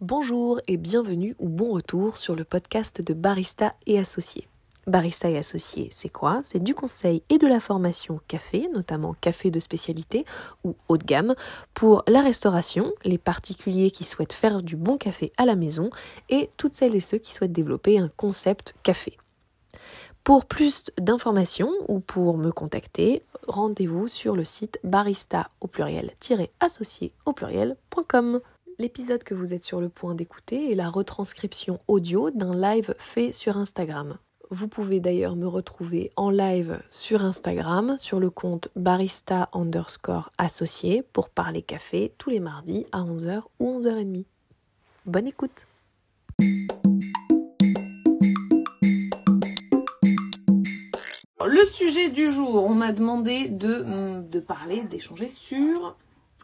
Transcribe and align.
Bonjour 0.00 0.60
et 0.68 0.76
bienvenue 0.76 1.34
ou 1.40 1.48
bon 1.48 1.72
retour 1.72 2.18
sur 2.18 2.36
le 2.36 2.44
podcast 2.44 3.02
de 3.02 3.14
Barista 3.14 3.74
et 3.88 3.98
Associés. 3.98 4.46
Barista 4.86 5.28
et 5.28 5.36
Associés, 5.36 5.88
c'est 5.90 6.08
quoi? 6.08 6.38
C'est 6.44 6.62
du 6.62 6.72
conseil 6.72 7.24
et 7.30 7.38
de 7.38 7.48
la 7.48 7.58
formation 7.58 8.20
café, 8.28 8.68
notamment 8.72 9.16
café 9.20 9.50
de 9.50 9.58
spécialité 9.58 10.24
ou 10.62 10.76
haut 10.86 10.98
de 10.98 11.04
gamme, 11.04 11.34
pour 11.74 12.04
la 12.06 12.22
restauration, 12.22 12.92
les 13.04 13.18
particuliers 13.18 13.90
qui 13.90 14.04
souhaitent 14.04 14.32
faire 14.32 14.62
du 14.62 14.76
bon 14.76 14.98
café 14.98 15.32
à 15.36 15.44
la 15.44 15.56
maison 15.56 15.90
et 16.28 16.48
toutes 16.56 16.74
celles 16.74 16.94
et 16.94 17.00
ceux 17.00 17.18
qui 17.18 17.34
souhaitent 17.34 17.50
développer 17.50 17.98
un 17.98 18.08
concept 18.08 18.76
café. 18.84 19.18
Pour 20.22 20.46
plus 20.46 20.92
d'informations 20.96 21.72
ou 21.88 21.98
pour 21.98 22.38
me 22.38 22.52
contacter, 22.52 23.24
rendez-vous 23.48 24.06
sur 24.06 24.36
le 24.36 24.44
site 24.44 24.78
barista 24.84 25.48
au 25.60 25.66
pluriel-associé 25.66 27.12
au 27.24 27.32
pluriel.com. 27.32 28.40
L'épisode 28.80 29.24
que 29.24 29.34
vous 29.34 29.54
êtes 29.54 29.64
sur 29.64 29.80
le 29.80 29.88
point 29.88 30.14
d'écouter 30.14 30.70
est 30.70 30.76
la 30.76 30.88
retranscription 30.88 31.80
audio 31.88 32.30
d'un 32.30 32.54
live 32.54 32.94
fait 32.96 33.32
sur 33.32 33.56
Instagram. 33.56 34.18
Vous 34.50 34.68
pouvez 34.68 35.00
d'ailleurs 35.00 35.34
me 35.34 35.48
retrouver 35.48 36.12
en 36.14 36.30
live 36.30 36.80
sur 36.88 37.24
Instagram 37.24 37.96
sur 37.98 38.20
le 38.20 38.30
compte 38.30 38.68
barista 38.76 39.48
underscore 39.52 40.30
associé 40.38 41.02
pour 41.02 41.28
parler 41.28 41.62
café 41.62 42.14
tous 42.18 42.30
les 42.30 42.38
mardis 42.38 42.86
à 42.92 43.00
11h 43.00 43.42
ou 43.58 43.80
11h30. 43.80 44.26
Bonne 45.06 45.26
écoute 45.26 45.66
Le 51.44 51.66
sujet 51.72 52.10
du 52.10 52.30
jour, 52.30 52.62
on 52.62 52.74
m'a 52.74 52.92
demandé 52.92 53.48
de, 53.48 54.20
de 54.20 54.38
parler, 54.38 54.82
d'échanger 54.82 55.26
sur 55.26 55.96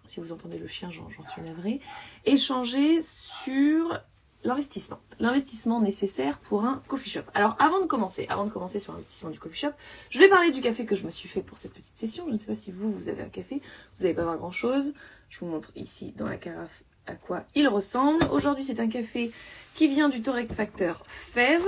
si 0.06 0.20
vous 0.20 0.32
entendez 0.32 0.58
le 0.58 0.66
chien, 0.66 0.90
j'en 0.90 1.08
suis 1.24 1.42
navrée, 1.42 1.80
échanger 2.24 3.00
sur 3.02 4.00
l'investissement. 4.44 5.00
L'investissement 5.18 5.80
nécessaire 5.80 6.38
pour 6.38 6.64
un 6.64 6.82
coffee 6.86 7.10
shop. 7.10 7.22
Alors 7.34 7.56
avant 7.58 7.80
de 7.80 7.86
commencer, 7.86 8.26
avant 8.28 8.44
de 8.44 8.50
commencer 8.50 8.78
sur 8.78 8.92
l'investissement 8.92 9.30
du 9.30 9.38
coffee 9.38 9.60
shop, 9.60 9.72
je 10.10 10.18
vais 10.18 10.28
parler 10.28 10.50
du 10.50 10.60
café 10.60 10.84
que 10.84 10.94
je 10.94 11.06
me 11.06 11.10
suis 11.10 11.28
fait 11.28 11.40
pour 11.40 11.58
cette 11.58 11.72
petite 11.72 11.96
session. 11.96 12.26
Je 12.26 12.32
ne 12.32 12.38
sais 12.38 12.46
pas 12.46 12.54
si 12.54 12.70
vous, 12.70 12.92
vous 12.92 13.08
avez 13.08 13.22
un 13.22 13.28
café, 13.28 13.62
vous 13.96 14.02
n'allez 14.02 14.14
pas 14.14 14.24
voir 14.24 14.36
grand 14.36 14.50
chose. 14.50 14.92
Je 15.30 15.40
vous 15.40 15.46
montre 15.46 15.72
ici 15.76 16.12
dans 16.16 16.28
la 16.28 16.36
carafe 16.36 16.84
à 17.06 17.14
quoi 17.14 17.44
il 17.54 17.68
ressemble. 17.68 18.26
Aujourd'hui 18.30 18.64
c'est 18.64 18.80
un 18.80 18.88
café 18.88 19.32
qui 19.74 19.88
vient 19.88 20.08
du 20.08 20.22
torréfacteur 20.22 21.02
Fève. 21.06 21.66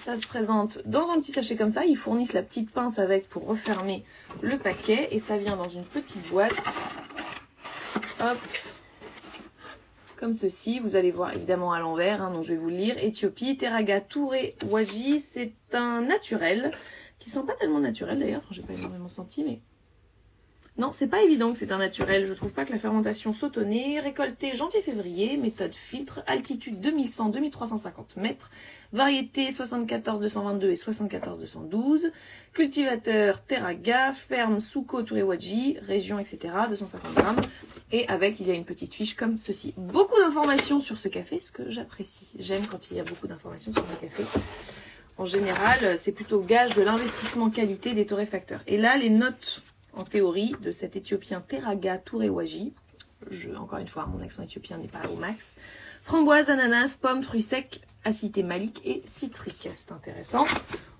Ça 0.00 0.16
se 0.16 0.26
présente 0.26 0.80
dans 0.86 1.10
un 1.10 1.20
petit 1.20 1.30
sachet 1.30 1.56
comme 1.56 1.68
ça. 1.68 1.84
Ils 1.84 1.96
fournissent 1.96 2.32
la 2.32 2.42
petite 2.42 2.72
pince 2.72 2.98
avec 2.98 3.28
pour 3.28 3.46
refermer 3.46 4.02
le 4.40 4.56
paquet. 4.56 5.08
Et 5.10 5.18
ça 5.18 5.36
vient 5.36 5.56
dans 5.56 5.68
une 5.68 5.84
petite 5.84 6.26
boîte 6.30 6.80
Hop. 8.18 8.38
Comme 10.16 10.32
ceci, 10.32 10.78
vous 10.78 10.96
allez 10.96 11.10
voir 11.10 11.34
évidemment 11.34 11.72
à 11.72 11.80
l'envers, 11.80 12.22
hein, 12.22 12.32
donc 12.32 12.44
je 12.44 12.54
vais 12.54 12.56
vous 12.56 12.70
le 12.70 12.76
lire. 12.76 12.96
Éthiopie, 12.96 13.58
Teraga, 13.58 14.00
Touré, 14.00 14.54
Waji, 14.70 15.20
c'est 15.20 15.52
un 15.74 16.00
naturel, 16.00 16.72
qui 17.18 17.28
sent 17.28 17.42
pas 17.46 17.54
tellement 17.54 17.80
naturel 17.80 18.18
d'ailleurs, 18.18 18.42
j'ai 18.50 18.62
pas 18.62 18.74
énormément 18.74 19.08
senti, 19.08 19.42
mais 19.42 19.60
non, 20.80 20.92
c'est 20.92 21.08
pas 21.08 21.22
évident 21.22 21.52
que 21.52 21.58
c'est 21.58 21.72
un 21.72 21.78
naturel. 21.78 22.24
Je 22.24 22.32
trouve 22.32 22.54
pas 22.54 22.64
que 22.64 22.72
la 22.72 22.78
fermentation 22.78 23.34
sautonnée, 23.34 24.00
récoltée 24.00 24.54
janvier-février, 24.54 25.36
méthode 25.36 25.74
filtre, 25.74 26.22
altitude 26.26 26.82
2100-2350 26.82 28.18
mètres, 28.18 28.50
variété 28.90 29.50
74-222 29.50 30.70
et 30.70 30.74
74-212, 30.74 32.10
cultivateur 32.54 33.42
Terraga, 33.42 34.12
ferme 34.12 34.60
Suko 34.60 35.02
Turewaji, 35.02 35.76
région, 35.82 36.18
etc., 36.18 36.54
250 36.70 37.12
grammes. 37.12 37.40
Et 37.92 38.08
avec, 38.08 38.40
il 38.40 38.48
y 38.48 38.50
a 38.50 38.54
une 38.54 38.64
petite 38.64 38.94
fiche 38.94 39.14
comme 39.14 39.36
ceci. 39.36 39.74
Beaucoup 39.76 40.18
d'informations 40.18 40.80
sur 40.80 40.96
ce 40.96 41.08
café, 41.08 41.40
ce 41.40 41.52
que 41.52 41.68
j'apprécie. 41.68 42.30
J'aime 42.38 42.66
quand 42.66 42.90
il 42.90 42.96
y 42.96 43.00
a 43.00 43.04
beaucoup 43.04 43.26
d'informations 43.26 43.70
sur 43.70 43.82
un 43.82 44.00
café. 44.00 44.24
En 45.18 45.26
général, 45.26 45.98
c'est 45.98 46.12
plutôt 46.12 46.40
gage 46.40 46.72
de 46.72 46.80
l'investissement 46.80 47.50
qualité 47.50 47.92
des 47.92 48.06
torréfacteurs. 48.06 48.62
Et 48.66 48.78
là, 48.78 48.96
les 48.96 49.10
notes 49.10 49.60
en 49.94 50.04
théorie 50.04 50.54
de 50.62 50.70
cet 50.70 50.96
Éthiopien 50.96 51.40
Teraga 51.40 51.98
Tourewaji. 51.98 52.72
Je, 53.30 53.50
encore 53.50 53.78
une 53.78 53.88
fois, 53.88 54.06
mon 54.06 54.22
accent 54.22 54.42
éthiopien 54.42 54.78
n'est 54.78 54.88
pas 54.88 55.02
au 55.12 55.16
max. 55.16 55.56
Framboise, 56.02 56.48
ananas, 56.48 56.96
pommes, 57.00 57.22
fruits 57.22 57.42
secs, 57.42 57.80
acidité 58.04 58.42
malique 58.42 58.80
et 58.84 59.02
citrique. 59.04 59.68
C'est 59.74 59.92
intéressant. 59.92 60.44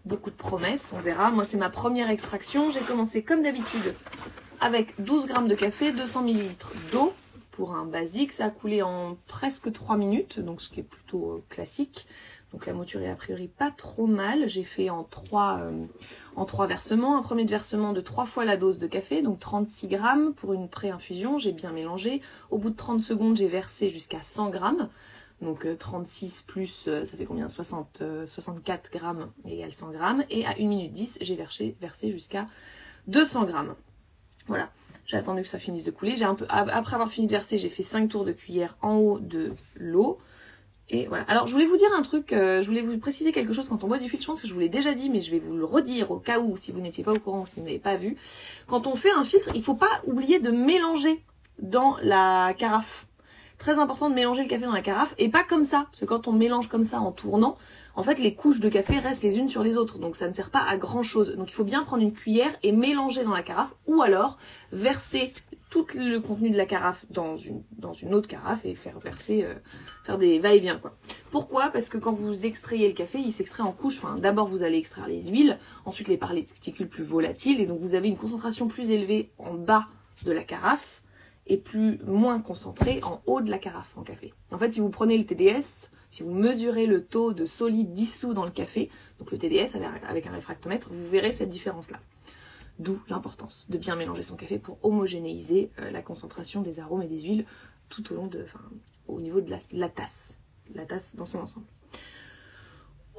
Beaucoup 0.04 0.30
de 0.30 0.36
promesses, 0.36 0.92
on 0.94 0.98
verra. 0.98 1.30
Moi, 1.30 1.44
c'est 1.44 1.56
ma 1.56 1.70
première 1.70 2.10
extraction. 2.10 2.70
J'ai 2.70 2.80
commencé 2.80 3.22
comme 3.22 3.42
d'habitude 3.42 3.94
avec 4.60 5.00
12 5.02 5.26
grammes 5.26 5.48
de 5.48 5.54
café, 5.54 5.92
200 5.92 6.26
ml 6.26 6.46
d'eau 6.92 7.14
pour 7.52 7.74
un 7.74 7.86
basique. 7.86 8.32
Ça 8.32 8.46
a 8.46 8.50
coulé 8.50 8.82
en 8.82 9.16
presque 9.26 9.72
3 9.72 9.96
minutes, 9.96 10.40
donc 10.40 10.60
ce 10.60 10.68
qui 10.68 10.80
est 10.80 10.84
plutôt 10.84 11.32
euh, 11.32 11.44
classique. 11.48 12.06
Donc 12.52 12.66
la 12.66 12.72
mouture 12.72 13.00
est 13.00 13.10
a 13.10 13.14
priori 13.14 13.48
pas 13.48 13.70
trop 13.70 14.06
mal. 14.06 14.48
J'ai 14.48 14.64
fait 14.64 14.90
en 14.90 15.04
trois, 15.04 15.58
euh, 15.60 15.84
en 16.34 16.44
trois 16.44 16.66
versements. 16.66 17.16
Un 17.16 17.22
premier 17.22 17.44
versement 17.44 17.92
de 17.92 18.00
trois 18.00 18.26
fois 18.26 18.44
la 18.44 18.56
dose 18.56 18.78
de 18.78 18.86
café, 18.86 19.22
donc 19.22 19.38
36 19.38 19.88
grammes 19.88 20.34
pour 20.34 20.52
une 20.52 20.68
pré-infusion. 20.68 21.38
J'ai 21.38 21.52
bien 21.52 21.70
mélangé. 21.70 22.22
Au 22.50 22.58
bout 22.58 22.70
de 22.70 22.76
30 22.76 23.00
secondes, 23.00 23.36
j'ai 23.36 23.48
versé 23.48 23.88
jusqu'à 23.88 24.22
100 24.22 24.50
grammes. 24.50 24.88
Donc 25.40 25.66
36 25.78 26.44
euh, 26.48 26.52
plus, 26.52 26.84
euh, 26.88 27.04
ça 27.04 27.16
fait 27.16 27.24
combien? 27.24 27.48
60, 27.48 28.02
64 28.26 28.90
grammes 28.90 29.30
égale 29.46 29.72
100 29.72 29.90
grammes. 29.92 30.24
Et 30.28 30.44
à 30.44 30.50
1 30.58 30.66
minute 30.66 30.92
10, 30.92 31.18
j'ai 31.20 31.36
versé, 31.36 31.76
versé 31.80 32.10
jusqu'à 32.10 32.48
200 33.06 33.44
grammes. 33.44 33.74
Voilà. 34.48 34.70
J'ai 35.06 35.16
attendu 35.16 35.42
que 35.42 35.48
ça 35.48 35.58
finisse 35.58 35.84
de 35.84 35.90
couler. 35.92 36.16
J'ai 36.16 36.24
un 36.24 36.34
peu, 36.34 36.46
après 36.48 36.94
avoir 36.94 37.10
fini 37.10 37.26
de 37.26 37.32
verser, 37.32 37.58
j'ai 37.58 37.68
fait 37.68 37.82
5 37.82 38.08
tours 38.08 38.24
de 38.24 38.32
cuillère 38.32 38.76
en 38.82 38.96
haut 38.96 39.18
de 39.18 39.52
l'eau. 39.76 40.18
Et 40.90 41.06
voilà. 41.06 41.24
Alors 41.28 41.46
je 41.46 41.52
voulais 41.52 41.66
vous 41.66 41.76
dire 41.76 41.88
un 41.96 42.02
truc, 42.02 42.32
euh, 42.32 42.62
je 42.62 42.68
voulais 42.68 42.82
vous 42.82 42.98
préciser 42.98 43.30
quelque 43.32 43.52
chose 43.52 43.68
quand 43.68 43.84
on 43.84 43.86
boit 43.86 43.98
du 43.98 44.08
filtre. 44.08 44.22
Je 44.22 44.26
pense 44.26 44.40
que 44.42 44.48
je 44.48 44.54
vous 44.54 44.60
l'ai 44.60 44.68
déjà 44.68 44.92
dit, 44.92 45.08
mais 45.08 45.20
je 45.20 45.30
vais 45.30 45.38
vous 45.38 45.56
le 45.56 45.64
redire 45.64 46.10
au 46.10 46.18
cas 46.18 46.40
où 46.40 46.56
si 46.56 46.72
vous 46.72 46.80
n'étiez 46.80 47.04
pas 47.04 47.12
au 47.12 47.18
courant 47.18 47.42
ou 47.42 47.46
si 47.46 47.60
vous 47.60 47.66
n'avez 47.66 47.78
pas 47.78 47.96
vu. 47.96 48.16
Quand 48.66 48.86
on 48.88 48.96
fait 48.96 49.12
un 49.12 49.22
filtre, 49.24 49.50
il 49.54 49.62
faut 49.62 49.74
pas 49.74 50.00
oublier 50.04 50.40
de 50.40 50.50
mélanger 50.50 51.22
dans 51.60 51.96
la 52.02 52.52
carafe. 52.58 53.06
Très 53.60 53.78
important 53.78 54.08
de 54.08 54.14
mélanger 54.14 54.42
le 54.42 54.48
café 54.48 54.64
dans 54.64 54.72
la 54.72 54.80
carafe 54.80 55.14
et 55.18 55.28
pas 55.28 55.44
comme 55.44 55.64
ça, 55.64 55.84
parce 55.90 56.00
que 56.00 56.06
quand 56.06 56.26
on 56.28 56.32
mélange 56.32 56.68
comme 56.68 56.82
ça 56.82 56.98
en 56.98 57.12
tournant, 57.12 57.58
en 57.94 58.02
fait 58.02 58.18
les 58.18 58.34
couches 58.34 58.58
de 58.58 58.70
café 58.70 58.98
restent 58.98 59.22
les 59.22 59.36
unes 59.36 59.50
sur 59.50 59.62
les 59.62 59.76
autres, 59.76 59.98
donc 59.98 60.16
ça 60.16 60.26
ne 60.28 60.32
sert 60.32 60.48
pas 60.48 60.62
à 60.66 60.78
grand 60.78 61.02
chose. 61.02 61.36
Donc 61.36 61.50
il 61.50 61.52
faut 61.52 61.62
bien 61.62 61.84
prendre 61.84 62.02
une 62.02 62.14
cuillère 62.14 62.56
et 62.62 62.72
mélanger 62.72 63.22
dans 63.22 63.34
la 63.34 63.42
carafe, 63.42 63.74
ou 63.86 64.00
alors 64.00 64.38
verser 64.72 65.34
tout 65.68 65.86
le 65.94 66.20
contenu 66.20 66.48
de 66.48 66.56
la 66.56 66.64
carafe 66.64 67.04
dans 67.10 67.36
une, 67.36 67.62
dans 67.76 67.92
une 67.92 68.14
autre 68.14 68.28
carafe 68.28 68.64
et 68.64 68.74
faire 68.74 68.98
verser, 68.98 69.44
euh, 69.44 69.52
faire 70.04 70.16
des 70.16 70.38
va-et-vient 70.38 70.78
quoi. 70.78 70.96
Pourquoi? 71.30 71.68
Parce 71.68 71.90
que 71.90 71.98
quand 71.98 72.14
vous 72.14 72.46
extrayez 72.46 72.88
le 72.88 72.94
café, 72.94 73.18
il 73.18 73.30
s'extrait 73.30 73.62
en 73.62 73.72
couches. 73.72 73.98
Enfin, 73.98 74.16
d'abord 74.16 74.46
vous 74.46 74.62
allez 74.62 74.78
extraire 74.78 75.06
les 75.06 75.28
huiles, 75.28 75.58
ensuite 75.84 76.08
les 76.08 76.16
particules 76.16 76.88
plus 76.88 77.04
volatiles, 77.04 77.60
et 77.60 77.66
donc 77.66 77.80
vous 77.80 77.94
avez 77.94 78.08
une 78.08 78.16
concentration 78.16 78.68
plus 78.68 78.90
élevée 78.90 79.28
en 79.36 79.52
bas 79.52 79.86
de 80.24 80.32
la 80.32 80.44
carafe 80.44 80.99
et 81.50 81.56
plus 81.56 81.98
moins 82.04 82.40
concentrée 82.40 83.00
en 83.02 83.20
haut 83.26 83.40
de 83.40 83.50
la 83.50 83.58
carafe 83.58 83.98
en 83.98 84.02
café. 84.02 84.32
En 84.52 84.56
fait, 84.56 84.72
si 84.72 84.80
vous 84.80 84.88
prenez 84.88 85.18
le 85.18 85.26
TDS, 85.26 85.90
si 86.08 86.22
vous 86.22 86.32
mesurez 86.32 86.86
le 86.86 87.04
taux 87.04 87.34
de 87.34 87.44
solide 87.44 87.92
dissous 87.92 88.34
dans 88.34 88.44
le 88.44 88.52
café, 88.52 88.88
donc 89.18 89.32
le 89.32 89.38
TDS 89.38 89.76
avec 90.08 90.26
un 90.26 90.30
réfractomètre, 90.30 90.88
vous 90.92 91.10
verrez 91.10 91.32
cette 91.32 91.48
différence 91.48 91.90
là. 91.90 91.98
D'où 92.78 92.98
l'importance 93.08 93.66
de 93.68 93.76
bien 93.76 93.96
mélanger 93.96 94.22
son 94.22 94.36
café 94.36 94.58
pour 94.58 94.78
homogénéiser 94.82 95.70
euh, 95.80 95.90
la 95.90 96.00
concentration 96.00 96.62
des 96.62 96.80
arômes 96.80 97.02
et 97.02 97.08
des 97.08 97.20
huiles 97.20 97.44
tout 97.90 98.12
au 98.12 98.14
long 98.14 98.28
de, 98.28 98.46
niveau 99.08 99.40
de 99.40 99.52
la, 99.72 99.88
tasse, 99.88 100.38
la 100.72 100.86
tasse 100.86 101.16
dans 101.16 101.26
son 101.26 101.40
ensemble. 101.40 101.66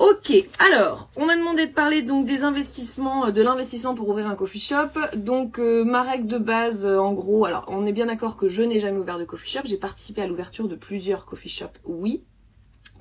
Ok, 0.01 0.33
alors, 0.57 1.11
on 1.15 1.27
m'a 1.27 1.37
demandé 1.37 1.67
de 1.67 1.73
parler 1.73 2.01
donc 2.01 2.25
des 2.25 2.41
investissements, 2.41 3.27
euh, 3.27 3.31
de 3.31 3.43
l'investissement 3.43 3.93
pour 3.93 4.09
ouvrir 4.09 4.25
un 4.25 4.33
coffee 4.33 4.59
shop. 4.59 4.99
Donc, 5.15 5.59
euh, 5.59 5.83
ma 5.83 6.01
règle 6.01 6.25
de 6.25 6.39
base, 6.39 6.87
en 6.87 7.13
gros, 7.13 7.45
alors, 7.45 7.65
on 7.67 7.85
est 7.85 7.91
bien 7.91 8.07
d'accord 8.07 8.35
que 8.35 8.47
je 8.47 8.63
n'ai 8.63 8.79
jamais 8.79 8.97
ouvert 8.97 9.19
de 9.19 9.25
coffee 9.25 9.51
shop. 9.51 9.59
J'ai 9.65 9.77
participé 9.77 10.23
à 10.23 10.27
l'ouverture 10.27 10.67
de 10.67 10.75
plusieurs 10.75 11.27
coffee 11.27 11.49
shops, 11.49 11.77
oui. 11.85 12.23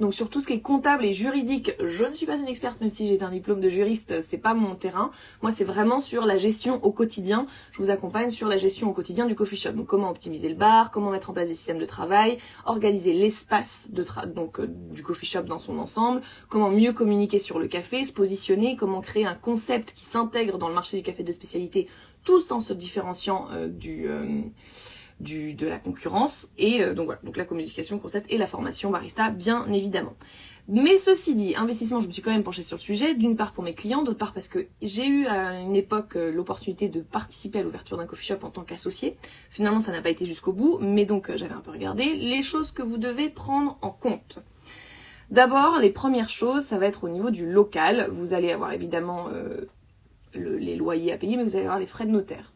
Donc 0.00 0.14
sur 0.14 0.30
tout 0.30 0.40
ce 0.40 0.46
qui 0.46 0.54
est 0.54 0.60
comptable 0.60 1.04
et 1.04 1.12
juridique, 1.12 1.72
je 1.84 2.04
ne 2.04 2.12
suis 2.12 2.26
pas 2.26 2.38
une 2.38 2.48
experte, 2.48 2.80
même 2.80 2.90
si 2.90 3.06
j'ai 3.06 3.22
un 3.22 3.30
diplôme 3.30 3.60
de 3.60 3.68
juriste, 3.68 4.20
c'est 4.22 4.38
pas 4.38 4.54
mon 4.54 4.74
terrain. 4.74 5.10
Moi, 5.42 5.50
c'est 5.50 5.64
vraiment 5.64 6.00
sur 6.00 6.24
la 6.24 6.38
gestion 6.38 6.82
au 6.82 6.90
quotidien. 6.90 7.46
Je 7.72 7.78
vous 7.78 7.90
accompagne 7.90 8.30
sur 8.30 8.48
la 8.48 8.56
gestion 8.56 8.88
au 8.88 8.92
quotidien 8.94 9.26
du 9.26 9.34
coffee 9.34 9.56
shop. 9.56 9.72
Donc 9.72 9.86
comment 9.86 10.10
optimiser 10.10 10.48
le 10.48 10.54
bar, 10.54 10.90
comment 10.90 11.10
mettre 11.10 11.30
en 11.30 11.32
place 11.34 11.48
des 11.48 11.54
systèmes 11.54 11.78
de 11.78 11.84
travail, 11.84 12.38
organiser 12.64 13.12
l'espace 13.12 13.88
de 13.90 14.04
donc 14.26 14.58
euh, 14.58 14.66
du 14.66 15.02
coffee 15.02 15.26
shop 15.26 15.42
dans 15.42 15.58
son 15.58 15.78
ensemble, 15.78 16.22
comment 16.48 16.70
mieux 16.70 16.92
communiquer 16.92 17.38
sur 17.38 17.58
le 17.58 17.68
café, 17.68 18.04
se 18.04 18.12
positionner, 18.12 18.76
comment 18.76 19.02
créer 19.02 19.26
un 19.26 19.34
concept 19.34 19.92
qui 19.92 20.04
s'intègre 20.04 20.58
dans 20.58 20.68
le 20.68 20.74
marché 20.74 20.96
du 20.96 21.02
café 21.02 21.22
de 21.22 21.32
spécialité, 21.32 21.88
tous 22.24 22.50
en 22.52 22.60
se 22.60 22.72
différenciant 22.72 23.48
euh, 23.52 23.68
du 23.68 24.08
euh, 24.08 24.42
du, 25.20 25.54
de 25.54 25.66
la 25.66 25.78
concurrence. 25.78 26.50
Et 26.58 26.84
donc 26.94 27.06
voilà, 27.06 27.20
donc 27.22 27.36
la 27.36 27.44
communication, 27.44 27.98
concept 27.98 28.26
et 28.30 28.38
la 28.38 28.46
formation 28.46 28.90
barista, 28.90 29.30
bien 29.30 29.70
évidemment. 29.72 30.14
Mais 30.68 30.98
ceci 30.98 31.34
dit, 31.34 31.56
investissement, 31.56 32.00
je 32.00 32.06
me 32.06 32.12
suis 32.12 32.22
quand 32.22 32.30
même 32.30 32.44
penchée 32.44 32.62
sur 32.62 32.76
le 32.76 32.80
sujet, 32.82 33.14
d'une 33.14 33.34
part 33.34 33.52
pour 33.52 33.64
mes 33.64 33.74
clients, 33.74 34.02
d'autre 34.02 34.18
part 34.18 34.32
parce 34.32 34.46
que 34.46 34.66
j'ai 34.82 35.06
eu 35.06 35.26
à 35.26 35.58
une 35.60 35.74
époque 35.74 36.14
l'opportunité 36.14 36.88
de 36.88 37.00
participer 37.00 37.58
à 37.58 37.62
l'ouverture 37.62 37.96
d'un 37.96 38.06
coffee 38.06 38.26
shop 38.26 38.38
en 38.42 38.50
tant 38.50 38.62
qu'associé. 38.62 39.16
Finalement, 39.50 39.80
ça 39.80 39.90
n'a 39.90 40.00
pas 40.00 40.10
été 40.10 40.26
jusqu'au 40.26 40.52
bout, 40.52 40.78
mais 40.80 41.06
donc 41.06 41.34
j'avais 41.34 41.54
un 41.54 41.60
peu 41.60 41.72
regardé 41.72 42.14
les 42.14 42.42
choses 42.42 42.70
que 42.70 42.82
vous 42.82 42.98
devez 42.98 43.30
prendre 43.30 43.78
en 43.82 43.90
compte. 43.90 44.40
D'abord, 45.30 45.78
les 45.78 45.90
premières 45.90 46.28
choses, 46.28 46.64
ça 46.64 46.78
va 46.78 46.86
être 46.86 47.04
au 47.04 47.08
niveau 47.08 47.30
du 47.30 47.50
local. 47.50 48.08
Vous 48.10 48.32
allez 48.32 48.50
avoir 48.50 48.72
évidemment 48.72 49.28
euh, 49.32 49.66
les 50.34 50.74
loyers 50.74 51.12
à 51.12 51.18
payer, 51.18 51.36
mais 51.36 51.44
vous 51.44 51.54
allez 51.54 51.66
avoir 51.66 51.78
les 51.78 51.86
frais 51.86 52.06
de 52.06 52.10
notaire. 52.10 52.52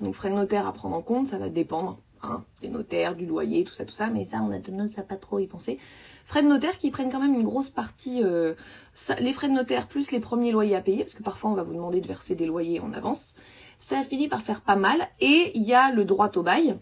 Donc 0.00 0.14
frais 0.14 0.30
de 0.30 0.34
notaire 0.34 0.66
à 0.66 0.72
prendre 0.72 0.96
en 0.96 1.02
compte, 1.02 1.26
ça 1.26 1.38
va 1.38 1.48
dépendre 1.48 1.98
hein, 2.22 2.44
des 2.62 2.68
notaires, 2.68 3.14
du 3.14 3.26
loyer, 3.26 3.64
tout 3.64 3.74
ça, 3.74 3.84
tout 3.84 3.92
ça, 3.92 4.08
mais 4.08 4.24
ça, 4.24 4.38
on 4.42 4.50
a 4.50 4.58
tendance 4.58 4.98
à 4.98 5.02
pas 5.02 5.16
trop 5.16 5.38
y 5.38 5.46
penser. 5.46 5.78
Frais 6.24 6.42
de 6.42 6.48
notaire 6.48 6.78
qui 6.78 6.90
prennent 6.90 7.10
quand 7.10 7.20
même 7.20 7.34
une 7.34 7.44
grosse 7.44 7.70
partie, 7.70 8.22
euh, 8.22 8.54
les 9.18 9.32
frais 9.32 9.48
de 9.48 9.54
notaire 9.54 9.88
plus 9.88 10.10
les 10.10 10.20
premiers 10.20 10.52
loyers 10.52 10.76
à 10.76 10.80
payer, 10.80 11.04
parce 11.04 11.14
que 11.14 11.22
parfois 11.22 11.50
on 11.50 11.54
va 11.54 11.62
vous 11.62 11.74
demander 11.74 12.00
de 12.00 12.06
verser 12.06 12.34
des 12.34 12.46
loyers 12.46 12.80
en 12.80 12.92
avance. 12.92 13.36
Ça 13.78 14.02
finit 14.02 14.28
par 14.28 14.42
faire 14.42 14.60
pas 14.60 14.76
mal. 14.76 15.08
Et 15.20 15.52
il 15.54 15.62
y 15.62 15.72
a 15.72 15.90
le 15.90 16.04
droit 16.04 16.30
au 16.36 16.42
bail, 16.42 16.78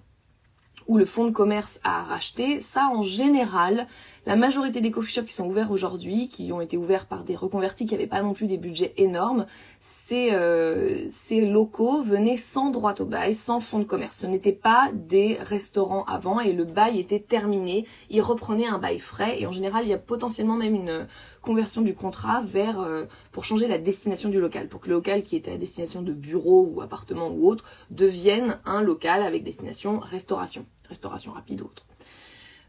ou 0.88 0.96
le 0.96 1.04
fonds 1.04 1.26
de 1.26 1.30
commerce 1.30 1.80
à 1.84 2.02
racheter. 2.02 2.60
Ça, 2.60 2.90
en 2.92 3.02
général, 3.02 3.86
la 4.26 4.36
majorité 4.36 4.80
des 4.80 4.90
coffee 4.90 5.24
qui 5.24 5.32
sont 5.32 5.46
ouverts 5.46 5.70
aujourd'hui, 5.70 6.28
qui 6.28 6.52
ont 6.52 6.60
été 6.60 6.76
ouverts 6.76 7.06
par 7.06 7.24
des 7.24 7.36
reconvertis 7.36 7.86
qui 7.86 7.94
n'avaient 7.94 8.06
pas 8.06 8.22
non 8.22 8.32
plus 8.32 8.46
des 8.46 8.56
budgets 8.56 8.94
énormes, 8.96 9.46
ces, 9.80 10.32
euh, 10.32 11.06
ces 11.08 11.42
locaux 11.42 12.02
venaient 12.02 12.36
sans 12.36 12.70
droit 12.70 12.94
au 13.00 13.04
bail, 13.04 13.34
sans 13.34 13.60
fonds 13.60 13.78
de 13.78 13.84
commerce. 13.84 14.18
Ce 14.18 14.26
n'était 14.26 14.52
pas 14.52 14.90
des 14.92 15.38
restaurants 15.40 16.04
avant 16.04 16.40
et 16.40 16.52
le 16.52 16.64
bail 16.64 16.98
était 16.98 17.20
terminé. 17.20 17.86
Ils 18.10 18.22
reprenaient 18.22 18.66
un 18.66 18.78
bail 18.78 18.98
frais 18.98 19.40
et 19.40 19.46
en 19.46 19.52
général, 19.52 19.84
il 19.84 19.90
y 19.90 19.94
a 19.94 19.98
potentiellement 19.98 20.56
même 20.56 20.74
une 20.74 21.06
conversion 21.42 21.82
du 21.82 21.94
contrat 21.94 22.42
vers 22.42 22.80
euh, 22.80 23.04
pour 23.32 23.44
changer 23.44 23.68
la 23.68 23.78
destination 23.78 24.28
du 24.28 24.40
local, 24.40 24.68
pour 24.68 24.80
que 24.80 24.88
le 24.88 24.94
local 24.96 25.22
qui 25.22 25.36
était 25.36 25.52
à 25.52 25.56
destination 25.56 26.02
de 26.02 26.12
bureau 26.12 26.68
ou 26.70 26.82
appartement 26.82 27.28
ou 27.28 27.48
autre 27.48 27.64
devienne 27.90 28.58
un 28.66 28.82
local 28.82 29.22
avec 29.22 29.44
destination 29.44 30.00
restauration, 30.00 30.66
restauration 30.88 31.32
rapide 31.32 31.62
ou 31.62 31.66
autre. 31.66 31.86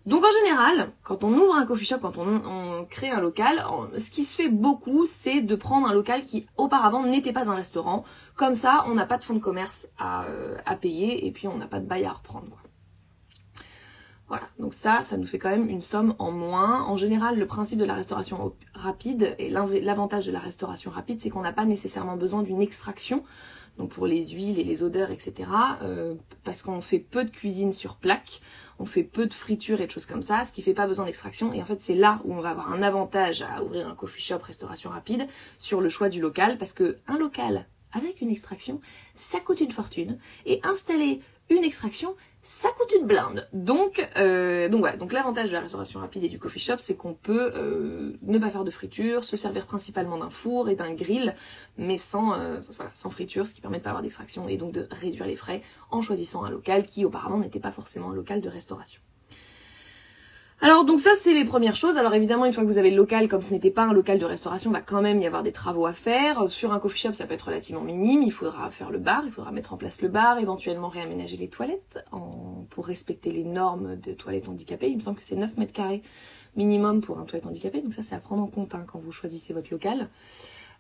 Donc 0.06 0.24
en 0.24 0.32
général, 0.44 0.92
quand 1.04 1.24
on 1.24 1.34
ouvre 1.34 1.56
un 1.56 1.66
coffee 1.66 1.86
shop, 1.86 2.00
quand 2.00 2.18
on, 2.18 2.86
crée 2.86 3.10
un 3.10 3.20
local, 3.20 3.64
ce 3.98 4.10
qui 4.10 4.24
se 4.24 4.36
fait 4.36 4.50
beaucoup, 4.50 5.06
c'est 5.06 5.42
de 5.42 5.56
prendre 5.56 5.88
un 5.88 5.94
local 5.94 6.24
qui 6.24 6.48
auparavant 6.58 7.04
n'était 7.04 7.34
pas 7.34 7.50
un 7.50 7.56
restaurant. 7.56 8.06
Comme 8.36 8.54
ça, 8.54 8.86
on 8.88 8.96
n'a 8.96 9.06
pas 9.06 9.18
de 9.18 9.24
fonds 9.24 9.34
de 9.34 9.40
commerce 9.40 9.90
à, 9.98 10.24
euh, 10.26 10.58
payer 10.82 11.28
et 11.28 11.32
puis 11.32 11.48
on 11.48 11.58
n'a 11.58 11.68
pas 11.68 11.80
de 11.80 11.86
bail 11.86 12.06
à 12.06 12.14
reprendre. 12.14 12.64
Voilà, 14.30 14.44
donc 14.60 14.76
ça, 14.76 15.02
ça 15.02 15.18
nous 15.18 15.26
fait 15.26 15.40
quand 15.40 15.50
même 15.50 15.70
une 15.70 15.82
somme 15.82 16.14
en 16.20 16.32
moins. 16.32 16.84
En 16.86 16.98
général, 16.98 17.38
le 17.38 17.48
principe 17.48 17.80
de 17.80 17.86
la 17.86 17.96
restauration 17.96 18.54
rapide 18.76 19.36
et 19.40 19.50
l'avantage 19.50 20.28
de 20.28 20.32
la 20.32 20.40
restauration 20.40 20.92
rapide, 20.92 21.20
c'est 21.20 21.32
qu'on 21.32 21.42
n'a 21.42 21.52
pas 21.52 21.66
nécessairement 21.66 22.16
besoin 22.16 22.44
d'une 22.44 22.62
extraction 22.62 23.24
donc 23.80 23.90
pour 23.90 24.06
les 24.06 24.28
huiles 24.28 24.60
et 24.60 24.64
les 24.64 24.84
odeurs, 24.84 25.10
etc. 25.10 25.50
Euh, 25.82 26.14
parce 26.44 26.62
qu'on 26.62 26.82
fait 26.82 27.00
peu 27.00 27.24
de 27.24 27.32
cuisine 27.32 27.72
sur 27.72 27.96
plaque, 27.96 28.42
on 28.78 28.86
fait 28.86 29.04
peu 29.04 29.26
de 29.26 29.34
friture 29.34 29.80
et 29.82 29.88
de 29.88 29.92
choses 29.92 30.06
comme 30.06 30.22
ça, 30.22 30.44
ce 30.44 30.52
qui 30.52 30.62
fait 30.62 30.74
pas 30.74 30.86
besoin 30.86 31.06
d'extraction. 31.06 31.54
Et 31.54 31.62
en 31.62 31.66
fait, 31.66 31.80
c'est 31.80 31.96
là 31.96 32.20
où 32.26 32.34
on 32.34 32.42
va 32.42 32.50
avoir 32.50 32.72
un 32.72 32.84
avantage 32.84 33.42
à 33.42 33.64
ouvrir 33.64 33.88
un 33.88 33.96
coffee 33.96 34.22
shop, 34.22 34.40
restauration 34.44 34.90
rapide, 34.90 35.28
sur 35.58 35.80
le 35.80 35.88
choix 35.90 36.10
du 36.10 36.20
local, 36.20 36.58
parce 36.58 36.74
que 36.74 36.98
un 37.08 37.18
local 37.18 37.66
avec 37.94 38.22
une 38.22 38.30
extraction, 38.30 38.82
ça 39.16 39.40
coûte 39.40 39.62
une 39.62 39.72
fortune. 39.72 40.20
Et 40.46 40.60
installer 40.64 41.22
une 41.50 41.64
extraction, 41.64 42.16
ça 42.52 42.70
coûte 42.72 42.92
une 43.00 43.06
blinde. 43.06 43.48
Donc, 43.54 44.10
euh, 44.18 44.70
donc 44.70 44.80
voilà. 44.80 44.98
Donc 44.98 45.14
l'avantage 45.14 45.50
de 45.50 45.54
la 45.54 45.62
restauration 45.62 46.00
rapide 46.00 46.24
et 46.24 46.30
du 46.30 46.40
coffee 46.40 46.60
shop, 46.60 46.78
c'est 46.80 46.96
qu'on 46.96 47.14
peut 47.14 47.52
euh, 47.54 48.14
ne 48.24 48.40
pas 48.40 48.50
faire 48.50 48.64
de 48.64 48.72
friture, 48.72 49.24
se 49.24 49.38
servir 49.38 49.68
principalement 49.68 50.18
d'un 50.18 50.32
four 50.32 50.68
et 50.68 50.74
d'un 50.74 50.92
grill, 50.96 51.36
mais 51.78 51.98
sans, 51.98 52.34
euh, 52.34 52.60
voilà, 52.76 52.90
sans 52.96 53.12
friture, 53.12 53.46
ce 53.46 53.54
qui 53.54 53.62
permet 53.62 53.78
de 53.78 53.84
pas 53.84 53.92
avoir 53.92 54.02
d'extraction 54.02 54.50
et 54.50 54.58
donc 54.58 54.72
de 54.72 54.88
réduire 54.90 55.28
les 55.28 55.36
frais 55.36 55.62
en 55.92 56.02
choisissant 56.02 56.44
un 56.44 56.50
local 56.50 56.88
qui 56.88 57.06
auparavant 57.06 57.38
n'était 57.38 57.60
pas 57.60 57.72
forcément 57.72 58.10
un 58.10 58.16
local 58.16 58.42
de 58.42 58.50
restauration. 58.50 59.00
Alors 60.62 60.84
donc 60.84 61.00
ça 61.00 61.12
c'est 61.18 61.34
les 61.34 61.46
premières 61.46 61.78
choses. 61.78 61.98
Alors 61.98 62.14
évidemment 62.14 62.44
une 62.44 62.52
fois 62.52 62.64
que 62.64 62.68
vous 62.68 62.78
avez 62.78 62.92
le 62.92 62.98
local, 62.98 63.30
comme 63.30 63.42
ce 63.42 63.52
n'était 63.52 63.72
pas 63.72 63.84
un 63.84 63.94
local 63.94 64.20
de 64.20 64.26
restauration, 64.26 64.72
va 64.72 64.82
quand 64.82 65.02
même 65.02 65.22
y 65.22 65.26
avoir 65.26 65.42
des 65.42 65.54
travaux 65.54 65.86
à 65.86 65.94
faire. 65.94 66.50
Sur 66.50 66.74
un 66.74 66.80
coffee 66.80 67.00
shop 67.00 67.14
ça 67.14 67.26
peut 67.26 67.34
être 67.34 67.48
relativement 67.48 67.82
minime, 67.82 68.24
il 68.24 68.32
faudra 68.34 68.70
faire 68.70 68.92
le 68.92 69.00
bar, 69.00 69.24
il 69.26 69.32
faudra 69.32 69.54
mettre 69.54 69.74
en 69.74 69.78
place 69.78 70.02
le 70.02 70.10
bar, 70.10 70.38
éventuellement 70.38 70.90
réaménager 70.90 71.38
les 71.38 71.48
toilettes 71.48 72.00
pour 72.70 72.88
respecter 72.88 73.32
les 73.32 73.46
normes 73.46 73.96
de 73.96 74.12
toilettes 74.12 74.50
handicapées. 74.50 74.90
Il 74.90 74.98
me 74.98 75.02
semble 75.02 75.18
que 75.18 75.24
c'est 75.24 75.38
9 75.38 75.56
mètres 75.56 75.72
carrés 75.72 76.02
minimum 76.58 77.00
pour 77.00 77.20
un 77.20 77.24
toilette 77.24 77.46
handicapé, 77.46 77.82
donc 77.82 77.94
ça 77.94 78.04
c'est 78.04 78.16
à 78.16 78.20
prendre 78.20 78.44
en 78.44 78.48
compte 78.48 78.76
hein, 78.76 78.84
quand 78.86 79.00
vous 79.00 79.14
choisissez 79.14 79.54
votre 79.54 79.72
local. 79.72 80.10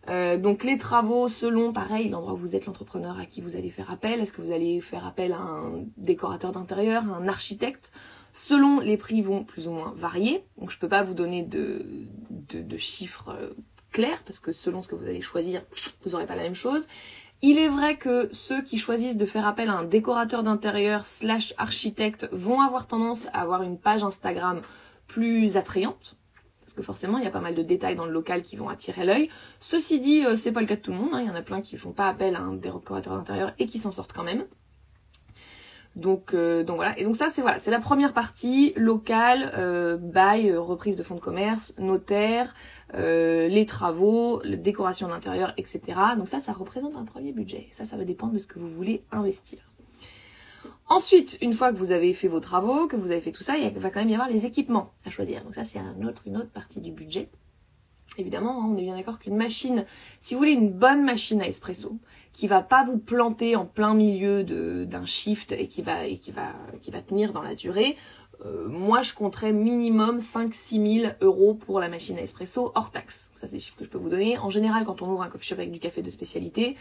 Euh, 0.09 0.37
donc 0.37 0.63
les 0.65 0.77
travaux 0.77 1.29
selon, 1.29 1.71
pareil, 1.71 2.09
l'endroit 2.09 2.33
où 2.33 2.37
vous 2.37 2.55
êtes, 2.55 2.65
l'entrepreneur 2.65 3.17
à 3.17 3.25
qui 3.25 3.41
vous 3.41 3.55
allez 3.55 3.69
faire 3.69 3.91
appel. 3.91 4.19
Est-ce 4.19 4.33
que 4.33 4.41
vous 4.41 4.51
allez 4.51 4.81
faire 4.81 5.05
appel 5.05 5.33
à 5.33 5.39
un 5.39 5.83
décorateur 5.97 6.51
d'intérieur, 6.51 7.03
un 7.13 7.27
architecte 7.27 7.93
Selon 8.31 8.79
les 8.79 8.97
prix 8.97 9.21
vont 9.21 9.43
plus 9.43 9.67
ou 9.67 9.71
moins 9.71 9.93
varier. 9.95 10.43
Donc 10.57 10.71
je 10.71 10.77
peux 10.77 10.89
pas 10.89 11.03
vous 11.03 11.13
donner 11.13 11.43
de, 11.43 11.85
de, 12.29 12.77
chiffres 12.77 13.29
euh, 13.29 13.49
clairs 13.91 14.21
parce 14.23 14.39
que 14.39 14.51
selon 14.51 14.81
ce 14.81 14.87
que 14.87 14.95
vous 14.95 15.05
allez 15.05 15.21
choisir, 15.21 15.61
vous 16.03 16.11
n'aurez 16.11 16.25
pas 16.25 16.35
la 16.35 16.43
même 16.43 16.55
chose. 16.55 16.87
Il 17.41 17.57
est 17.57 17.69
vrai 17.69 17.95
que 17.95 18.27
ceux 18.33 18.61
qui 18.61 18.77
choisissent 18.77 19.15
de 19.15 19.25
faire 19.25 19.47
appel 19.47 19.69
à 19.69 19.73
un 19.73 19.85
décorateur 19.85 20.43
d'intérieur 20.43 21.05
slash 21.05 21.53
architecte 21.57 22.27
vont 22.33 22.59
avoir 22.59 22.85
tendance 22.85 23.27
à 23.27 23.41
avoir 23.41 23.63
une 23.63 23.79
page 23.79 24.03
Instagram 24.03 24.61
plus 25.07 25.55
attrayante. 25.55 26.17
Parce 26.59 26.73
que 26.73 26.81
forcément, 26.83 27.17
il 27.17 27.23
y 27.23 27.27
a 27.27 27.31
pas 27.31 27.39
mal 27.39 27.55
de 27.55 27.63
détails 27.63 27.95
dans 27.95 28.05
le 28.05 28.11
local 28.11 28.43
qui 28.43 28.57
vont 28.57 28.69
attirer 28.69 29.05
l'œil. 29.05 29.29
Ceci 29.57 29.99
dit, 29.99 30.23
euh, 30.23 30.35
c'est 30.35 30.51
pas 30.51 30.61
le 30.61 30.67
cas 30.67 30.75
de 30.75 30.81
tout 30.81 30.91
le 30.91 30.97
monde. 30.97 31.11
Hein. 31.13 31.21
Il 31.21 31.27
y 31.27 31.31
en 31.31 31.35
a 31.35 31.41
plein 31.41 31.61
qui 31.61 31.77
font 31.77 31.93
pas 31.93 32.07
appel 32.07 32.35
à 32.35 32.41
un 32.41 32.53
décorateur 32.53 33.15
d'intérieur 33.15 33.53
et 33.57 33.65
qui 33.65 33.79
s'en 33.79 33.91
sortent 33.91 34.13
quand 34.13 34.23
même. 34.23 34.45
Donc, 35.99 36.33
euh, 36.33 36.63
donc 36.63 36.77
voilà. 36.77 36.97
Et 36.97 37.03
donc 37.03 37.15
ça, 37.15 37.29
c'est 37.29 37.41
voilà, 37.41 37.59
c'est 37.59 37.71
la 37.71 37.79
première 37.79 38.13
partie 38.13 38.73
local, 38.75 39.51
euh, 39.57 39.97
bail, 39.97 40.49
euh, 40.49 40.61
reprise 40.61 40.95
de 40.95 41.03
fonds 41.03 41.15
de 41.15 41.19
commerce, 41.19 41.73
notaire, 41.77 42.55
les 42.93 43.65
travaux, 43.67 44.41
la 44.43 44.55
décoration 44.55 45.09
d'intérieur, 45.09 45.53
etc. 45.57 45.81
Donc 46.17 46.27
ça, 46.27 46.39
ça 46.39 46.53
représente 46.53 46.95
un 46.95 47.03
premier 47.03 47.33
budget. 47.33 47.67
Ça, 47.71 47.85
ça 47.85 47.97
va 47.97 48.05
dépendre 48.05 48.33
de 48.33 48.39
ce 48.39 48.47
que 48.47 48.57
vous 48.57 48.69
voulez 48.69 49.03
investir. 49.11 49.59
Ensuite, 50.87 51.37
une 51.41 51.53
fois 51.53 51.71
que 51.71 51.77
vous 51.77 51.91
avez 51.91 52.13
fait 52.13 52.27
vos 52.27 52.39
travaux, 52.39 52.87
que 52.87 52.95
vous 52.95 53.11
avez 53.11 53.21
fait 53.21 53.31
tout 53.31 53.43
ça, 53.43 53.57
il 53.57 53.71
va 53.77 53.89
quand 53.91 53.99
même 53.99 54.09
y 54.09 54.15
avoir 54.15 54.29
les 54.29 54.45
équipements 54.45 54.93
à 55.05 55.11
choisir. 55.11 55.43
Donc 55.43 55.53
ça, 55.53 55.63
c'est 55.63 55.79
une 56.25 56.37
autre 56.37 56.49
partie 56.51 56.79
du 56.79 56.91
budget. 56.91 57.29
Évidemment, 58.17 58.61
hein, 58.61 58.67
on 58.69 58.77
est 58.77 58.81
bien 58.81 58.95
d'accord 58.95 59.19
qu'une 59.19 59.37
machine, 59.37 59.85
si 60.19 60.33
vous 60.33 60.39
voulez 60.39 60.51
une 60.51 60.71
bonne 60.71 61.03
machine 61.03 61.41
à 61.41 61.47
espresso, 61.47 61.97
qui 62.33 62.47
va 62.47 62.61
pas 62.61 62.83
vous 62.83 62.97
planter 62.97 63.55
en 63.55 63.65
plein 63.65 63.93
milieu 63.93 64.43
d'un 64.43 65.05
shift 65.05 65.51
et 65.51 65.67
qui 65.67 65.81
va 65.81 66.05
et 66.05 66.17
qui 66.17 66.31
va 66.31 66.53
qui 66.81 66.91
va 66.91 67.01
tenir 67.01 67.33
dans 67.33 67.41
la 67.41 67.55
durée, 67.55 67.97
euh, 68.45 68.67
moi 68.67 69.01
je 69.01 69.13
compterais 69.13 69.51
minimum 69.51 70.17
5-6 70.17 71.01
000 71.01 71.13
euros 71.21 71.53
pour 71.53 71.79
la 71.79 71.89
machine 71.89 72.17
à 72.17 72.21
espresso 72.21 72.71
hors 72.75 72.91
taxe. 72.91 73.31
Ça 73.35 73.47
c'est 73.47 73.55
le 73.55 73.61
chiffre 73.61 73.77
que 73.77 73.83
je 73.83 73.89
peux 73.89 73.97
vous 73.97 74.09
donner. 74.09 74.37
En 74.37 74.49
général, 74.49 74.85
quand 74.85 75.01
on 75.01 75.09
ouvre 75.09 75.23
un 75.23 75.29
coffee 75.29 75.47
shop 75.47 75.55
avec 75.55 75.71
du 75.71 75.79
café 75.79 76.01
de 76.01 76.09
spécialité, 76.09 76.75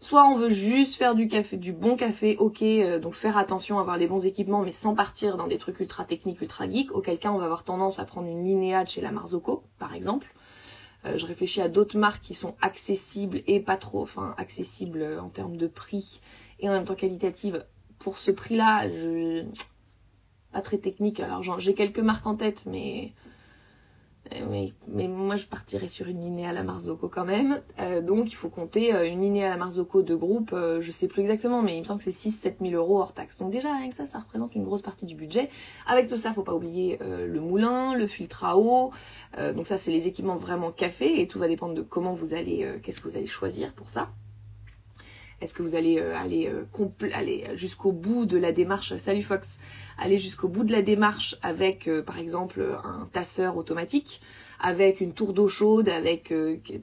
soit 0.00 0.24
on 0.24 0.36
veut 0.36 0.50
juste 0.50 0.96
faire 0.96 1.14
du 1.14 1.28
café, 1.28 1.56
du 1.56 1.72
bon 1.72 1.96
café, 1.96 2.36
ok, 2.38 2.62
euh, 2.62 2.98
donc 2.98 3.14
faire 3.14 3.38
attention, 3.38 3.78
avoir 3.78 3.96
les 3.96 4.06
bons 4.06 4.26
équipements, 4.26 4.62
mais 4.62 4.72
sans 4.72 4.94
partir 4.94 5.36
dans 5.36 5.46
des 5.46 5.58
trucs 5.58 5.80
ultra 5.80 6.04
techniques, 6.04 6.40
ultra 6.40 6.68
geeks, 6.68 6.92
auquel 6.92 7.18
cas 7.18 7.30
on 7.30 7.38
va 7.38 7.44
avoir 7.44 7.64
tendance 7.64 7.98
à 7.98 8.04
prendre 8.04 8.28
une 8.28 8.44
linéa 8.44 8.84
chez 8.84 9.00
la 9.00 9.12
Marzocco, 9.12 9.62
par 9.78 9.94
exemple, 9.94 10.32
je 11.04 11.26
réfléchis 11.26 11.60
à 11.60 11.68
d'autres 11.68 11.98
marques 11.98 12.22
qui 12.22 12.34
sont 12.34 12.56
accessibles 12.60 13.42
et 13.46 13.60
pas 13.60 13.76
trop, 13.76 14.02
enfin 14.02 14.34
accessibles 14.36 15.18
en 15.20 15.28
termes 15.28 15.56
de 15.56 15.66
prix 15.66 16.20
et 16.60 16.68
en 16.68 16.72
même 16.72 16.84
temps 16.84 16.94
qualitatives. 16.94 17.64
Pour 17.98 18.18
ce 18.18 18.30
prix-là, 18.30 18.88
je 18.88 19.44
pas 20.52 20.60
très 20.60 20.78
technique. 20.78 21.20
Alors 21.20 21.60
j'ai 21.60 21.74
quelques 21.74 21.98
marques 21.98 22.26
en 22.26 22.36
tête, 22.36 22.64
mais 22.66 23.12
mais, 24.50 24.72
mais, 24.88 25.08
moi 25.08 25.36
je 25.36 25.46
partirais 25.46 25.88
sur 25.88 26.08
une 26.08 26.20
lignée 26.20 26.46
à 26.46 26.52
la 26.52 26.62
Marzocco 26.62 27.08
quand 27.08 27.24
même. 27.24 27.60
Euh, 27.78 28.00
donc 28.00 28.30
il 28.30 28.34
faut 28.34 28.48
compter 28.48 28.94
euh, 28.94 29.06
une 29.06 29.22
lignée 29.22 29.44
à 29.44 29.48
la 29.48 29.56
Marzocco 29.56 30.02
de 30.02 30.14
groupe, 30.14 30.50
euh, 30.52 30.80
je 30.80 30.90
sais 30.90 31.08
plus 31.08 31.20
exactement, 31.20 31.62
mais 31.62 31.76
il 31.76 31.80
me 31.80 31.84
semble 31.84 32.02
que 32.02 32.10
c'est 32.10 32.28
6-7 32.28 32.56
000 32.60 32.72
euros 32.72 33.00
hors 33.00 33.12
taxe. 33.12 33.38
Donc 33.38 33.50
déjà 33.50 33.74
rien 33.74 33.88
que 33.88 33.94
ça, 33.94 34.06
ça 34.06 34.18
représente 34.18 34.54
une 34.54 34.64
grosse 34.64 34.82
partie 34.82 35.06
du 35.06 35.14
budget. 35.14 35.48
Avec 35.86 36.08
tout 36.08 36.16
ça, 36.16 36.32
faut 36.32 36.42
pas 36.42 36.54
oublier 36.54 36.98
le 37.00 37.40
moulin, 37.40 37.94
le 37.94 38.06
filtre 38.06 38.44
à 38.44 38.58
eau. 38.58 38.92
donc 39.54 39.66
ça 39.66 39.76
c'est 39.76 39.90
les 39.90 40.06
équipements 40.06 40.36
vraiment 40.36 40.70
café 40.70 41.20
et 41.20 41.28
tout 41.28 41.38
va 41.38 41.48
dépendre 41.48 41.74
de 41.74 41.82
comment 41.82 42.12
vous 42.12 42.34
allez, 42.34 42.68
qu'est-ce 42.82 43.00
que 43.00 43.08
vous 43.08 43.16
allez 43.16 43.26
choisir 43.26 43.72
pour 43.72 43.88
ça. 43.88 44.10
Est-ce 45.40 45.54
que 45.54 45.62
vous 45.62 45.76
allez 45.76 45.98
euh, 45.98 46.16
aller, 46.16 46.48
euh, 46.48 47.08
aller 47.12 47.44
jusqu'au 47.54 47.92
bout 47.92 48.26
de 48.26 48.36
la 48.36 48.50
démarche 48.50 48.96
Salut 48.96 49.22
Fox, 49.22 49.58
aller 49.96 50.18
jusqu'au 50.18 50.48
bout 50.48 50.64
de 50.64 50.72
la 50.72 50.82
démarche 50.82 51.36
avec, 51.42 51.88
euh, 51.88 52.02
par 52.02 52.18
exemple, 52.18 52.60
un 52.82 53.06
tasseur 53.12 53.56
automatique, 53.56 54.20
avec 54.58 55.00
une 55.00 55.12
tour 55.12 55.32
d'eau 55.32 55.46
chaude, 55.46 55.88
avec, 55.88 56.34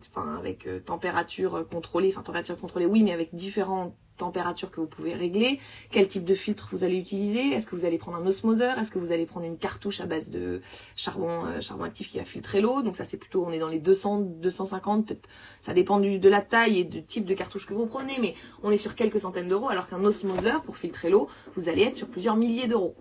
enfin, 0.09 0.37
avec 0.37 0.67
température 0.85 1.67
contrôlée, 1.67 2.09
enfin 2.13 2.21
température 2.21 2.55
contrôlée, 2.55 2.85
oui, 2.85 3.03
mais 3.03 3.11
avec 3.11 3.35
différents 3.35 3.93
température 4.17 4.71
que 4.71 4.79
vous 4.79 4.87
pouvez 4.87 5.13
régler, 5.13 5.59
quel 5.91 6.07
type 6.07 6.25
de 6.25 6.35
filtre 6.35 6.67
vous 6.71 6.83
allez 6.83 6.97
utiliser, 6.97 7.53
est-ce 7.53 7.67
que 7.67 7.75
vous 7.75 7.85
allez 7.85 7.97
prendre 7.97 8.17
un 8.17 8.25
osmoseur, 8.25 8.77
est-ce 8.79 8.91
que 8.91 8.99
vous 8.99 9.11
allez 9.11 9.25
prendre 9.25 9.45
une 9.45 9.57
cartouche 9.57 10.01
à 10.01 10.05
base 10.05 10.29
de 10.29 10.61
charbon, 10.95 11.45
euh, 11.45 11.61
charbon 11.61 11.83
actif 11.83 12.09
qui 12.09 12.17
va 12.17 12.25
filtrer 12.25 12.61
l'eau, 12.61 12.81
donc 12.81 12.95
ça 12.95 13.03
c'est 13.03 13.17
plutôt, 13.17 13.45
on 13.45 13.51
est 13.51 13.59
dans 13.59 13.67
les 13.67 13.79
200, 13.79 14.21
250, 14.41 15.07
peut-être, 15.07 15.29
ça 15.61 15.73
dépend 15.73 15.99
du, 15.99 16.19
de 16.19 16.29
la 16.29 16.41
taille 16.41 16.79
et 16.79 16.83
du 16.83 17.03
type 17.03 17.25
de 17.25 17.33
cartouche 17.33 17.65
que 17.65 17.73
vous 17.73 17.85
prenez, 17.87 18.17
mais 18.19 18.35
on 18.63 18.71
est 18.71 18.77
sur 18.77 18.95
quelques 18.95 19.19
centaines 19.19 19.47
d'euros, 19.47 19.69
alors 19.69 19.87
qu'un 19.87 20.03
osmoseur 20.03 20.63
pour 20.63 20.77
filtrer 20.77 21.09
l'eau, 21.09 21.27
vous 21.53 21.69
allez 21.69 21.83
être 21.83 21.97
sur 21.97 22.07
plusieurs 22.07 22.35
milliers 22.35 22.67
d'euros. 22.67 22.95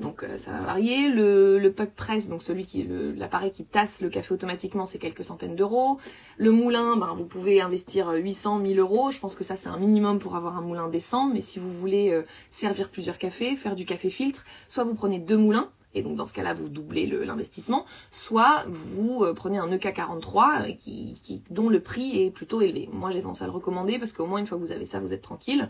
Donc 0.00 0.22
euh, 0.22 0.38
ça 0.38 0.52
va 0.52 0.60
varier. 0.60 1.08
Le, 1.08 1.58
le 1.58 1.72
puck 1.72 1.90
press, 1.90 2.28
donc 2.28 2.42
celui 2.42 2.64
qui 2.64 2.88
l'appareil 3.16 3.52
qui 3.52 3.64
tasse 3.64 4.00
le 4.00 4.08
café 4.08 4.32
automatiquement, 4.34 4.86
c'est 4.86 4.98
quelques 4.98 5.24
centaines 5.24 5.56
d'euros. 5.56 5.98
Le 6.38 6.50
moulin, 6.50 6.96
ben, 6.96 7.14
vous 7.16 7.26
pouvez 7.26 7.60
investir 7.60 8.10
800, 8.10 8.58
euh, 8.58 8.62
1000 8.62 8.78
euros. 8.78 9.10
Je 9.10 9.20
pense 9.20 9.36
que 9.36 9.44
ça 9.44 9.56
c'est 9.56 9.68
un 9.68 9.78
minimum 9.78 10.18
pour 10.18 10.36
avoir 10.36 10.56
un 10.56 10.62
moulin 10.62 10.88
décent. 10.88 11.26
Mais 11.26 11.40
si 11.40 11.58
vous 11.58 11.70
voulez 11.70 12.10
euh, 12.10 12.22
servir 12.48 12.88
plusieurs 12.88 13.18
cafés, 13.18 13.56
faire 13.56 13.76
du 13.76 13.84
café 13.84 14.10
filtre, 14.10 14.44
soit 14.68 14.84
vous 14.84 14.94
prenez 14.94 15.18
deux 15.18 15.36
moulins. 15.36 15.70
Et 15.94 16.02
donc 16.02 16.16
dans 16.16 16.26
ce 16.26 16.32
cas-là, 16.32 16.54
vous 16.54 16.68
doublez 16.68 17.06
l'investissement, 17.06 17.84
soit 18.10 18.64
vous 18.68 19.24
prenez 19.34 19.58
un 19.58 19.68
EK43 19.70 20.76
qui, 20.76 21.18
qui, 21.22 21.42
dont 21.50 21.68
le 21.68 21.80
prix 21.80 22.22
est 22.22 22.30
plutôt 22.30 22.60
élevé. 22.60 22.88
Moi, 22.92 23.10
j'ai 23.10 23.22
tendance 23.22 23.42
à 23.42 23.46
le 23.46 23.52
recommander 23.52 23.98
parce 23.98 24.12
qu'au 24.12 24.26
moins 24.26 24.38
une 24.38 24.46
fois 24.46 24.56
que 24.56 24.62
vous 24.62 24.72
avez 24.72 24.86
ça, 24.86 25.00
vous 25.00 25.12
êtes 25.12 25.22
tranquille. 25.22 25.68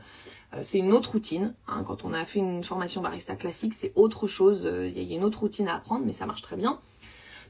Euh, 0.55 0.59
c'est 0.63 0.79
une 0.79 0.93
autre 0.93 1.13
routine. 1.13 1.55
Hein. 1.69 1.85
Quand 1.87 2.05
on 2.05 2.13
a 2.13 2.25
fait 2.25 2.41
une 2.41 2.65
formation 2.65 3.01
barista 3.01 3.37
classique, 3.37 3.75
c'est 3.75 3.93
autre 3.95 4.27
chose. 4.27 4.63
Il 4.63 4.69
euh, 4.69 4.89
y 4.89 5.13
a 5.13 5.17
une 5.17 5.25
autre 5.25 5.41
routine 5.41 5.69
à 5.69 5.77
apprendre, 5.77 6.05
mais 6.05 6.13
ça 6.13 6.27
marche 6.27 6.43
très 6.43 6.57
bien. 6.57 6.79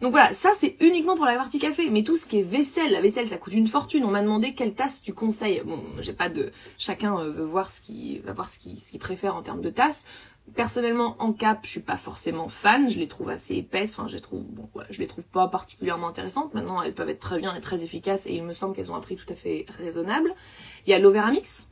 Donc 0.00 0.12
voilà, 0.12 0.32
ça 0.32 0.52
c'est 0.56 0.76
uniquement 0.80 1.14
pour 1.14 1.26
la 1.26 1.34
partie 1.34 1.58
café, 1.58 1.90
mais 1.90 2.02
tout 2.02 2.16
ce 2.16 2.24
qui 2.24 2.38
est 2.38 2.42
vaisselle, 2.42 2.90
la 2.92 3.02
vaisselle 3.02 3.28
ça 3.28 3.36
coûte 3.36 3.52
une 3.52 3.66
fortune. 3.66 4.02
On 4.04 4.10
m'a 4.10 4.22
demandé 4.22 4.54
quelle 4.54 4.72
tasse 4.72 5.02
tu 5.02 5.12
conseilles. 5.12 5.60
Bon, 5.66 5.78
j'ai 6.00 6.14
pas 6.14 6.30
de, 6.30 6.52
chacun 6.78 7.18
euh, 7.18 7.30
veut 7.30 7.44
voir 7.44 7.70
ce 7.70 7.82
qu'il 7.82 8.22
va 8.22 8.32
voir 8.32 8.48
ce 8.48 8.58
qu'il 8.58 8.80
ce 8.80 8.92
qu'il 8.92 9.00
préfère 9.00 9.36
en 9.36 9.42
termes 9.42 9.60
de 9.60 9.68
tasse. 9.68 10.06
Personnellement, 10.54 11.16
en 11.19 11.33
cap, 11.33 11.61
je 11.62 11.69
suis 11.69 11.80
pas 11.80 11.97
forcément 11.97 12.49
fan. 12.49 12.90
Je 12.90 12.99
les 12.99 13.09
trouve 13.09 13.30
assez 13.30 13.54
épaisses. 13.57 13.99
Enfin, 13.99 14.09
je 14.09 14.14
les 14.14 14.21
trouve, 14.21 14.42
bon, 14.42 14.69
voilà, 14.75 14.88
je 14.90 14.99
les 14.99 15.07
trouve 15.07 15.26
pas 15.26 15.49
particulièrement 15.49 16.09
intéressantes. 16.09 16.52
Maintenant, 16.54 16.83
elles 16.83 16.95
peuvent 16.95 17.09
être 17.09 17.21
très 17.21 17.38
bien 17.38 17.54
et 17.54 17.61
très 17.61 17.85
efficaces, 17.85 18.26
et 18.26 18.33
il 18.33 18.45
me 18.45 18.52
semble 18.52 18.75
qu'elles 18.75 18.92
ont 18.92 18.97
un 18.97 19.00
prix 19.00 19.16
tout 19.16 19.33
à 19.33 19.37
fait 19.37 19.66
raisonnable. 19.69 20.35
Il 20.87 20.90
y 20.90 20.95
a 20.95 20.99
l'Overamix 20.99 21.69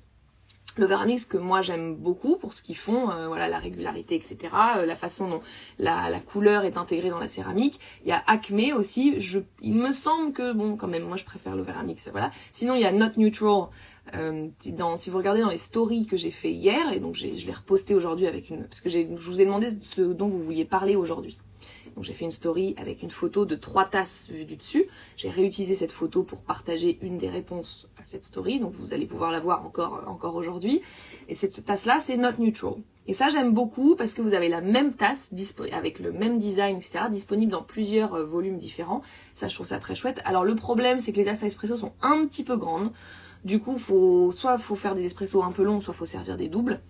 le 0.78 1.26
que 1.28 1.36
moi 1.36 1.62
j'aime 1.62 1.96
beaucoup 1.96 2.36
pour 2.36 2.52
ce 2.52 2.62
qu'ils 2.62 2.76
font, 2.76 3.10
euh, 3.10 3.28
voilà 3.28 3.48
la 3.48 3.58
régularité, 3.58 4.14
etc. 4.14 4.38
Euh, 4.78 4.86
la 4.86 4.96
façon 4.96 5.28
dont 5.28 5.42
la, 5.78 6.10
la, 6.10 6.20
couleur 6.20 6.64
est 6.64 6.76
intégrée 6.76 7.10
dans 7.10 7.18
la 7.18 7.28
céramique. 7.28 7.78
Il 8.04 8.08
y 8.08 8.12
a 8.12 8.22
Acme 8.26 8.72
aussi. 8.76 9.18
Je, 9.20 9.40
il 9.60 9.74
me 9.74 9.92
semble 9.92 10.32
que 10.32 10.52
bon 10.52 10.76
quand 10.76 10.88
même 10.88 11.04
moi 11.04 11.16
je 11.16 11.24
préfère 11.24 11.56
le 11.56 11.62
Veramix. 11.62 12.08
Voilà. 12.10 12.30
Sinon 12.52 12.74
il 12.74 12.82
y 12.82 12.86
a 12.86 12.92
Not 12.92 13.12
Neutral. 13.16 13.68
Euh, 14.14 14.48
dans, 14.66 14.96
si 14.96 15.10
vous 15.10 15.18
regardez 15.18 15.42
dans 15.42 15.50
les 15.50 15.58
stories 15.58 16.06
que 16.06 16.16
j'ai 16.16 16.30
fait 16.30 16.50
hier 16.50 16.92
et 16.94 16.98
donc 16.98 17.14
je 17.14 17.26
l'ai 17.26 17.52
reposté 17.52 17.94
aujourd'hui 17.94 18.26
avec 18.26 18.48
une 18.48 18.64
parce 18.64 18.80
que 18.80 18.88
je 18.88 19.04
vous 19.04 19.40
ai 19.40 19.44
demandé 19.44 19.68
ce 19.82 20.00
dont 20.00 20.28
vous 20.28 20.42
vouliez 20.42 20.64
parler 20.64 20.96
aujourd'hui. 20.96 21.38
Donc 21.98 22.04
j'ai 22.04 22.12
fait 22.12 22.26
une 22.26 22.30
story 22.30 22.76
avec 22.78 23.02
une 23.02 23.10
photo 23.10 23.44
de 23.44 23.56
trois 23.56 23.84
tasses 23.84 24.30
vues 24.30 24.44
du 24.44 24.54
dessus. 24.54 24.84
J'ai 25.16 25.30
réutilisé 25.30 25.74
cette 25.74 25.90
photo 25.90 26.22
pour 26.22 26.42
partager 26.42 26.96
une 27.02 27.18
des 27.18 27.28
réponses 27.28 27.90
à 27.98 28.04
cette 28.04 28.22
story. 28.22 28.60
Donc 28.60 28.72
vous 28.74 28.94
allez 28.94 29.04
pouvoir 29.04 29.32
la 29.32 29.40
voir 29.40 29.66
encore, 29.66 30.36
aujourd'hui. 30.36 30.80
Et 31.28 31.34
cette 31.34 31.64
tasse-là, 31.64 31.98
c'est 31.98 32.16
Not 32.16 32.38
Neutral. 32.38 32.74
Et 33.08 33.14
ça, 33.14 33.30
j'aime 33.30 33.52
beaucoup 33.52 33.96
parce 33.96 34.14
que 34.14 34.22
vous 34.22 34.34
avez 34.34 34.48
la 34.48 34.60
même 34.60 34.92
tasse 34.92 35.30
avec 35.72 35.98
le 35.98 36.12
même 36.12 36.38
design, 36.38 36.76
etc., 36.76 37.06
disponible 37.10 37.50
dans 37.50 37.64
plusieurs 37.64 38.14
euh, 38.14 38.22
volumes 38.22 38.58
différents. 38.58 39.02
Ça, 39.34 39.48
je 39.48 39.56
trouve 39.56 39.66
ça 39.66 39.80
très 39.80 39.96
chouette. 39.96 40.20
Alors 40.24 40.44
le 40.44 40.54
problème, 40.54 41.00
c'est 41.00 41.10
que 41.10 41.16
les 41.16 41.24
tasses 41.24 41.42
à 41.42 41.46
espresso 41.46 41.76
sont 41.76 41.94
un 42.00 42.24
petit 42.28 42.44
peu 42.44 42.56
grandes. 42.56 42.92
Du 43.44 43.58
coup, 43.58 43.76
faut 43.76 44.30
soit 44.30 44.56
faut 44.58 44.76
faire 44.76 44.94
des 44.94 45.04
espressos 45.04 45.42
un 45.42 45.50
peu 45.50 45.64
longs, 45.64 45.80
soit 45.80 45.94
faut 45.94 46.06
servir 46.06 46.36
des 46.36 46.48
doubles 46.48 46.80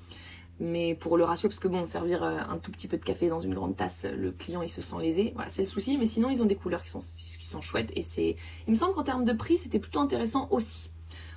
mais 0.60 0.94
pour 0.94 1.16
le 1.16 1.24
ratio, 1.24 1.48
parce 1.48 1.60
que 1.60 1.68
bon, 1.68 1.86
servir 1.86 2.22
euh, 2.22 2.38
un 2.48 2.58
tout 2.58 2.72
petit 2.72 2.88
peu 2.88 2.96
de 2.96 3.04
café 3.04 3.28
dans 3.28 3.40
une 3.40 3.54
grande 3.54 3.76
tasse, 3.76 4.04
le 4.04 4.32
client 4.32 4.62
il 4.62 4.68
se 4.68 4.82
sent 4.82 4.96
lésé, 5.00 5.32
voilà, 5.34 5.50
c'est 5.50 5.62
le 5.62 5.68
souci, 5.68 5.96
mais 5.98 6.06
sinon 6.06 6.30
ils 6.30 6.42
ont 6.42 6.46
des 6.46 6.56
couleurs 6.56 6.82
qui 6.82 6.90
sont, 6.90 6.98
qui 6.98 7.46
sont 7.46 7.60
chouettes, 7.60 7.92
et 7.94 8.02
c'est, 8.02 8.36
il 8.66 8.70
me 8.70 8.74
semble 8.74 8.94
qu'en 8.94 9.04
termes 9.04 9.24
de 9.24 9.32
prix, 9.32 9.58
c'était 9.58 9.78
plutôt 9.78 10.00
intéressant 10.00 10.48
aussi. 10.50 10.90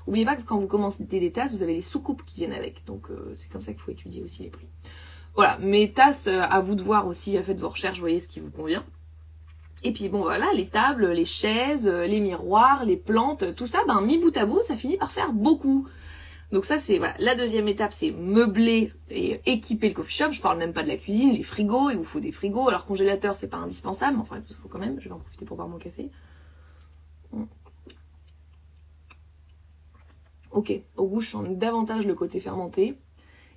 Oubliez 0.07 0.25
pas 0.25 0.35
que 0.35 0.41
quand 0.41 0.57
vous 0.57 0.67
commencez 0.67 1.03
des 1.03 1.31
tasses, 1.31 1.53
vous 1.53 1.61
avez 1.61 1.75
les 1.75 1.81
sous-coupes 1.81 2.23
qui 2.25 2.37
viennent 2.37 2.53
avec, 2.53 2.83
donc 2.85 3.11
euh, 3.11 3.31
c'est 3.35 3.51
comme 3.51 3.61
ça 3.61 3.73
qu'il 3.73 3.81
faut 3.81 3.91
étudier 3.91 4.23
aussi 4.23 4.43
les 4.43 4.49
prix. 4.49 4.67
Voilà, 5.35 5.57
mes 5.59 5.91
tasses, 5.91 6.27
euh, 6.27 6.41
à 6.41 6.59
vous 6.59 6.75
de 6.75 6.81
voir 6.81 7.05
aussi, 7.05 7.37
faites 7.37 7.59
vos 7.59 7.69
recherches, 7.69 7.99
voyez 7.99 8.19
ce 8.19 8.27
qui 8.27 8.39
vous 8.39 8.51
convient. 8.51 8.83
Et 9.83 9.93
puis 9.93 10.09
bon 10.09 10.21
voilà, 10.21 10.47
les 10.53 10.67
tables, 10.67 11.09
les 11.11 11.25
chaises, 11.25 11.87
les 11.87 12.19
miroirs, 12.19 12.85
les 12.85 12.97
plantes, 12.97 13.55
tout 13.55 13.65
ça, 13.65 13.79
ben 13.87 14.01
mis 14.01 14.19
bout 14.19 14.35
à 14.37 14.45
bout, 14.45 14.61
ça 14.61 14.75
finit 14.75 14.97
par 14.97 15.11
faire 15.11 15.33
beaucoup. 15.33 15.87
Donc 16.51 16.65
ça 16.65 16.79
c'est 16.79 16.97
voilà, 16.97 17.13
la 17.17 17.35
deuxième 17.35 17.67
étape 17.67 17.93
c'est 17.93 18.11
meubler 18.11 18.91
et 19.09 19.39
équiper 19.45 19.87
le 19.87 19.93
coffee 19.93 20.13
shop. 20.13 20.31
Je 20.31 20.41
parle 20.41 20.57
même 20.57 20.73
pas 20.73 20.83
de 20.83 20.89
la 20.89 20.97
cuisine, 20.97 21.33
les 21.33 21.43
frigos, 21.43 21.89
il 21.91 21.97
vous 21.97 22.03
faut 22.03 22.19
des 22.19 22.31
frigos. 22.31 22.67
Alors 22.67 22.85
congélateur 22.85 23.35
c'est 23.35 23.49
pas 23.49 23.57
indispensable, 23.57 24.17
mais 24.17 24.23
enfin 24.23 24.43
il 24.47 24.55
faut 24.55 24.67
quand 24.67 24.79
même. 24.79 24.99
Je 24.99 25.07
vais 25.07 25.15
en 25.15 25.19
profiter 25.19 25.45
pour 25.45 25.55
boire 25.55 25.69
mon 25.69 25.77
café. 25.77 26.09
Mm. 27.31 27.43
Ok, 30.51 30.73
au 30.97 31.07
goût 31.07 31.21
je 31.21 31.29
sens 31.29 31.47
davantage 31.49 32.05
le 32.05 32.15
côté 32.15 32.41
fermenté. 32.41 32.97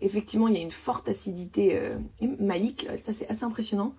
Effectivement 0.01 0.47
il 0.47 0.55
y 0.55 0.59
a 0.59 0.63
une 0.63 0.71
forte 0.71 1.09
acidité 1.09 1.77
euh, 1.77 1.99
malique, 2.39 2.87
ça 2.99 3.13
c'est 3.13 3.29
assez 3.29 3.45
impressionnant 3.45 3.95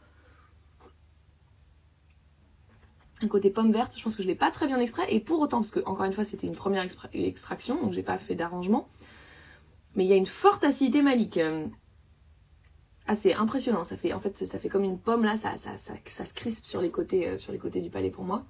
un 3.21 3.27
côté 3.27 3.49
pomme 3.49 3.71
verte. 3.71 3.93
Je 3.97 4.03
pense 4.03 4.15
que 4.15 4.23
je 4.23 4.27
l'ai 4.27 4.35
pas 4.35 4.51
très 4.51 4.67
bien 4.67 4.79
extrait 4.79 5.05
et 5.13 5.19
pour 5.19 5.39
autant, 5.39 5.57
parce 5.57 5.71
que 5.71 5.79
encore 5.85 6.05
une 6.05 6.13
fois 6.13 6.23
c'était 6.23 6.47
une 6.47 6.55
première 6.55 6.85
extraction, 7.13 7.81
donc 7.81 7.93
j'ai 7.93 8.03
pas 8.03 8.17
fait 8.17 8.35
d'arrangement. 8.35 8.87
Mais 9.95 10.03
il 10.03 10.09
y 10.09 10.13
a 10.13 10.17
une 10.17 10.25
forte 10.25 10.63
acidité 10.63 11.01
malique. 11.01 11.37
Euh, 11.37 11.65
assez 13.07 13.33
impressionnant. 13.33 13.83
Ça 13.83 13.97
fait 13.97 14.13
en 14.13 14.19
fait 14.19 14.45
ça 14.45 14.59
fait 14.59 14.69
comme 14.69 14.83
une 14.83 14.99
pomme 14.99 15.23
là, 15.23 15.37
ça, 15.37 15.57
ça, 15.57 15.71
ça, 15.77 16.25
se 16.25 16.33
crispe 16.33 16.65
sur 16.65 16.81
les 16.81 16.91
côtés 16.91 17.27
euh, 17.27 17.37
sur 17.37 17.51
les 17.51 17.59
côtés 17.59 17.81
du 17.81 17.89
palais 17.89 18.09
pour 18.09 18.23
moi. 18.23 18.45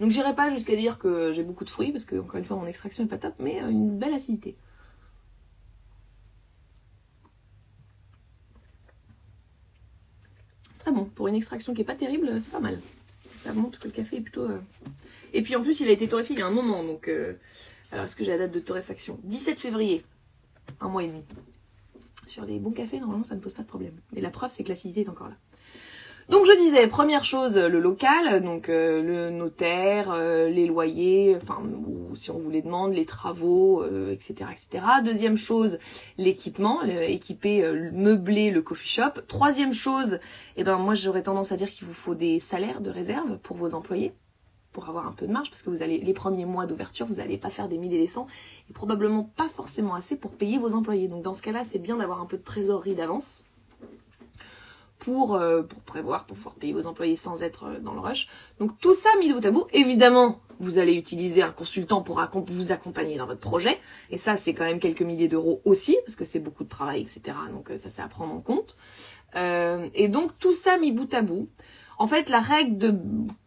Donc 0.00 0.10
j'irai 0.10 0.34
pas 0.34 0.50
jusqu'à 0.50 0.76
dire 0.76 0.98
que 0.98 1.32
j'ai 1.32 1.42
beaucoup 1.42 1.64
de 1.64 1.70
fruits 1.70 1.92
parce 1.92 2.04
que 2.04 2.16
encore 2.16 2.36
une 2.36 2.44
fois 2.44 2.56
mon 2.56 2.66
extraction 2.66 3.04
est 3.04 3.08
pas 3.08 3.18
top, 3.18 3.34
mais 3.38 3.62
euh, 3.62 3.70
une 3.70 3.98
belle 3.98 4.14
acidité. 4.14 4.56
C'est 10.72 10.82
très 10.82 10.92
bon. 10.92 11.06
Pour 11.06 11.28
une 11.28 11.34
extraction 11.34 11.72
qui 11.72 11.80
est 11.80 11.84
pas 11.84 11.94
terrible, 11.94 12.38
c'est 12.40 12.52
pas 12.52 12.60
mal 12.60 12.78
ça 13.40 13.52
montre 13.52 13.78
que 13.78 13.86
le 13.86 13.92
café 13.92 14.16
est 14.16 14.20
plutôt... 14.20 14.48
Euh, 14.50 14.60
Et 15.32 15.42
puis 15.42 15.56
en 15.56 15.62
plus, 15.62 15.80
il 15.80 15.88
a 15.88 15.92
été 15.92 16.08
torréfié 16.08 16.36
il 16.36 16.38
y 16.38 16.42
a 16.42 16.46
un 16.46 16.50
moment, 16.50 16.82
donc... 16.84 17.08
Euh, 17.08 17.34
alors, 17.92 18.04
est-ce 18.04 18.16
que 18.16 18.24
j'ai 18.24 18.32
la 18.32 18.38
date 18.38 18.52
de 18.52 18.60
torréfaction? 18.60 19.18
17 19.24 19.60
février, 19.60 20.04
un 20.80 20.88
mois 20.88 21.04
et 21.04 21.08
demi. 21.08 21.22
Sur 22.26 22.44
les 22.44 22.58
bons 22.58 22.72
cafés, 22.72 22.98
normalement, 22.98 23.22
ça 23.22 23.36
ne 23.36 23.40
pose 23.40 23.54
pas 23.54 23.62
de 23.62 23.68
problème. 23.68 23.94
Et 24.14 24.20
la 24.20 24.30
preuve, 24.30 24.50
c'est 24.50 24.64
que 24.64 24.68
l'acidité 24.70 25.02
est 25.02 25.08
encore 25.08 25.28
là. 25.28 25.36
Donc 26.28 26.44
je 26.44 26.58
disais, 26.58 26.88
première 26.88 27.24
chose, 27.24 27.56
le 27.56 27.78
local, 27.78 28.42
donc 28.42 28.68
euh, 28.68 29.00
le 29.00 29.30
notaire, 29.30 30.10
euh, 30.10 30.48
les 30.48 30.66
loyers, 30.66 31.36
enfin, 31.40 31.62
ou 31.62 32.16
si 32.16 32.32
on 32.32 32.38
vous 32.38 32.50
les 32.50 32.62
demande, 32.62 32.94
les 32.94 33.04
travaux, 33.04 33.84
etc., 34.10 34.34
euh, 34.40 34.50
etc. 34.50 34.84
Deuxième 35.04 35.36
chose, 35.36 35.78
l'équipement, 36.18 36.82
équiper, 36.82 37.62
meubler 37.92 38.50
le 38.50 38.60
coffee 38.60 38.88
shop. 38.88 39.22
Troisième 39.28 39.72
chose, 39.72 40.18
eh 40.56 40.64
ben 40.64 40.78
moi 40.78 40.96
j'aurais 40.96 41.22
tendance 41.22 41.52
à 41.52 41.56
dire 41.56 41.70
qu'il 41.70 41.86
vous 41.86 41.94
faut 41.94 42.16
des 42.16 42.40
salaires 42.40 42.80
de 42.80 42.90
réserve 42.90 43.38
pour 43.38 43.56
vos 43.56 43.74
employés 43.74 44.12
pour 44.72 44.88
avoir 44.90 45.06
un 45.06 45.12
peu 45.12 45.26
de 45.26 45.32
marge 45.32 45.48
parce 45.48 45.62
que 45.62 45.70
vous 45.70 45.82
allez 45.82 45.98
les 45.98 46.12
premiers 46.12 46.44
mois 46.44 46.66
d'ouverture, 46.66 47.06
vous 47.06 47.14
n'allez 47.14 47.38
pas 47.38 47.48
faire 47.48 47.66
des 47.66 47.78
milliers 47.78 47.96
et 47.96 48.00
des 48.00 48.06
cents 48.08 48.26
et 48.68 48.74
probablement 48.74 49.22
pas 49.22 49.48
forcément 49.48 49.94
assez 49.94 50.16
pour 50.16 50.32
payer 50.32 50.58
vos 50.58 50.74
employés. 50.74 51.08
Donc 51.08 51.22
dans 51.22 51.32
ce 51.32 51.40
cas-là, 51.40 51.64
c'est 51.64 51.78
bien 51.78 51.96
d'avoir 51.96 52.20
un 52.20 52.26
peu 52.26 52.36
de 52.36 52.42
trésorerie 52.42 52.94
d'avance 52.94 53.44
pour, 54.98 55.34
euh, 55.34 55.62
pour 55.62 55.82
prévoir, 55.82 56.24
pour 56.24 56.36
pouvoir 56.36 56.54
payer 56.54 56.72
vos 56.72 56.86
employés 56.86 57.16
sans 57.16 57.42
être 57.42 57.64
euh, 57.64 57.78
dans 57.80 57.94
le 57.94 58.00
rush. 58.00 58.28
Donc 58.58 58.78
tout 58.80 58.94
ça 58.94 59.08
mis 59.18 59.28
de 59.28 59.34
bout 59.34 59.46
à 59.46 59.50
bout, 59.50 59.66
évidemment, 59.72 60.40
vous 60.58 60.78
allez 60.78 60.94
utiliser 60.94 61.42
un 61.42 61.50
consultant 61.50 62.02
pour 62.02 62.20
vous 62.48 62.72
accompagner 62.72 63.16
dans 63.16 63.26
votre 63.26 63.40
projet. 63.40 63.78
Et 64.10 64.18
ça, 64.18 64.36
c'est 64.36 64.54
quand 64.54 64.64
même 64.64 64.80
quelques 64.80 65.02
milliers 65.02 65.28
d'euros 65.28 65.60
aussi, 65.64 65.96
parce 66.04 66.16
que 66.16 66.24
c'est 66.24 66.40
beaucoup 66.40 66.64
de 66.64 66.68
travail, 66.68 67.02
etc. 67.02 67.36
Donc 67.52 67.70
euh, 67.70 67.78
ça, 67.78 67.88
c'est 67.88 68.02
à 68.02 68.08
prendre 68.08 68.34
en 68.34 68.40
compte. 68.40 68.76
et 69.34 70.08
donc 70.08 70.38
tout 70.38 70.54
ça 70.54 70.78
mis 70.78 70.92
bout 70.92 71.12
à 71.12 71.22
bout. 71.22 71.48
En 71.98 72.06
fait, 72.06 72.28
la 72.28 72.40
règle 72.40 72.76
de, 72.78 72.94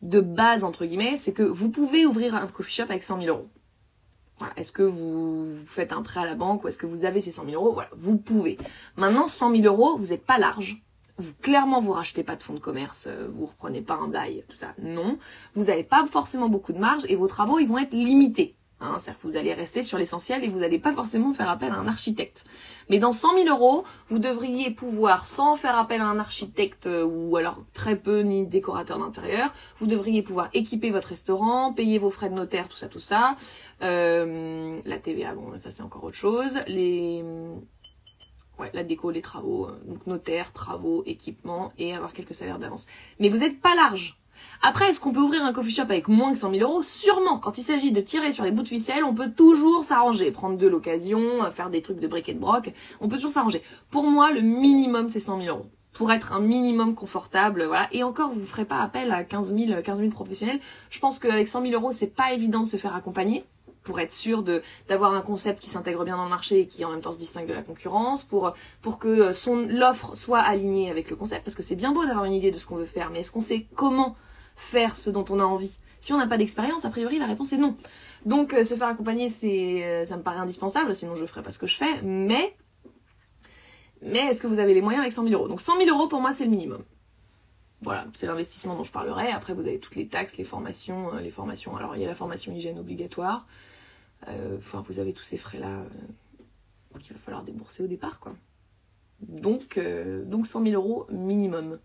de 0.01 0.21
base, 0.21 0.63
entre 0.63 0.85
guillemets, 0.85 1.17
c'est 1.17 1.33
que 1.33 1.43
vous 1.43 1.69
pouvez 1.69 2.05
ouvrir 2.05 2.35
un 2.35 2.47
coffee 2.47 2.73
shop 2.73 2.83
avec 2.89 3.03
100 3.03 3.21
000 3.21 3.35
euros. 3.35 3.47
Est-ce 4.55 4.71
que 4.71 4.83
vous, 4.83 5.55
faites 5.65 5.91
un 5.91 6.01
prêt 6.01 6.21
à 6.21 6.25
la 6.25 6.35
banque 6.35 6.63
ou 6.63 6.67
est-ce 6.67 6.77
que 6.77 6.85
vous 6.85 7.05
avez 7.05 7.19
ces 7.19 7.31
100 7.31 7.45
000 7.45 7.61
euros? 7.61 7.73
Voilà, 7.73 7.89
vous 7.95 8.17
pouvez. 8.17 8.57
Maintenant, 8.95 9.27
100 9.27 9.55
000 9.55 9.63
euros, 9.65 9.97
vous 9.97 10.07
n'êtes 10.07 10.25
pas 10.25 10.37
large 10.37 10.81
vous 11.19 11.33
clairement 11.41 11.79
vous 11.79 11.91
rachetez 11.91 12.23
pas 12.23 12.35
de 12.35 12.43
fonds 12.43 12.53
de 12.53 12.59
commerce, 12.59 13.07
euh, 13.07 13.27
vous 13.31 13.45
reprenez 13.45 13.81
pas 13.81 13.95
un 13.95 14.07
bail, 14.07 14.43
tout 14.47 14.57
ça. 14.57 14.73
Non, 14.81 15.17
vous 15.53 15.65
n'avez 15.65 15.83
pas 15.83 16.05
forcément 16.07 16.49
beaucoup 16.49 16.73
de 16.73 16.79
marge 16.79 17.03
et 17.09 17.15
vos 17.15 17.27
travaux 17.27 17.59
ils 17.59 17.67
vont 17.67 17.77
être 17.77 17.93
limités. 17.93 18.55
Hein, 18.81 18.95
C'est-à-dire 18.97 19.21
que 19.21 19.27
vous 19.27 19.35
allez 19.35 19.53
rester 19.53 19.83
sur 19.83 19.97
l'essentiel 19.97 20.43
et 20.45 20.47
vous 20.47 20.59
n'allez 20.59 20.79
pas 20.79 20.93
forcément 20.93 21.33
faire 21.33 21.49
appel 21.49 21.71
à 21.71 21.75
un 21.75 21.87
architecte. 21.87 22.45
Mais 22.89 22.97
dans 22.97 23.11
100 23.11 23.43
000 23.43 23.49
euros, 23.49 23.83
vous 24.07 24.19
devriez 24.19 24.71
pouvoir, 24.71 25.27
sans 25.27 25.57
faire 25.57 25.77
appel 25.77 25.99
à 25.99 26.05
un 26.05 26.17
architecte 26.17 26.87
euh, 26.87 27.03
ou 27.03 27.35
alors 27.35 27.57
très 27.73 27.97
peu 27.97 28.21
ni 28.21 28.47
décorateur 28.47 28.97
d'intérieur, 28.97 29.51
vous 29.75 29.87
devriez 29.87 30.21
pouvoir 30.21 30.49
équiper 30.53 30.91
votre 30.91 31.09
restaurant, 31.09 31.73
payer 31.73 31.99
vos 31.99 32.09
frais 32.09 32.29
de 32.29 32.35
notaire, 32.35 32.69
tout 32.69 32.77
ça, 32.77 32.87
tout 32.87 32.99
ça. 32.99 33.35
Euh, 33.81 34.79
la 34.85 34.97
TVA, 34.97 35.33
bon, 35.33 35.59
ça 35.59 35.71
c'est 35.71 35.83
encore 35.83 36.05
autre 36.05 36.15
chose. 36.15 36.59
Les 36.67 37.21
ouais, 38.59 38.69
la 38.73 38.83
déco, 38.83 39.11
les 39.11 39.21
travaux, 39.21 39.65
euh, 39.65 39.79
donc 39.85 40.05
notaire, 40.07 40.51
travaux, 40.53 41.03
équipement 41.05 41.71
et 41.77 41.93
avoir 41.93 42.13
quelques 42.13 42.33
salaires 42.33 42.59
d'avance. 42.59 42.87
Mais 43.19 43.29
vous 43.29 43.37
n'êtes 43.37 43.61
pas 43.61 43.75
large. 43.75 44.19
Après, 44.61 44.89
est-ce 44.89 44.99
qu'on 44.99 45.11
peut 45.11 45.19
ouvrir 45.19 45.43
un 45.43 45.53
coffee 45.53 45.71
shop 45.71 45.83
avec 45.83 46.07
moins 46.07 46.33
que 46.33 46.39
100 46.39 46.51
000 46.51 46.69
euros? 46.69 46.83
Sûrement. 46.83 47.39
Quand 47.39 47.57
il 47.57 47.63
s'agit 47.63 47.91
de 47.91 48.01
tirer 48.01 48.31
sur 48.31 48.43
les 48.43 48.51
bouts 48.51 48.63
de 48.63 48.67
ficelle, 48.67 49.03
on 49.03 49.13
peut 49.13 49.31
toujours 49.31 49.83
s'arranger. 49.83 50.31
Prendre 50.31 50.57
de 50.57 50.67
l'occasion, 50.67 51.43
euh, 51.43 51.51
faire 51.51 51.69
des 51.69 51.81
trucs 51.81 51.99
de 51.99 52.07
briquet 52.07 52.33
de 52.33 52.39
broc. 52.39 52.71
On 53.01 53.07
peut 53.07 53.17
toujours 53.17 53.31
s'arranger. 53.31 53.61
Pour 53.89 54.03
moi, 54.03 54.31
le 54.31 54.41
minimum, 54.41 55.09
c'est 55.09 55.19
100 55.19 55.41
000 55.41 55.55
euros. 55.55 55.67
Pour 55.93 56.11
être 56.11 56.31
un 56.31 56.39
minimum 56.39 56.95
confortable, 56.95 57.65
voilà. 57.65 57.87
Et 57.91 58.03
encore, 58.03 58.29
vous 58.29 58.41
ne 58.41 58.45
ferez 58.45 58.65
pas 58.65 58.79
appel 58.79 59.11
à 59.11 59.23
15 59.23 59.53
000, 59.55 59.81
15 59.81 59.99
000 59.99 60.11
professionnels. 60.11 60.59
Je 60.89 60.99
pense 60.99 61.19
qu'avec 61.19 61.47
100 61.47 61.63
000 61.63 61.73
euros, 61.73 61.91
c'est 61.91 62.15
pas 62.15 62.31
évident 62.31 62.61
de 62.61 62.67
se 62.67 62.77
faire 62.77 62.95
accompagner 62.95 63.43
pour 63.83 63.99
être 63.99 64.11
sûr 64.11 64.43
de 64.43 64.61
d'avoir 64.87 65.13
un 65.13 65.21
concept 65.21 65.61
qui 65.61 65.69
s'intègre 65.69 66.05
bien 66.05 66.17
dans 66.17 66.23
le 66.23 66.29
marché 66.29 66.61
et 66.61 66.67
qui 66.67 66.83
en 66.85 66.91
même 66.91 67.01
temps 67.01 67.11
se 67.11 67.17
distingue 67.17 67.47
de 67.47 67.53
la 67.53 67.61
concurrence, 67.61 68.23
pour 68.23 68.53
pour 68.81 68.99
que 68.99 69.33
son 69.33 69.55
l'offre 69.55 70.15
soit 70.15 70.39
alignée 70.39 70.89
avec 70.89 71.09
le 71.09 71.15
concept, 71.15 71.43
parce 71.43 71.55
que 71.55 71.63
c'est 71.63 71.75
bien 71.75 71.91
beau 71.91 72.05
d'avoir 72.05 72.25
une 72.25 72.33
idée 72.33 72.51
de 72.51 72.57
ce 72.57 72.65
qu'on 72.65 72.75
veut 72.75 72.85
faire, 72.85 73.09
mais 73.11 73.19
est-ce 73.19 73.31
qu'on 73.31 73.41
sait 73.41 73.65
comment 73.75 74.15
faire 74.55 74.95
ce 74.95 75.09
dont 75.09 75.25
on 75.29 75.39
a 75.39 75.43
envie? 75.43 75.77
Si 75.99 76.13
on 76.13 76.17
n'a 76.17 76.27
pas 76.27 76.37
d'expérience, 76.37 76.85
a 76.85 76.89
priori 76.89 77.19
la 77.19 77.25
réponse 77.25 77.51
est 77.53 77.57
non. 77.57 77.75
Donc 78.25 78.53
euh, 78.53 78.63
se 78.63 78.75
faire 78.75 78.87
accompagner, 78.87 79.29
c'est 79.29 79.83
euh, 79.83 80.05
ça 80.05 80.17
me 80.17 80.23
paraît 80.23 80.37
indispensable, 80.39 80.93
sinon 80.95 81.15
je 81.15 81.25
ferais 81.25 81.43
pas 81.43 81.51
ce 81.51 81.59
que 81.59 81.67
je 81.67 81.75
fais, 81.75 82.01
mais 82.03 82.55
mais 84.01 84.19
est-ce 84.19 84.41
que 84.41 84.47
vous 84.47 84.59
avez 84.59 84.73
les 84.73 84.81
moyens 84.81 85.01
avec 85.01 85.11
100 85.11 85.23
000 85.23 85.35
euros? 85.35 85.47
Donc 85.49 85.61
100 85.61 85.77
000 85.77 85.89
euros 85.89 86.07
pour 86.07 86.21
moi 86.21 86.31
c'est 86.31 86.45
le 86.45 86.51
minimum. 86.51 86.83
Voilà, 87.81 88.07
c'est 88.13 88.27
l'investissement 88.27 88.75
dont 88.75 88.83
je 88.83 88.91
parlerai. 88.91 89.29
Après, 89.31 89.53
vous 89.53 89.61
avez 89.61 89.79
toutes 89.79 89.95
les 89.95 90.07
taxes, 90.07 90.37
les 90.37 90.43
formations, 90.43 91.13
euh, 91.13 91.21
les 91.21 91.29
formations. 91.29 91.77
Alors, 91.77 91.95
il 91.95 92.01
y 92.01 92.05
a 92.05 92.07
la 92.07 92.15
formation 92.15 92.53
hygiène 92.53 92.77
obligatoire. 92.77 93.47
Euh, 94.27 94.57
vous 94.87 94.99
avez 94.99 95.13
tous 95.13 95.23
ces 95.23 95.37
frais-là 95.37 95.81
euh, 95.81 96.99
qu'il 96.99 97.13
va 97.13 97.19
falloir 97.19 97.43
débourser 97.43 97.83
au 97.83 97.87
départ, 97.87 98.19
quoi. 98.19 98.35
Donc, 99.21 99.77
euh, 99.77 100.23
donc 100.23 100.47
100 100.47 100.63
000 100.63 100.81
euros 100.81 101.07
minimum. 101.09 101.79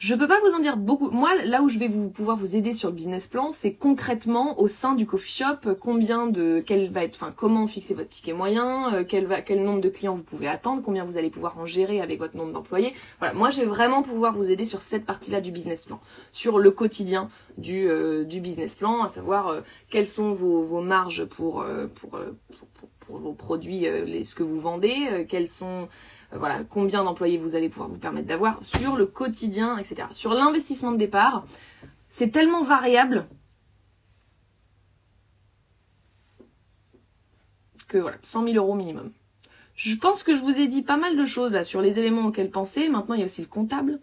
Je 0.00 0.14
peux 0.14 0.26
pas 0.26 0.40
vous 0.40 0.54
en 0.54 0.60
dire 0.60 0.78
beaucoup. 0.78 1.10
Moi, 1.10 1.28
là 1.44 1.60
où 1.60 1.68
je 1.68 1.78
vais 1.78 1.86
vous 1.86 2.08
pouvoir 2.08 2.38
vous 2.38 2.56
aider 2.56 2.72
sur 2.72 2.88
le 2.88 2.94
business 2.94 3.28
plan, 3.28 3.50
c'est 3.50 3.74
concrètement 3.74 4.58
au 4.58 4.66
sein 4.66 4.94
du 4.94 5.04
coffee 5.04 5.44
shop 5.44 5.74
combien 5.78 6.26
de 6.26 6.64
quel 6.66 6.90
va 6.90 7.04
être, 7.04 7.16
enfin 7.16 7.34
comment 7.36 7.66
fixer 7.66 7.92
votre 7.92 8.08
ticket 8.08 8.32
moyen, 8.32 8.94
euh, 8.94 9.04
quel 9.06 9.26
va 9.26 9.42
quel 9.42 9.62
nombre 9.62 9.82
de 9.82 9.90
clients 9.90 10.14
vous 10.14 10.22
pouvez 10.22 10.48
attendre, 10.48 10.80
combien 10.82 11.04
vous 11.04 11.18
allez 11.18 11.28
pouvoir 11.28 11.58
en 11.58 11.66
gérer 11.66 12.00
avec 12.00 12.18
votre 12.18 12.34
nombre 12.34 12.54
d'employés. 12.54 12.94
Voilà, 13.18 13.34
moi 13.34 13.50
je 13.50 13.60
vais 13.60 13.66
vraiment 13.66 14.02
pouvoir 14.02 14.32
vous 14.32 14.50
aider 14.50 14.64
sur 14.64 14.80
cette 14.80 15.04
partie-là 15.04 15.42
du 15.42 15.50
business 15.50 15.84
plan, 15.84 16.00
sur 16.32 16.58
le 16.58 16.70
quotidien 16.70 17.28
du 17.58 17.86
euh, 17.86 18.24
du 18.24 18.40
business 18.40 18.76
plan, 18.76 19.02
à 19.02 19.08
savoir 19.08 19.48
euh, 19.48 19.60
quelles 19.90 20.06
sont 20.06 20.32
vos, 20.32 20.62
vos 20.62 20.80
marges 20.80 21.26
pour 21.26 21.62
pour, 21.96 22.18
pour, 23.00 23.18
vos 23.18 23.32
produits, 23.34 23.80
les, 23.80 24.24
ce 24.24 24.34
que 24.34 24.44
vous 24.44 24.60
vendez, 24.60 25.26
quels 25.28 25.48
sont 25.48 25.88
euh, 25.88 25.88
voilà, 26.32 26.62
combien 26.64 27.02
d'employés 27.02 27.38
vous 27.38 27.56
allez 27.56 27.68
pouvoir 27.68 27.88
vous 27.88 27.98
permettre 27.98 28.28
d'avoir 28.28 28.64
sur 28.64 28.96
le 28.96 29.06
quotidien, 29.06 29.78
etc. 29.78 30.08
Sur 30.12 30.32
l'investissement 30.32 30.92
de 30.92 30.96
départ, 30.96 31.44
c'est 32.08 32.30
tellement 32.30 32.62
variable 32.62 33.26
que 37.88 37.98
voilà, 37.98 38.18
100 38.22 38.44
000 38.44 38.56
euros 38.56 38.74
minimum. 38.74 39.12
Je 39.74 39.96
pense 39.96 40.22
que 40.22 40.36
je 40.36 40.42
vous 40.42 40.60
ai 40.60 40.68
dit 40.68 40.82
pas 40.82 40.96
mal 40.96 41.16
de 41.16 41.24
choses 41.24 41.52
là 41.52 41.64
sur 41.64 41.80
les 41.80 41.98
éléments 41.98 42.26
auxquels 42.26 42.50
penser. 42.50 42.88
Maintenant, 42.88 43.14
il 43.14 43.20
y 43.20 43.22
a 43.22 43.26
aussi 43.26 43.40
le 43.40 43.48
comptable. 43.48 44.00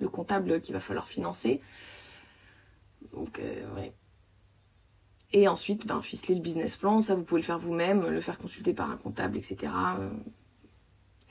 Le 0.00 0.08
comptable 0.08 0.60
qu'il 0.60 0.74
va 0.74 0.80
falloir 0.80 1.08
financer. 1.08 1.62
Donc, 3.12 3.38
euh, 3.38 3.74
ouais. 3.76 3.92
Et 5.32 5.48
ensuite, 5.48 5.86
ben, 5.86 6.02
ficeler 6.02 6.34
le 6.34 6.42
business 6.42 6.76
plan. 6.76 7.00
Ça, 7.00 7.14
vous 7.14 7.22
pouvez 7.22 7.40
le 7.40 7.46
faire 7.46 7.58
vous-même, 7.58 8.06
le 8.06 8.20
faire 8.20 8.36
consulter 8.36 8.74
par 8.74 8.90
un 8.90 8.96
comptable, 8.96 9.38
etc 9.38 9.70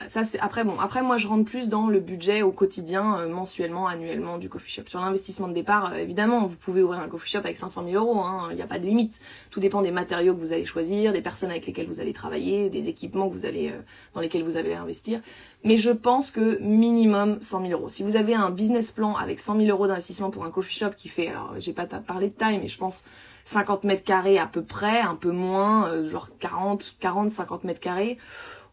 ça 0.08 0.24
c'est 0.24 0.38
après 0.38 0.64
bon 0.64 0.78
après 0.78 1.02
moi 1.02 1.16
je 1.16 1.26
rentre 1.26 1.44
plus 1.44 1.68
dans 1.68 1.88
le 1.88 2.00
budget 2.00 2.42
au 2.42 2.52
quotidien 2.52 3.18
euh, 3.18 3.28
mensuellement 3.28 3.86
annuellement 3.86 4.38
du 4.38 4.48
coffee 4.48 4.70
shop. 4.70 4.82
Sur 4.86 5.00
l'investissement 5.00 5.48
de 5.48 5.52
départ 5.52 5.92
euh, 5.92 5.96
évidemment 5.96 6.46
vous 6.46 6.56
pouvez 6.56 6.82
ouvrir 6.82 7.00
un 7.00 7.08
coffee 7.08 7.30
shop 7.30 7.40
avec 7.40 7.56
500 7.56 7.84
000 7.84 7.96
euros 7.96 8.20
hein, 8.20 8.48
il 8.50 8.56
n'y 8.56 8.62
a 8.62 8.66
pas 8.66 8.78
de 8.78 8.86
limite. 8.86 9.20
Tout 9.50 9.60
dépend 9.60 9.82
des 9.82 9.90
matériaux 9.90 10.34
que 10.34 10.40
vous 10.40 10.52
allez 10.52 10.64
choisir 10.64 11.12
des 11.12 11.22
personnes 11.22 11.50
avec 11.50 11.66
lesquelles 11.66 11.86
vous 11.86 12.00
allez 12.00 12.12
travailler 12.12 12.70
des 12.70 12.88
équipements 12.88 13.28
que 13.28 13.34
vous 13.34 13.46
allez 13.46 13.68
euh, 13.68 13.80
dans 14.14 14.20
lesquels 14.20 14.44
vous 14.44 14.56
allez 14.56 14.74
investir. 14.74 15.20
Mais 15.64 15.76
je 15.76 15.90
pense 15.90 16.30
que 16.30 16.58
minimum 16.60 17.40
100 17.40 17.66
000 17.66 17.72
euros. 17.72 17.88
Si 17.88 18.02
vous 18.02 18.16
avez 18.16 18.34
un 18.34 18.50
business 18.50 18.92
plan 18.92 19.14
avec 19.14 19.40
100 19.40 19.58
000 19.58 19.68
euros 19.68 19.86
d'investissement 19.86 20.30
pour 20.30 20.44
un 20.44 20.50
coffee 20.50 20.78
shop 20.78 20.90
qui 20.96 21.08
fait 21.08 21.28
alors 21.28 21.54
j'ai 21.58 21.72
pas 21.72 21.86
parlé 21.86 22.28
de 22.28 22.34
taille 22.34 22.58
mais 22.58 22.68
je 22.68 22.78
pense 22.78 23.04
50 23.44 23.84
mètres 23.84 24.04
carrés 24.04 24.38
à 24.38 24.46
peu 24.46 24.62
près 24.62 25.00
un 25.00 25.16
peu 25.16 25.30
moins 25.30 26.04
genre 26.04 26.28
40 26.38 26.96
40 27.00 27.30
50 27.30 27.64
mètres 27.64 27.80
carrés 27.80 28.18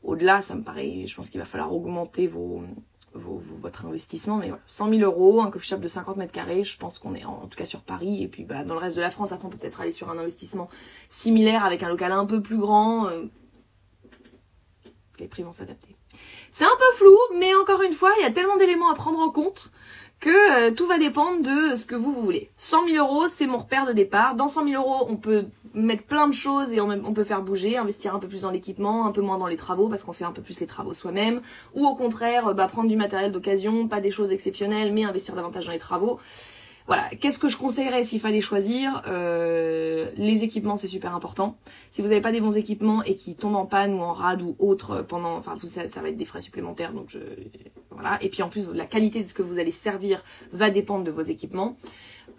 au-delà, 0.03 0.41
ça 0.41 0.55
me 0.55 0.63
paraît, 0.63 1.05
je 1.05 1.15
pense 1.15 1.29
qu'il 1.29 1.39
va 1.39 1.45
falloir 1.45 1.73
augmenter 1.73 2.27
vos, 2.27 2.63
vos, 3.13 3.37
votre 3.37 3.85
investissement. 3.85 4.37
Mais 4.37 4.47
voilà, 4.47 4.63
100 4.67 4.89
000 4.89 5.01
euros, 5.01 5.41
un 5.41 5.51
coffee 5.51 5.67
shop 5.67 5.77
de 5.77 5.87
50 5.87 6.17
mètres 6.17 6.31
carrés, 6.31 6.63
je 6.63 6.77
pense 6.77 6.99
qu'on 6.99 7.15
est 7.15 7.25
en, 7.25 7.47
tout 7.47 7.57
cas 7.57 7.65
sur 7.65 7.81
Paris. 7.81 8.23
Et 8.23 8.27
puis 8.27 8.43
bah, 8.43 8.63
dans 8.63 8.75
le 8.75 8.79
reste 8.79 8.97
de 8.97 9.01
la 9.01 9.11
France, 9.11 9.31
après 9.31 9.47
on 9.47 9.49
peut 9.49 9.57
peut-être 9.57 9.81
aller 9.81 9.91
sur 9.91 10.09
un 10.09 10.17
investissement 10.17 10.69
similaire 11.09 11.65
avec 11.65 11.83
un 11.83 11.89
local 11.89 12.11
un 12.11 12.25
peu 12.25 12.41
plus 12.41 12.57
grand. 12.57 13.07
Euh, 13.07 13.25
les 15.19 15.27
prix 15.27 15.43
vont 15.43 15.51
s'adapter. 15.51 15.95
C'est 16.51 16.65
un 16.65 16.77
peu 16.79 16.97
flou, 16.97 17.17
mais 17.37 17.53
encore 17.55 17.81
une 17.81 17.93
fois, 17.93 18.11
il 18.19 18.23
y 18.23 18.25
a 18.25 18.31
tellement 18.31 18.57
d'éléments 18.57 18.89
à 18.89 18.95
prendre 18.95 19.19
en 19.19 19.29
compte 19.29 19.71
que 20.19 20.69
euh, 20.69 20.71
tout 20.71 20.85
va 20.85 20.97
dépendre 20.97 21.41
de 21.41 21.75
ce 21.75 21.85
que 21.85 21.95
vous, 21.95 22.11
vous 22.11 22.21
voulez. 22.21 22.51
100 22.57 22.87
000 22.89 22.97
euros, 23.05 23.27
c'est 23.27 23.47
mon 23.47 23.57
repère 23.57 23.85
de 23.85 23.93
départ. 23.93 24.35
Dans 24.35 24.47
100 24.47 24.67
000 24.67 24.83
euros, 24.83 25.07
on 25.09 25.15
peut 25.15 25.45
mettre 25.73 26.03
plein 26.03 26.27
de 26.27 26.33
choses 26.33 26.73
et 26.73 26.81
on, 26.81 27.13
peut 27.13 27.23
faire 27.23 27.41
bouger, 27.41 27.77
investir 27.77 28.15
un 28.15 28.19
peu 28.19 28.27
plus 28.27 28.41
dans 28.41 28.51
l'équipement, 28.51 29.05
un 29.05 29.11
peu 29.11 29.21
moins 29.21 29.37
dans 29.37 29.47
les 29.47 29.55
travaux 29.55 29.87
parce 29.87 30.03
qu'on 30.03 30.13
fait 30.13 30.25
un 30.25 30.31
peu 30.31 30.41
plus 30.41 30.59
les 30.59 30.67
travaux 30.67 30.93
soi-même. 30.93 31.41
Ou 31.75 31.85
au 31.85 31.95
contraire, 31.95 32.53
bah, 32.53 32.67
prendre 32.67 32.89
du 32.89 32.95
matériel 32.95 33.31
d'occasion, 33.31 33.87
pas 33.87 34.01
des 34.01 34.11
choses 34.11 34.31
exceptionnelles, 34.31 34.93
mais 34.93 35.03
investir 35.03 35.35
davantage 35.35 35.67
dans 35.67 35.73
les 35.73 35.79
travaux. 35.79 36.19
Voilà, 36.89 37.07
qu'est-ce 37.09 37.37
que 37.37 37.49
je 37.49 37.55
conseillerais 37.55 38.03
s'il 38.03 38.19
fallait 38.19 38.41
choisir 38.41 39.03
euh, 39.05 40.09
Les 40.17 40.43
équipements, 40.43 40.75
c'est 40.75 40.87
super 40.87 41.13
important. 41.13 41.55
Si 41.91 42.01
vous 42.01 42.07
n'avez 42.07 42.19
pas 42.19 42.31
des 42.31 42.41
bons 42.41 42.57
équipements 42.57 43.03
et 43.03 43.13
qui 43.13 43.35
tombent 43.35 43.57
en 43.57 43.67
panne 43.67 43.93
ou 43.93 43.99
en 43.99 44.11
rade 44.11 44.41
ou 44.41 44.55
autre 44.57 45.05
pendant, 45.07 45.35
enfin, 45.35 45.53
ça, 45.59 46.01
va 46.01 46.09
être 46.09 46.17
des 46.17 46.25
frais 46.25 46.41
supplémentaires. 46.41 46.91
Donc 46.91 47.11
je, 47.11 47.19
voilà. 47.91 48.17
Et 48.23 48.29
puis 48.29 48.41
en 48.41 48.49
plus, 48.49 48.67
la 48.73 48.87
qualité 48.87 49.19
de 49.19 49.25
ce 49.25 49.35
que 49.35 49.43
vous 49.43 49.59
allez 49.59 49.69
servir 49.69 50.23
va 50.51 50.71
dépendre 50.71 51.03
de 51.03 51.11
vos 51.11 51.21
équipements. 51.21 51.77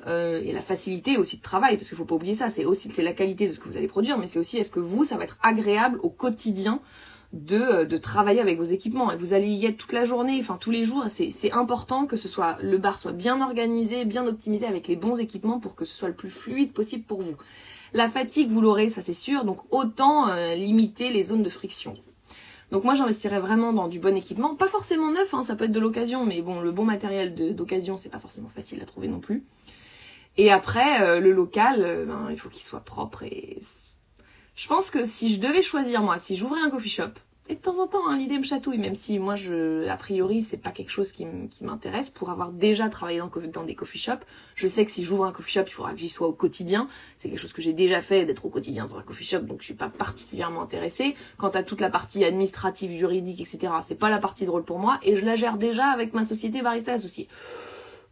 Euh, 0.08 0.42
et 0.44 0.50
la 0.50 0.62
facilité 0.62 1.16
aussi 1.16 1.36
de 1.36 1.42
travail, 1.42 1.76
parce 1.76 1.88
qu'il 1.88 1.96
faut 1.96 2.04
pas 2.04 2.16
oublier 2.16 2.34
ça, 2.34 2.48
c'est 2.48 2.64
aussi 2.64 2.90
c'est 2.92 3.04
la 3.04 3.12
qualité 3.12 3.46
de 3.46 3.52
ce 3.52 3.60
que 3.60 3.68
vous 3.68 3.76
allez 3.76 3.86
produire, 3.86 4.18
mais 4.18 4.26
c'est 4.26 4.40
aussi 4.40 4.58
est-ce 4.58 4.72
que 4.72 4.80
vous, 4.80 5.04
ça 5.04 5.16
va 5.16 5.22
être 5.22 5.38
agréable 5.44 6.00
au 6.02 6.10
quotidien 6.10 6.80
de, 7.33 7.57
euh, 7.57 7.85
de 7.85 7.97
travailler 7.97 8.40
avec 8.40 8.59
vos 8.59 8.64
équipements. 8.64 9.11
Et 9.12 9.16
vous 9.16 9.35
allez 9.35 9.49
y 9.49 9.66
être 9.66 9.77
toute 9.77 9.93
la 9.93 10.05
journée, 10.05 10.38
enfin 10.40 10.59
tous 10.61 10.71
les 10.71 10.85
jours. 10.85 11.05
C'est 11.09 11.53
important 11.53 12.07
que 12.07 12.16
ce 12.16 12.29
soit 12.29 12.59
le 12.62 12.79
bar 12.79 12.99
soit 12.99 13.12
bien 13.12 13.40
organisé, 13.40 14.05
bien 14.05 14.27
optimisé 14.27 14.66
avec 14.66 14.88
les 14.88 14.97
bons 14.97 15.21
équipements 15.21 15.61
pour 15.61 15.75
que 15.75 15.85
ce 15.85 15.95
soit 15.95 16.09
le 16.09 16.14
plus 16.14 16.31
fluide 16.31 16.73
possible 16.73 17.05
pour 17.05 17.23
vous. 17.23 17.37
La 17.93 18.09
fatigue, 18.09 18.51
vous 18.51 18.61
l'aurez, 18.61 18.88
ça 18.88 19.03
c'est 19.03 19.14
sûr, 19.14 19.45
donc 19.45 19.59
autant 19.71 20.29
euh, 20.29 20.55
limiter 20.55 21.11
les 21.11 21.25
zones 21.25 21.43
de 21.43 21.51
friction. 21.51 21.95
Donc 22.71 22.85
moi 22.85 22.95
j'investirais 22.95 23.40
vraiment 23.40 23.73
dans 23.73 23.88
du 23.88 23.99
bon 23.99 24.16
équipement, 24.16 24.55
pas 24.55 24.69
forcément 24.69 25.11
neuf, 25.11 25.35
hein, 25.35 25.43
ça 25.43 25.57
peut 25.57 25.64
être 25.64 25.73
de 25.73 25.81
l'occasion, 25.81 26.25
mais 26.25 26.40
bon 26.40 26.61
le 26.61 26.71
bon 26.71 26.85
matériel 26.85 27.35
d'occasion 27.57 27.97
c'est 27.97 28.09
pas 28.09 28.21
forcément 28.21 28.49
facile 28.49 28.81
à 28.81 28.85
trouver 28.85 29.09
non 29.09 29.19
plus. 29.19 29.43
Et 30.37 30.53
après 30.53 31.03
euh, 31.03 31.19
le 31.19 31.33
local, 31.33 32.05
ben, 32.07 32.29
il 32.31 32.38
faut 32.38 32.49
qu'il 32.49 32.62
soit 32.62 32.79
propre 32.79 33.25
et 33.25 33.59
je 34.61 34.68
pense 34.68 34.90
que 34.90 35.07
si 35.07 35.33
je 35.33 35.40
devais 35.40 35.62
choisir 35.62 36.03
moi, 36.03 36.18
si 36.18 36.37
j'ouvrais 36.37 36.61
un 36.61 36.68
coffee 36.68 36.90
shop, 36.90 37.12
et 37.49 37.55
de 37.55 37.61
temps 37.61 37.79
en 37.79 37.87
temps, 37.87 38.07
hein, 38.07 38.18
l'idée 38.18 38.38
me 38.38 38.44
chatouille, 38.44 38.77
même 38.77 38.94
si 38.94 39.18
moi, 39.18 39.37
je, 39.37 39.88
a 39.88 39.96
priori, 39.96 40.42
c'est 40.42 40.59
pas 40.59 40.70
quelque 40.70 40.90
chose 40.90 41.12
qui 41.12 41.27
m'intéresse. 41.62 42.11
Pour 42.11 42.29
avoir 42.29 42.53
déjà 42.53 42.90
travaillé 42.90 43.20
dans, 43.20 43.31
dans, 43.55 43.64
des 43.64 43.75
coffee 43.75 43.99
shops, 43.99 44.20
je 44.55 44.68
sais 44.68 44.85
que 44.85 44.90
si 44.90 45.03
j'ouvre 45.03 45.25
un 45.25 45.33
coffee 45.33 45.53
shop, 45.53 45.62
il 45.66 45.73
faudra 45.73 45.92
que 45.94 45.99
j'y 45.99 46.11
sois 46.11 46.29
au 46.29 46.35
quotidien. 46.35 46.88
C'est 47.16 47.31
quelque 47.31 47.38
chose 47.38 47.55
que 47.55 47.62
j'ai 47.62 47.73
déjà 47.73 48.03
fait, 48.03 48.27
d'être 48.27 48.44
au 48.44 48.51
quotidien 48.51 48.85
dans 48.85 48.99
un 48.99 49.03
coffee 49.03 49.25
shop, 49.25 49.40
donc 49.40 49.61
je 49.61 49.64
suis 49.64 49.75
pas 49.75 49.88
particulièrement 49.88 50.61
intéressée. 50.61 51.16
Quant 51.38 51.49
à 51.49 51.62
toute 51.62 51.81
la 51.81 51.88
partie 51.88 52.23
administrative, 52.23 52.90
juridique, 52.90 53.40
etc., 53.40 53.73
c'est 53.81 53.99
pas 53.99 54.11
la 54.11 54.18
partie 54.18 54.44
drôle 54.44 54.64
pour 54.64 54.79
moi, 54.79 55.01
et 55.03 55.16
je 55.16 55.25
la 55.25 55.37
gère 55.37 55.57
déjà 55.57 55.87
avec 55.87 56.12
ma 56.12 56.23
société 56.23 56.61
Barista 56.61 56.92
Associée. 56.92 57.29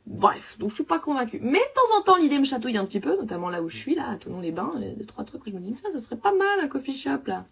Bref, 0.09 0.57
donc 0.59 0.71
je 0.71 0.75
suis 0.77 0.85
pas 0.85 0.99
convaincue. 0.99 1.39
Mais 1.43 1.59
de 1.59 1.75
temps 1.75 1.99
en 1.99 2.03
temps, 2.03 2.17
l'idée 2.17 2.39
me 2.39 2.45
chatouille 2.45 2.79
un 2.79 2.87
petit 2.87 2.99
peu, 2.99 3.15
notamment 3.17 3.51
là 3.51 3.63
où 3.63 3.69
je 3.69 3.77
suis, 3.77 3.95
là, 3.95 4.09
à 4.09 4.17
Tonon-les-Bains, 4.17 4.73
les 4.79 5.05
trois 5.05 5.25
trucs 5.25 5.47
où 5.47 5.51
je 5.51 5.55
me 5.55 5.61
dis, 5.61 5.77
ça, 5.93 6.01
serait 6.01 6.17
pas 6.17 6.33
mal 6.33 6.61
un 6.61 6.67
coffee 6.67 6.95
shop, 6.95 7.27
là. 7.27 7.47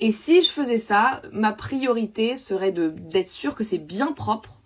Et 0.00 0.10
si 0.10 0.42
je 0.42 0.50
faisais 0.50 0.78
ça, 0.78 1.22
ma 1.32 1.52
priorité 1.52 2.36
serait 2.36 2.72
de 2.72 2.88
d'être 2.88 3.28
sûr 3.28 3.54
que 3.54 3.64
c'est 3.64 3.78
bien 3.78 4.12
propre 4.12 4.60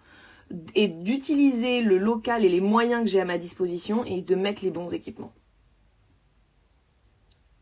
et 0.74 0.88
d'utiliser 0.88 1.82
le 1.82 1.98
local 1.98 2.44
et 2.44 2.48
les 2.48 2.60
moyens 2.60 3.02
que 3.04 3.08
j'ai 3.08 3.20
à 3.20 3.24
ma 3.26 3.38
disposition 3.38 4.02
et 4.04 4.22
de 4.22 4.34
mettre 4.34 4.64
les 4.64 4.70
bons 4.70 4.92
équipements. 4.94 5.32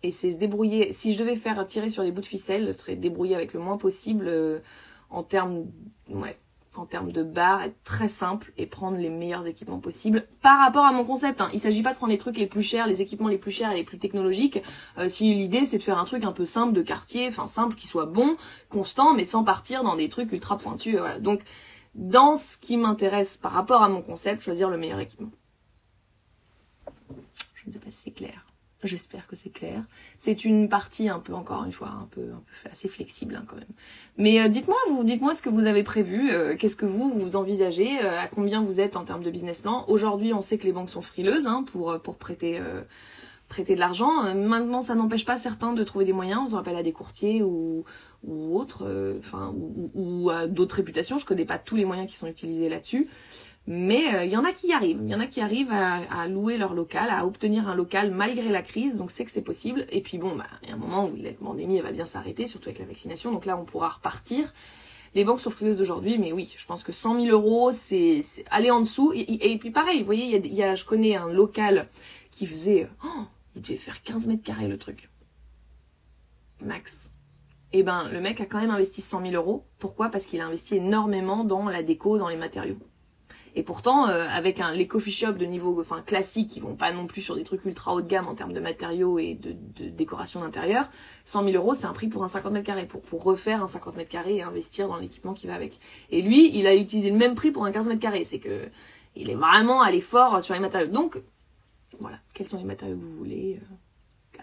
et 0.03 0.13
c'est 0.13 0.31
se 0.31 0.39
débrouiller. 0.39 0.93
Si 0.93 1.13
je 1.13 1.19
devais 1.19 1.37
faire 1.37 1.65
tirer 1.67 1.91
sur 1.91 2.03
les 2.05 2.13
bouts 2.13 2.21
de 2.21 2.27
ficelle, 2.27 2.73
ce 2.73 2.81
serait 2.81 2.97
débrouiller 2.97 3.35
avec 3.35 3.53
le 3.53 3.61
moins 3.61 3.77
possible 3.77 4.29
euh, 4.29 4.61
en 5.11 5.23
termes, 5.23 5.67
ouais, 6.09 6.39
en 6.77 6.87
termes 6.87 7.13
de 7.13 7.23
bar, 7.23 7.63
être 7.63 7.83
très 7.85 8.09
simple 8.09 8.53
et 8.57 8.67
prendre 8.67 8.97
les 8.97 9.09
meilleurs 9.09 9.47
équipements 9.47 9.79
possibles 9.79 10.27
par 10.43 10.61
rapport 10.61 10.85
à 10.85 10.93
mon 10.93 11.05
concept. 11.05 11.41
Hein. 11.41 11.49
Il 11.53 11.61
s'agit 11.61 11.83
pas 11.83 11.93
de 11.93 11.97
prendre 11.97 12.13
les 12.13 12.19
trucs 12.19 12.39
les 12.39 12.47
plus 12.47 12.63
chers, 12.63 12.87
les 12.87 13.03
équipements 13.03 13.29
les 13.29 13.39
plus 13.39 13.51
chers 13.51 13.73
et 13.73 13.77
les 13.77 13.85
plus 13.85 13.99
technologiques. 13.99 14.63
Euh, 14.99 15.09
si 15.09 15.35
l'idée 15.35 15.65
c'est 15.65 15.79
de 15.79 15.83
faire 15.83 15.99
un 15.99 16.05
truc 16.05 16.25
un 16.25 16.33
peu 16.33 16.45
simple 16.45 16.73
de 16.73 16.83
quartier, 16.83 17.27
enfin 17.29 17.49
simple, 17.49 17.75
qui 17.75 17.87
soit 17.87 18.07
bon, 18.07 18.37
constant, 18.69 19.15
mais 19.15 19.25
sans 19.25 19.45
partir 19.45 19.83
dans 19.83 19.97
des 19.97 20.09
trucs 20.09 20.33
ultra 20.33 20.59
pointus. 20.59 20.97
Voilà. 20.97 21.19
Donc 21.19 21.41
dans 21.95 22.37
ce 22.37 22.57
qui 22.57 22.77
m'intéresse 22.77 23.37
par 23.37 23.53
rapport 23.53 23.83
à 23.83 23.89
mon 23.89 24.03
concept, 24.03 24.43
choisir 24.43 24.71
le 24.71 24.79
meilleur 24.79 25.01
équipement. 25.01 25.31
Je 27.55 27.67
ne 27.67 27.73
sais 27.73 27.79
pas 27.79 27.91
si 27.91 27.99
c'est 27.99 28.11
clair. 28.13 28.48
J'espère 28.85 29.27
que 29.27 29.35
c'est 29.35 29.51
clair. 29.51 29.83
C'est 30.19 30.45
une 30.45 30.69
partie 30.69 31.09
un 31.09 31.19
peu, 31.19 31.35
encore 31.35 31.65
une 31.65 31.73
fois, 31.73 31.89
un 31.89 32.07
peu, 32.13 32.21
un 32.21 32.43
peu 32.63 32.71
assez 32.71 32.89
flexible 32.89 33.35
hein, 33.35 33.45
quand 33.49 33.57
même. 33.57 33.65
Mais 34.19 34.41
euh, 34.41 34.49
dites-moi, 34.49 34.77
vous, 34.91 35.03
dites-moi 35.03 35.35
ce 35.35 35.43
que 35.43 35.49
vous 35.49 35.67
avez 35.67 35.83
prévu. 35.83 36.31
euh, 36.31 36.55
Qu'est-ce 36.57 36.77
que 36.77 36.87
vous 36.87 37.11
vous 37.11 37.35
envisagez 37.35 37.99
euh, 38.05 38.21
À 38.21 38.29
combien 38.29 38.63
vous 38.63 38.79
êtes 38.81 38.97
en 38.97 39.03
termes 39.05 39.25
de 39.25 39.31
business 39.33 39.63
plan 39.63 39.85
Aujourd'hui, 39.89 40.33
on 40.33 40.41
sait 40.41 40.59
que 40.59 40.65
les 40.65 40.73
banques 40.73 40.91
sont 40.91 41.03
frileuses 41.03 41.49
hein, 41.49 41.65
pour 41.73 41.91
euh, 41.91 41.99
pour 41.99 42.17
prêter 42.19 42.61
euh, 42.61 42.83
prêter 43.49 43.75
de 43.75 43.81
l'argent. 43.81 44.25
Euh, 44.27 44.35
maintenant, 44.35 44.81
ça 44.81 44.95
n'empêche 44.95 45.25
pas 45.25 45.37
certains 45.37 45.73
de 45.73 45.83
trouver 45.83 46.05
des 46.05 46.13
moyens. 46.13 46.41
On 46.45 46.49
se 46.49 46.55
rappelle 46.55 46.77
à 46.77 46.85
des 46.85 46.93
courtiers 46.93 47.43
ou 47.43 47.85
ou 48.25 48.57
autres, 48.59 49.17
enfin 49.19 49.53
ou, 49.57 49.91
ou 49.95 50.31
à 50.31 50.47
d'autres 50.47 50.77
réputations. 50.77 51.19
Je 51.19 51.25
connais 51.27 51.45
pas 51.45 51.59
tous 51.59 51.75
les 51.77 51.85
moyens 51.85 52.09
qui 52.09 52.17
sont 52.17 52.27
utilisés 52.29 52.69
là-dessus. 52.69 53.09
Mais 53.71 54.15
euh, 54.15 54.25
il 54.25 54.31
y 54.31 54.37
en 54.39 54.45
a 54.45 54.53
qui 54.53 54.69
y 54.69 54.73
arrivent. 54.73 54.99
Il 55.03 55.11
y 55.11 55.15
en 55.15 55.21
a 55.21 55.27
qui 55.27 55.43
arrivent 55.43 55.71
à, 55.73 55.97
à 56.11 56.27
louer 56.27 56.57
leur 56.57 56.73
local, 56.73 57.11
à 57.11 57.27
obtenir 57.27 57.69
un 57.69 57.75
local 57.75 58.11
malgré 58.11 58.49
la 58.49 58.63
crise. 58.63 58.97
Donc 58.97 59.11
c'est 59.11 59.27
que 59.27 59.31
c'est 59.31 59.43
possible. 59.43 59.85
Et 59.91 60.01
puis 60.01 60.17
bon, 60.17 60.35
bah, 60.37 60.47
il 60.63 60.71
y 60.71 60.73
a 60.73 60.75
un 60.75 60.79
moment 60.79 61.05
où 61.07 61.15
la 61.17 61.33
pandémie 61.33 61.77
elle 61.77 61.83
va 61.83 61.93
bien 61.93 62.07
s'arrêter, 62.07 62.47
surtout 62.47 62.71
avec 62.71 62.79
la 62.79 62.87
vaccination. 62.87 63.31
Donc 63.31 63.45
là, 63.45 63.59
on 63.59 63.67
pourra 63.67 63.91
repartir. 63.91 64.55
Les 65.15 65.23
banques 65.25 65.41
sont 65.41 65.51
frileuses 65.51 65.83
aujourd'hui, 65.83 66.17
mais 66.19 66.33
oui, 66.33 66.51
je 66.57 66.65
pense 66.67 66.83
que 66.83 66.93
100 66.93 67.21
000 67.27 67.27
euros, 67.37 67.71
c'est 67.71 68.21
aller 68.51 68.71
en 68.71 68.81
dessous. 68.81 69.13
Et, 69.15 69.21
et- 69.21 69.53
et 69.53 69.59
puis 69.59 69.71
pareil, 69.71 69.99
vous 70.01 70.07
voyez, 70.07 70.25
y 70.27 70.35
a, 70.35 70.39
y 70.39 70.63
a, 70.63 70.75
je 70.75 70.87
connais 70.87 71.17
un 71.17 71.31
local 71.31 71.89
qui 72.31 72.47
faisait, 72.47 72.89
oh, 73.05 73.25
il 73.55 73.61
devait 73.61 73.77
faire 73.77 74.03
15 74.03 74.27
mètres 74.29 74.43
carrés 74.45 74.69
le 74.69 74.79
truc, 74.79 75.11
max. 76.61 77.11
Et 77.73 77.83
ben, 77.83 78.09
le 78.11 78.21
mec 78.21 78.41
a 78.41 78.47
quand 78.47 78.61
même 78.61 78.71
investi 78.71 79.03
100 79.03 79.21
000 79.23 79.33
euros. 79.35 79.67
Pourquoi? 79.79 80.09
Parce 80.09 80.25
qu'il 80.25 80.41
a 80.41 80.47
investi 80.47 80.77
énormément 80.77 81.45
dans 81.45 81.69
la 81.69 81.83
déco, 81.83 82.17
dans 82.19 82.29
les 82.29 82.37
matériaux. 82.37 82.79
Et 83.55 83.63
pourtant, 83.63 84.09
euh, 84.09 84.27
avec 84.29 84.61
un, 84.61 84.73
les 84.73 84.87
coffee 84.87 85.13
shops 85.13 85.39
de 85.39 85.45
niveau 85.45 85.81
enfin, 85.81 86.03
classique, 86.03 86.49
qui 86.49 86.61
vont 86.61 86.75
pas 86.75 86.93
non 86.93 87.07
plus 87.07 87.23
sur 87.23 87.35
des 87.35 87.45
trucs 87.45 87.65
ultra 87.65 87.95
haut 87.95 88.03
de 88.03 88.09
gamme 88.09 88.29
en 88.29 88.35
termes 88.35 88.53
de 88.53 88.61
matériaux 88.61 89.19
et 89.19 89.35
de, 89.35 89.53
de 89.53 89.91
décoration 89.91 90.41
d'intérieur, 90.41 90.91
100 91.25 91.45
000 91.45 91.57
euros, 91.57 91.75
c'est 91.75 91.87
un 91.87 91.93
prix 91.93 92.09
pour 92.09 92.25
un 92.25 92.29
50 92.29 92.53
mètres 92.53 92.67
carrés, 92.67 92.87
pour, 92.87 93.03
pour 93.03 93.23
refaire 93.23 93.63
un 93.63 93.67
50 93.67 93.97
mètres 93.97 94.11
carrés 94.11 94.37
et 94.37 94.43
investir 94.43 94.89
dans 94.89 94.97
l'équipement 94.97 95.35
qui 95.35 95.47
va 95.47 95.55
avec. 95.55 95.79
Et 96.11 96.23
lui, 96.23 96.57
il 96.57 96.67
a 96.67 96.75
utilisé 96.75 97.11
le 97.11 97.17
même 97.17 97.35
prix 97.35 97.51
pour 97.51 97.65
un 97.65 97.73
15 97.73 97.89
mètres 97.89 98.01
carrés. 98.01 98.25
C'est 98.25 98.41
que 98.41 98.69
il 99.17 99.31
est 99.31 99.35
vraiment 99.35 99.83
allé 99.83 100.01
fort 100.01 100.43
sur 100.43 100.55
les 100.55 100.61
matériaux. 100.61 100.89
Donc, 100.89 101.21
voilà, 101.99 102.19
quels 102.35 102.49
sont 102.49 102.59
les 102.59 102.65
matériaux 102.65 102.97
que 102.97 103.03
vous 103.03 103.17
voulez 103.17 103.61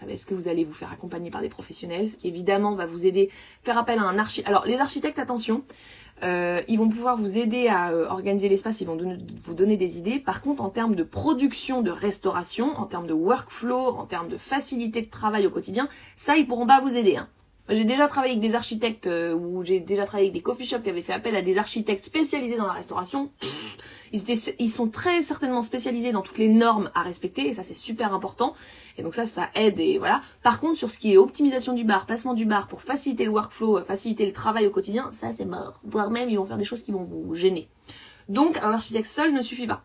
euh, 0.02 0.08
Est-ce 0.08 0.26
que 0.26 0.34
vous 0.34 0.48
allez 0.48 0.64
vous 0.64 0.72
faire 0.72 0.92
accompagner 0.92 1.30
par 1.30 1.40
des 1.40 1.48
professionnels 1.48 2.10
Ce 2.10 2.16
qui 2.16 2.28
évidemment 2.28 2.74
va 2.74 2.86
vous 2.86 3.06
aider, 3.06 3.30
faire 3.62 3.78
appel 3.78 3.98
à 3.98 4.02
un 4.02 4.18
architecte. 4.18 4.48
Alors, 4.48 4.66
les 4.66 4.80
architectes, 4.80 5.18
attention, 5.18 5.64
euh, 6.22 6.62
ils 6.68 6.78
vont 6.78 6.88
pouvoir 6.88 7.16
vous 7.16 7.38
aider 7.38 7.68
à 7.68 7.90
euh, 7.90 8.08
organiser 8.08 8.48
l'espace, 8.48 8.80
ils 8.80 8.86
vont 8.86 8.96
vous 9.44 9.54
donner 9.54 9.76
des 9.76 9.98
idées. 9.98 10.18
Par 10.18 10.40
contre, 10.40 10.62
en 10.62 10.70
termes 10.70 10.94
de 10.94 11.02
production, 11.02 11.82
de 11.82 11.90
restauration, 11.90 12.68
en 12.76 12.86
termes 12.86 13.06
de 13.06 13.12
workflow, 13.12 13.88
en 13.88 14.06
termes 14.06 14.28
de 14.28 14.38
facilité 14.38 15.02
de 15.02 15.10
travail 15.10 15.46
au 15.46 15.50
quotidien, 15.50 15.88
ça, 16.16 16.36
ils 16.36 16.46
pourront 16.46 16.66
pas 16.66 16.80
vous 16.80 16.96
aider. 16.96 17.16
Hein. 17.16 17.28
J'ai 17.68 17.84
déjà 17.84 18.06
travaillé 18.06 18.34
avec 18.34 18.42
des 18.42 18.54
architectes 18.54 19.08
euh, 19.08 19.34
ou 19.34 19.64
j'ai 19.64 19.80
déjà 19.80 20.04
travaillé 20.04 20.28
avec 20.28 20.34
des 20.34 20.42
coffee 20.42 20.66
shops 20.66 20.82
qui 20.82 20.90
avaient 20.90 21.02
fait 21.02 21.12
appel 21.12 21.34
à 21.34 21.42
des 21.42 21.58
architectes 21.58 22.04
spécialisés 22.04 22.56
dans 22.56 22.66
la 22.66 22.72
restauration. 22.72 23.30
Ils, 24.12 24.70
sont 24.70 24.88
très 24.88 25.22
certainement 25.22 25.62
spécialisés 25.62 26.12
dans 26.12 26.22
toutes 26.22 26.38
les 26.38 26.48
normes 26.48 26.90
à 26.94 27.02
respecter 27.02 27.48
et 27.48 27.54
ça 27.54 27.62
c'est 27.62 27.74
super 27.74 28.14
important. 28.14 28.54
Et 28.98 29.02
donc 29.02 29.14
ça, 29.14 29.24
ça 29.24 29.48
aide 29.54 29.78
et 29.78 29.98
voilà. 29.98 30.20
Par 30.42 30.60
contre, 30.60 30.78
sur 30.78 30.90
ce 30.90 30.98
qui 30.98 31.12
est 31.12 31.16
optimisation 31.16 31.72
du 31.72 31.84
bar, 31.84 32.06
placement 32.06 32.34
du 32.34 32.44
bar 32.44 32.66
pour 32.66 32.82
faciliter 32.82 33.24
le 33.24 33.30
workflow, 33.30 33.78
euh, 33.78 33.84
faciliter 33.84 34.26
le 34.26 34.32
travail 34.32 34.66
au 34.66 34.70
quotidien, 34.70 35.10
ça 35.12 35.32
c'est 35.36 35.44
mort. 35.44 35.80
Voire 35.84 36.10
même 36.10 36.28
ils 36.30 36.38
vont 36.38 36.44
faire 36.44 36.58
des 36.58 36.64
choses 36.64 36.82
qui 36.82 36.92
vont 36.92 37.04
vous 37.04 37.34
gêner. 37.34 37.68
Donc 38.28 38.58
un 38.58 38.72
architecte 38.72 39.08
seul 39.08 39.32
ne 39.32 39.42
suffit 39.42 39.66
pas. 39.66 39.82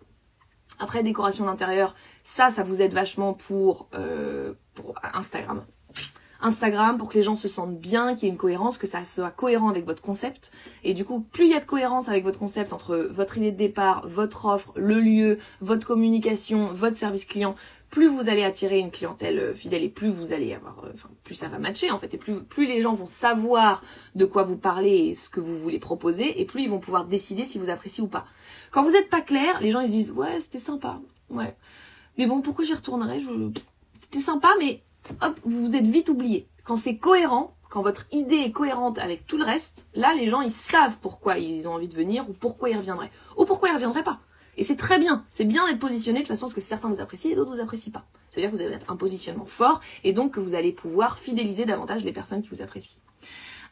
Après 0.79 1.03
décoration 1.03 1.45
d'intérieur, 1.45 1.95
ça, 2.23 2.49
ça 2.49 2.63
vous 2.63 2.81
aide 2.81 2.93
vachement 2.93 3.33
pour 3.33 3.87
euh, 3.93 4.53
pour 4.73 4.95
Instagram. 5.13 5.63
Instagram 6.41 6.97
pour 6.97 7.09
que 7.09 7.15
les 7.15 7.23
gens 7.23 7.35
se 7.35 7.47
sentent 7.47 7.77
bien, 7.77 8.15
qu'il 8.15 8.23
y 8.23 8.27
ait 8.27 8.31
une 8.31 8.37
cohérence, 8.37 8.77
que 8.77 8.87
ça 8.87 9.05
soit 9.05 9.31
cohérent 9.31 9.69
avec 9.69 9.85
votre 9.85 10.01
concept. 10.01 10.51
Et 10.83 10.93
du 10.93 11.05
coup, 11.05 11.21
plus 11.21 11.45
il 11.45 11.51
y 11.51 11.55
a 11.55 11.59
de 11.59 11.65
cohérence 11.65 12.09
avec 12.09 12.23
votre 12.23 12.39
concept 12.39 12.73
entre 12.73 12.97
votre 12.97 13.37
idée 13.37 13.51
de 13.51 13.57
départ, 13.57 14.07
votre 14.07 14.45
offre, 14.45 14.73
le 14.75 14.99
lieu, 14.99 15.37
votre 15.61 15.85
communication, 15.85 16.67
votre 16.73 16.95
service 16.95 17.25
client, 17.25 17.55
plus 17.89 18.07
vous 18.07 18.29
allez 18.29 18.43
attirer 18.43 18.79
une 18.79 18.89
clientèle 18.89 19.37
euh, 19.37 19.53
fidèle 19.53 19.83
et 19.83 19.89
plus 19.89 20.09
vous 20.09 20.31
allez 20.31 20.53
avoir, 20.53 20.85
euh, 20.85 20.91
enfin, 20.93 21.09
plus 21.25 21.35
ça 21.35 21.49
va 21.49 21.59
matcher 21.59 21.91
en 21.91 21.99
fait, 21.99 22.13
et 22.13 22.17
plus, 22.17 22.41
plus 22.41 22.65
les 22.65 22.81
gens 22.81 22.93
vont 22.93 23.05
savoir 23.05 23.83
de 24.15 24.23
quoi 24.23 24.43
vous 24.43 24.55
parlez 24.55 25.09
et 25.09 25.15
ce 25.15 25.29
que 25.29 25.41
vous 25.41 25.57
voulez 25.57 25.77
proposer, 25.77 26.39
et 26.39 26.45
plus 26.45 26.63
ils 26.63 26.69
vont 26.69 26.79
pouvoir 26.79 27.03
décider 27.03 27.43
si 27.43 27.59
vous 27.59 27.69
appréciez 27.69 28.01
ou 28.01 28.07
pas. 28.07 28.25
Quand 28.71 28.81
vous 28.81 28.95
êtes 28.95 29.09
pas 29.09 29.19
clair, 29.19 29.59
les 29.59 29.71
gens 29.71 29.81
ils 29.81 29.87
se 29.87 29.91
disent 29.91 30.11
ouais 30.11 30.39
c'était 30.39 30.57
sympa, 30.57 31.01
ouais, 31.29 31.53
mais 32.17 32.27
bon 32.27 32.41
pourquoi 32.41 32.63
j'y 32.63 32.73
retournerai? 32.73 33.19
Je, 33.19 33.29
c'était 33.97 34.19
sympa, 34.19 34.49
mais 34.57 34.81
hop 35.21 35.39
vous 35.43 35.67
vous 35.67 35.75
êtes 35.75 35.87
vite 35.87 36.09
oublié. 36.09 36.47
Quand 36.63 36.77
c'est 36.77 36.97
cohérent, 36.97 37.55
quand 37.69 37.81
votre 37.81 38.05
idée 38.11 38.37
est 38.37 38.51
cohérente 38.51 38.99
avec 38.99 39.25
tout 39.25 39.37
le 39.37 39.43
reste, 39.43 39.87
là 39.93 40.13
les 40.15 40.27
gens 40.27 40.41
ils 40.41 40.51
savent 40.51 40.97
pourquoi 41.01 41.37
ils 41.37 41.67
ont 41.67 41.73
envie 41.73 41.87
de 41.87 41.95
venir 41.95 42.29
ou 42.29 42.33
pourquoi 42.33 42.69
ils 42.69 42.77
reviendraient 42.77 43.11
ou 43.37 43.45
pourquoi 43.45 43.69
ils 43.69 43.75
reviendraient 43.75 44.03
pas. 44.03 44.19
Et 44.57 44.63
c'est 44.63 44.75
très 44.75 44.99
bien, 44.99 45.25
c'est 45.29 45.45
bien 45.45 45.67
d'être 45.67 45.79
positionné 45.79 46.21
de 46.21 46.27
façon 46.27 46.45
à 46.45 46.49
ce 46.49 46.55
que 46.55 46.61
certains 46.61 46.89
vous 46.89 47.01
apprécient 47.01 47.31
et 47.31 47.35
d'autres 47.35 47.51
vous 47.51 47.61
apprécient 47.61 47.91
pas. 47.91 48.05
Ça 48.29 48.35
veut 48.35 48.41
dire 48.41 48.51
que 48.51 48.55
vous 48.55 48.61
avez 48.61 48.77
un 48.87 48.95
positionnement 48.95 49.45
fort 49.45 49.81
et 50.03 50.13
donc 50.13 50.33
que 50.33 50.39
vous 50.39 50.55
allez 50.55 50.71
pouvoir 50.71 51.17
fidéliser 51.17 51.65
davantage 51.65 52.03
les 52.03 52.13
personnes 52.13 52.41
qui 52.41 52.49
vous 52.49 52.61
apprécient. 52.61 52.99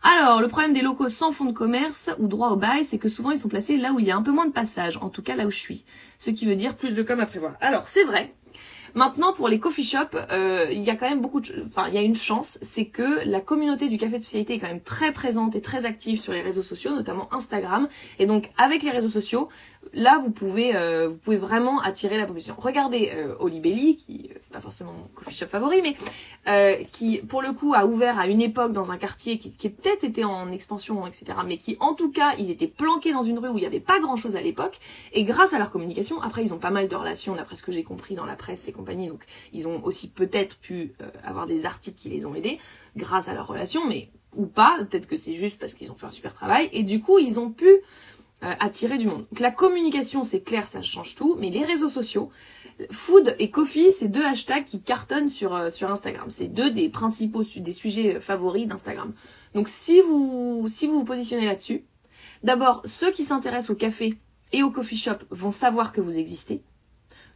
Alors, 0.01 0.39
le 0.39 0.47
problème 0.47 0.71
des 0.71 0.81
locaux 0.81 1.09
sans 1.09 1.33
fonds 1.33 1.45
de 1.45 1.51
commerce 1.51 2.09
ou 2.19 2.27
droit 2.27 2.51
au 2.51 2.55
bail, 2.55 2.85
c'est 2.85 2.97
que 2.97 3.09
souvent 3.09 3.31
ils 3.31 3.39
sont 3.39 3.49
placés 3.49 3.75
là 3.75 3.91
où 3.91 3.99
il 3.99 4.05
y 4.05 4.11
a 4.11 4.15
un 4.15 4.21
peu 4.21 4.31
moins 4.31 4.45
de 4.45 4.53
passage, 4.53 4.95
en 4.97 5.09
tout 5.09 5.21
cas 5.21 5.35
là 5.35 5.45
où 5.45 5.51
je 5.51 5.57
suis. 5.57 5.83
Ce 6.17 6.29
qui 6.29 6.45
veut 6.45 6.55
dire 6.55 6.77
plus 6.77 6.95
de 6.95 7.03
com 7.03 7.19
à 7.19 7.25
prévoir. 7.25 7.55
Alors, 7.59 7.85
c'est 7.87 8.05
vrai. 8.05 8.33
Maintenant, 8.95 9.33
pour 9.33 9.47
les 9.47 9.59
coffee 9.59 9.83
shops, 9.83 10.15
euh, 10.31 10.67
il 10.71 10.83
y 10.83 10.89
a 10.89 10.95
quand 10.95 11.09
même 11.09 11.21
beaucoup 11.21 11.41
de... 11.41 11.63
Enfin, 11.65 11.87
il 11.87 11.93
y 11.93 11.97
a 11.97 12.01
une 12.01 12.15
chance, 12.15 12.57
c'est 12.61 12.85
que 12.85 13.27
la 13.27 13.41
communauté 13.41 13.89
du 13.89 13.97
café 13.97 14.17
de 14.17 14.23
spécialité 14.23 14.55
est 14.55 14.59
quand 14.59 14.67
même 14.67 14.81
très 14.81 15.11
présente 15.11 15.55
et 15.55 15.61
très 15.61 15.85
active 15.85 16.19
sur 16.19 16.33
les 16.33 16.41
réseaux 16.41 16.63
sociaux, 16.63 16.91
notamment 16.91 17.33
Instagram. 17.33 17.87
Et 18.17 18.25
donc, 18.25 18.51
avec 18.57 18.83
les 18.83 18.91
réseaux 18.91 19.09
sociaux, 19.09 19.49
là, 19.93 20.19
vous 20.19 20.31
pouvez, 20.31 20.75
euh, 20.75 21.09
vous 21.09 21.17
pouvez 21.17 21.37
vraiment 21.37 21.81
attirer 21.81 22.17
la 22.17 22.25
population. 22.25 22.55
Regardez 22.57 23.11
euh, 23.13 23.35
Olibelli, 23.39 23.95
qui 23.95 24.29
euh, 24.31 24.38
pas 24.51 24.61
forcément 24.61 24.93
mon 24.93 25.07
coffee 25.15 25.35
shop 25.35 25.47
favori, 25.47 25.81
mais 25.81 25.95
euh, 26.47 26.83
qui, 26.91 27.17
pour 27.19 27.41
le 27.41 27.53
coup, 27.53 27.73
a 27.73 27.85
ouvert 27.85 28.19
à 28.19 28.27
une 28.27 28.41
époque 28.41 28.73
dans 28.73 28.91
un 28.91 28.97
quartier 28.97 29.37
qui, 29.37 29.51
qui 29.51 29.69
peut-être 29.69 30.03
était 30.03 30.23
en 30.23 30.51
expansion, 30.51 31.05
etc., 31.05 31.25
mais 31.45 31.57
qui, 31.57 31.77
en 31.79 31.93
tout 31.93 32.11
cas, 32.11 32.35
ils 32.37 32.49
étaient 32.49 32.67
planqués 32.67 33.13
dans 33.13 33.21
une 33.21 33.39
rue 33.39 33.49
où 33.49 33.57
il 33.57 33.61
n'y 33.61 33.67
avait 33.67 33.79
pas 33.79 33.99
grand-chose 33.99 34.35
à 34.35 34.41
l'époque. 34.41 34.79
Et 35.13 35.23
grâce 35.23 35.53
à 35.53 35.59
leur 35.59 35.69
communication, 35.69 36.21
après, 36.21 36.43
ils 36.43 36.53
ont 36.53 36.59
pas 36.59 36.71
mal 36.71 36.87
de 36.87 36.95
relations, 36.95 37.35
d'après 37.35 37.55
ce 37.55 37.63
que 37.63 37.71
j'ai 37.71 37.83
compris 37.83 38.15
dans 38.15 38.25
la 38.25 38.35
presse 38.35 38.67
et 38.67 38.71
compagnie, 38.71 39.07
donc 39.07 39.23
ils 39.53 39.67
ont 39.67 39.83
aussi 39.83 40.09
peut-être 40.09 40.57
pu 40.57 40.93
euh, 41.01 41.09
avoir 41.23 41.45
des 41.45 41.65
articles 41.65 41.97
qui 41.97 42.09
les 42.09 42.25
ont 42.25 42.35
aidés 42.35 42.59
grâce 42.95 43.27
à 43.27 43.33
leurs 43.33 43.47
relations, 43.47 43.87
mais 43.87 44.09
ou 44.35 44.45
pas, 44.45 44.77
peut-être 44.89 45.07
que 45.07 45.17
c'est 45.17 45.33
juste 45.33 45.59
parce 45.59 45.73
qu'ils 45.73 45.91
ont 45.91 45.95
fait 45.95 46.05
un 46.05 46.11
super 46.11 46.33
travail, 46.33 46.69
et 46.71 46.83
du 46.83 47.01
coup, 47.01 47.19
ils 47.19 47.39
ont 47.39 47.51
pu 47.51 47.67
euh, 48.41 48.53
attirer 48.61 48.97
du 48.97 49.05
monde. 49.05 49.25
Donc 49.31 49.41
la 49.41 49.51
communication, 49.51 50.23
c'est 50.23 50.41
clair, 50.41 50.67
ça 50.67 50.81
change 50.81 51.15
tout, 51.15 51.35
mais 51.39 51.49
les 51.49 51.65
réseaux 51.65 51.89
sociaux, 51.89 52.29
food 52.91 53.35
et 53.39 53.51
coffee, 53.51 53.91
c'est 53.91 54.07
deux 54.07 54.23
hashtags 54.23 54.65
qui 54.65 54.81
cartonnent 54.81 55.29
sur 55.29 55.55
euh, 55.55 55.69
sur 55.69 55.91
Instagram. 55.91 56.29
C'est 56.29 56.47
deux 56.47 56.71
des 56.71 56.89
principaux 56.89 57.43
des 57.43 57.71
sujets 57.71 58.19
favoris 58.21 58.67
d'Instagram. 58.67 59.13
Donc 59.53 59.67
si 59.67 60.01
vous 60.01 60.67
si 60.69 60.87
vous 60.87 60.99
vous 60.99 61.05
positionnez 61.05 61.45
là-dessus, 61.45 61.83
d'abord 62.43 62.81
ceux 62.85 63.11
qui 63.11 63.23
s'intéressent 63.23 63.71
au 63.71 63.75
café 63.75 64.13
et 64.51 64.63
au 64.63 64.71
coffee 64.71 64.97
shop 64.97 65.17
vont 65.29 65.51
savoir 65.51 65.91
que 65.91 66.01
vous 66.01 66.17
existez. 66.17 66.63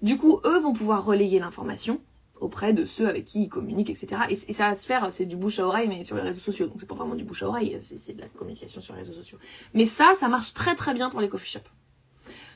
Du 0.01 0.17
coup, 0.17 0.39
eux 0.45 0.59
vont 0.59 0.73
pouvoir 0.73 1.05
relayer 1.05 1.39
l'information 1.39 2.01
auprès 2.39 2.73
de 2.73 2.83
ceux 2.83 3.07
avec 3.07 3.25
qui 3.25 3.43
ils 3.43 3.49
communiquent, 3.49 3.89
etc. 3.89 4.23
Et, 4.29 4.33
et 4.33 4.53
ça 4.53 4.69
va 4.69 4.75
se 4.75 4.85
faire, 4.85 5.13
c'est 5.13 5.25
du 5.25 5.37
bouche 5.37 5.59
à 5.59 5.65
oreille, 5.65 5.87
mais 5.87 6.03
sur 6.03 6.17
les 6.17 6.23
réseaux 6.23 6.41
sociaux. 6.41 6.67
Donc 6.67 6.77
c'est 6.79 6.85
pas 6.85 6.95
vraiment 6.95 7.15
du 7.15 7.23
bouche 7.23 7.43
à 7.43 7.47
oreille, 7.47 7.77
c'est 7.79 8.13
de 8.13 8.21
la 8.21 8.27
communication 8.27 8.81
sur 8.81 8.93
les 8.95 8.99
réseaux 8.99 9.13
sociaux. 9.13 9.37
Mais 9.73 9.85
ça, 9.85 10.13
ça 10.19 10.27
marche 10.27 10.53
très 10.53 10.75
très 10.75 10.93
bien 10.93 11.09
pour 11.09 11.21
les 11.21 11.29
coffee 11.29 11.49
shops. 11.49 11.69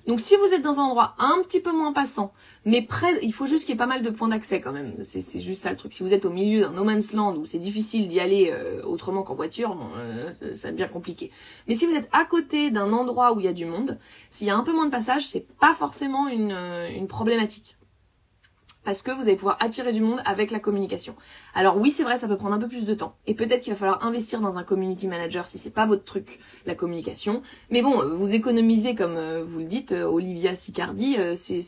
Donc 0.07 0.21
si 0.21 0.35
vous 0.37 0.53
êtes 0.53 0.61
dans 0.61 0.79
un 0.79 0.83
endroit 0.83 1.15
un 1.19 1.41
petit 1.43 1.59
peu 1.59 1.73
moins 1.73 1.91
passant, 1.91 2.33
mais 2.65 2.81
près, 2.81 3.19
il 3.21 3.33
faut 3.33 3.45
juste 3.45 3.65
qu'il 3.65 3.73
y 3.73 3.75
ait 3.75 3.77
pas 3.77 3.87
mal 3.87 4.03
de 4.03 4.09
points 4.09 4.29
d'accès 4.29 4.61
quand 4.61 4.71
même. 4.71 4.95
C'est 5.03 5.41
juste 5.41 5.61
ça 5.61 5.69
le 5.69 5.77
truc. 5.77 5.91
Si 5.91 6.01
vous 6.01 6.13
êtes 6.13 6.25
au 6.25 6.29
milieu 6.29 6.61
d'un 6.61 6.71
no 6.71 6.83
man's 6.83 7.13
land 7.13 7.35
où 7.35 7.45
c'est 7.45 7.59
difficile 7.59 8.07
d'y 8.07 8.19
aller 8.19 8.51
euh, 8.53 8.81
autrement 8.83 9.23
qu'en 9.23 9.33
voiture, 9.33 9.75
bon, 9.75 9.89
euh, 9.97 10.31
ça 10.53 10.71
devient 10.71 10.87
compliqué. 10.91 11.31
Mais 11.67 11.75
si 11.75 11.85
vous 11.85 11.95
êtes 11.95 12.09
à 12.13 12.25
côté 12.25 12.71
d'un 12.71 12.93
endroit 12.93 13.33
où 13.33 13.39
il 13.39 13.45
y 13.45 13.49
a 13.49 13.53
du 13.53 13.65
monde, 13.65 13.99
s'il 14.29 14.47
y 14.47 14.49
a 14.49 14.55
un 14.55 14.63
peu 14.63 14.73
moins 14.73 14.85
de 14.85 14.91
passage, 14.91 15.27
c'est 15.27 15.45
pas 15.59 15.73
forcément 15.73 16.27
une, 16.29 16.53
euh, 16.53 16.89
une 16.89 17.07
problématique. 17.07 17.76
Parce 18.87 19.01
que 19.01 19.11
vous 19.11 19.23
allez 19.23 19.35
pouvoir 19.35 19.57
attirer 19.59 19.91
du 19.91 19.99
monde 19.99 20.21
avec 20.23 20.49
la 20.49 20.61
communication. 20.61 21.17
Alors 21.53 21.75
oui, 21.75 21.91
c'est 21.91 22.03
vrai, 22.03 22.17
ça 22.17 22.29
peut 22.29 22.37
prendre 22.37 22.55
un 22.55 22.57
peu 22.57 22.69
plus 22.69 22.85
de 22.85 22.93
temps. 22.93 23.17
Et 23.27 23.33
peut-être 23.33 23.59
qu'il 23.59 23.73
va 23.73 23.77
falloir 23.77 24.05
investir 24.05 24.39
dans 24.39 24.57
un 24.57 24.63
community 24.63 25.09
manager 25.09 25.45
si 25.45 25.57
c'est 25.57 25.71
pas 25.71 25.85
votre 25.85 26.05
truc, 26.05 26.39
la 26.65 26.73
communication. 26.73 27.41
Mais 27.69 27.81
bon, 27.81 28.01
euh, 28.01 28.15
vous 28.15 28.33
économisez, 28.33 28.95
comme 28.95 29.17
euh, 29.17 29.43
vous 29.43 29.59
le 29.59 29.65
dites, 29.65 29.91
euh, 29.91 30.05
Olivia 30.05 30.55
Sicardi, 30.55 31.17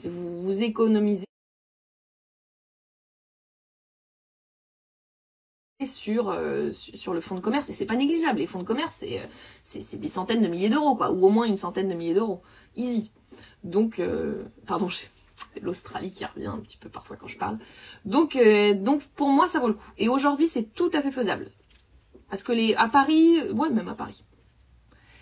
vous, 0.10 0.64
économisez 0.64 1.26
sur 5.84 6.34
sur 6.72 7.14
le 7.14 7.20
fonds 7.20 7.36
de 7.36 7.42
commerce 7.42 7.70
et 7.70 7.74
c'est 7.74 7.86
pas 7.86 7.96
négligeable 7.96 8.40
les 8.40 8.48
fonds 8.48 8.60
de 8.60 8.66
commerce 8.68 8.96
c'est 8.96 9.82
c'est 9.82 9.98
des 9.98 10.10
centaines 10.10 10.42
de 10.42 10.48
milliers 10.48 10.70
d'euros 10.70 10.96
quoi 10.96 11.10
ou 11.12 11.26
au 11.26 11.30
moins 11.30 11.46
une 11.46 11.56
centaine 11.56 11.88
de 11.88 11.94
milliers 11.94 12.14
d'euros 12.14 12.42
easy 12.76 13.12
donc 13.64 14.02
pardon 14.66 14.90
c'est 15.54 15.62
l'Australie 15.62 16.12
qui 16.12 16.26
revient 16.26 16.48
un 16.48 16.60
petit 16.60 16.78
peu 16.78 16.90
parfois 16.90 17.16
quand 17.16 17.28
je 17.28 17.38
parle. 17.38 17.58
Donc, 18.06 18.36
euh, 18.36 18.74
donc 18.74 19.04
pour 19.16 19.30
moi, 19.30 19.48
ça 19.48 19.60
vaut 19.60 19.68
le 19.68 19.74
coup. 19.74 19.92
Et 19.98 20.10
aujourd'hui, 20.10 20.48
c'est 20.48 20.74
tout 20.74 20.90
à 20.94 21.02
fait 21.02 21.12
faisable. 21.12 21.52
Parce 22.30 22.44
que 22.44 22.52
les, 22.52 22.76
à 22.76 22.88
Paris, 22.88 23.42
ouais, 23.52 23.70
même 23.70 23.88
à 23.88 23.96
Paris. 23.96 24.24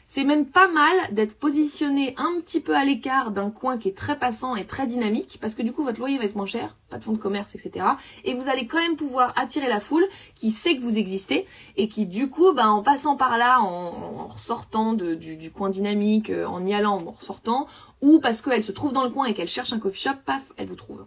C'est 0.09 0.23
même 0.23 0.45
pas 0.45 0.69
mal 0.69 0.95
d'être 1.11 1.37
positionné 1.37 2.15
un 2.15 2.39
petit 2.39 2.61
peu 2.61 2.73
à 2.73 2.85
l'écart 2.85 3.31
d'un 3.31 3.49
coin 3.49 3.77
qui 3.77 3.89
est 3.89 3.97
très 3.97 4.17
passant 4.17 4.55
et 4.55 4.65
très 4.65 4.87
dynamique, 4.87 5.37
parce 5.41 5.53
que 5.53 5.61
du 5.61 5.73
coup 5.73 5.83
votre 5.83 5.99
loyer 5.99 6.17
va 6.17 6.23
être 6.23 6.37
moins 6.37 6.45
cher, 6.45 6.77
pas 6.89 6.97
de 6.97 7.03
fonds 7.03 7.11
de 7.11 7.17
commerce, 7.17 7.55
etc. 7.55 7.85
Et 8.23 8.33
vous 8.33 8.47
allez 8.47 8.67
quand 8.67 8.77
même 8.77 8.95
pouvoir 8.95 9.33
attirer 9.35 9.67
la 9.67 9.81
foule 9.81 10.07
qui 10.33 10.51
sait 10.51 10.77
que 10.77 10.81
vous 10.81 10.97
existez 10.97 11.45
et 11.75 11.89
qui 11.89 12.05
du 12.05 12.29
coup, 12.29 12.53
ben, 12.53 12.69
en 12.69 12.83
passant 12.83 13.17
par 13.17 13.37
là, 13.37 13.59
en, 13.59 14.29
ressortant 14.29 14.93
du, 14.93 15.35
du, 15.35 15.51
coin 15.51 15.69
dynamique, 15.69 16.29
euh, 16.29 16.45
en 16.45 16.65
y 16.65 16.73
allant, 16.73 17.05
en 17.05 17.11
ressortant, 17.11 17.67
ou 17.99 18.19
parce 18.19 18.41
qu'elle 18.41 18.63
se 18.63 18.71
trouve 18.71 18.93
dans 18.93 19.03
le 19.03 19.09
coin 19.09 19.25
et 19.25 19.33
qu'elle 19.33 19.49
cherche 19.49 19.73
un 19.73 19.79
coffee 19.79 20.03
shop, 20.03 20.15
paf, 20.25 20.53
elle 20.55 20.67
vous 20.67 20.75
trouve. 20.75 21.05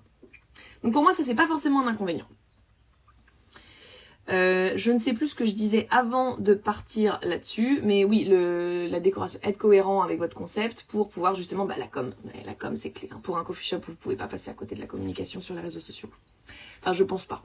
Donc 0.85 0.93
pour 0.93 1.03
moi, 1.03 1.15
ça 1.15 1.23
c'est 1.23 1.35
pas 1.35 1.47
forcément 1.47 1.81
un 1.81 1.87
inconvénient. 1.87 2.27
Euh, 4.31 4.73
je 4.77 4.93
ne 4.93 4.99
sais 4.99 5.13
plus 5.13 5.29
ce 5.29 5.35
que 5.35 5.45
je 5.45 5.53
disais 5.53 5.89
avant 5.91 6.37
de 6.37 6.55
partir 6.55 7.19
là-dessus, 7.23 7.81
mais 7.83 8.05
oui, 8.05 8.25
le, 8.25 8.87
la 8.87 9.01
décoration, 9.01 9.41
être 9.43 9.59
cohérent 9.59 10.03
avec 10.03 10.19
votre 10.19 10.37
concept 10.37 10.85
pour 10.85 11.09
pouvoir 11.09 11.35
justement, 11.35 11.65
bah, 11.65 11.75
la 11.77 11.89
com, 11.89 12.13
la 12.47 12.55
com 12.55 12.77
c'est 12.77 12.93
clé. 12.93 13.09
Hein. 13.13 13.21
Pour 13.23 13.39
un 13.39 13.45
coffee 13.45 13.67
shop, 13.67 13.81
vous 13.83 13.93
ne 13.93 13.97
pouvez 13.97 14.17
pas 14.17 14.29
passer 14.29 14.51
à 14.51 14.55
côté 14.55 14.77
de 14.77 14.81
la 14.81 14.87
communication 14.87 15.41
sur 15.41 15.57
les 15.57 15.61
réseaux 15.61 15.81
sociaux. 15.81 16.11
Enfin, 16.81 16.93
je 16.93 17.03
pense 17.03 17.27
pas. 17.27 17.43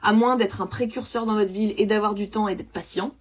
À 0.00 0.12
moins 0.12 0.36
d'être 0.36 0.60
un 0.60 0.66
précurseur 0.66 1.26
dans 1.26 1.34
votre 1.34 1.52
ville 1.52 1.74
et 1.76 1.86
d'avoir 1.86 2.14
du 2.14 2.30
temps 2.30 2.46
et 2.46 2.54
d'être 2.54 2.72
patient. 2.72 3.14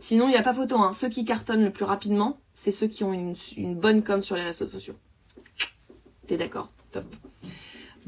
Sinon, 0.00 0.26
il 0.26 0.30
n'y 0.30 0.36
a 0.36 0.42
pas 0.42 0.54
photo. 0.54 0.76
Hein. 0.78 0.92
Ceux 0.92 1.08
qui 1.08 1.24
cartonnent 1.24 1.64
le 1.64 1.72
plus 1.72 1.84
rapidement, 1.84 2.40
c'est 2.54 2.72
ceux 2.72 2.86
qui 2.86 3.04
ont 3.04 3.12
une, 3.12 3.34
une 3.56 3.76
bonne 3.76 4.02
com 4.02 4.20
sur 4.20 4.36
les 4.36 4.42
réseaux 4.42 4.68
sociaux. 4.68 4.94
T'es 6.26 6.36
d'accord? 6.36 6.70
Top. 6.90 7.04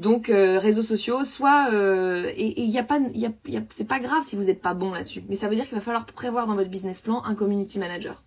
Donc 0.01 0.31
euh, 0.31 0.59
réseaux 0.59 0.83
sociaux, 0.83 1.25
soit 1.25 1.69
euh, 1.75 2.33
et 2.35 2.63
il 2.63 2.71
y 2.71 2.79
a 2.79 2.83
pas, 2.83 2.99
y 2.99 3.27
y 3.47 3.61
c'est 3.69 3.87
pas 3.87 3.99
grave 3.99 4.23
si 4.25 4.35
vous 4.35 4.45
n'êtes 4.45 4.63
pas 4.63 4.73
bon 4.73 4.93
là-dessus, 4.95 5.23
mais 5.29 5.37
ça 5.37 5.47
veut 5.47 5.55
dire 5.55 5.67
qu'il 5.67 5.75
va 5.75 5.83
falloir 5.83 6.07
prévoir 6.07 6.47
dans 6.47 6.55
votre 6.55 6.71
business 6.71 7.03
plan 7.03 7.23
un 7.23 7.35
community 7.35 7.79
manager. 7.79 8.23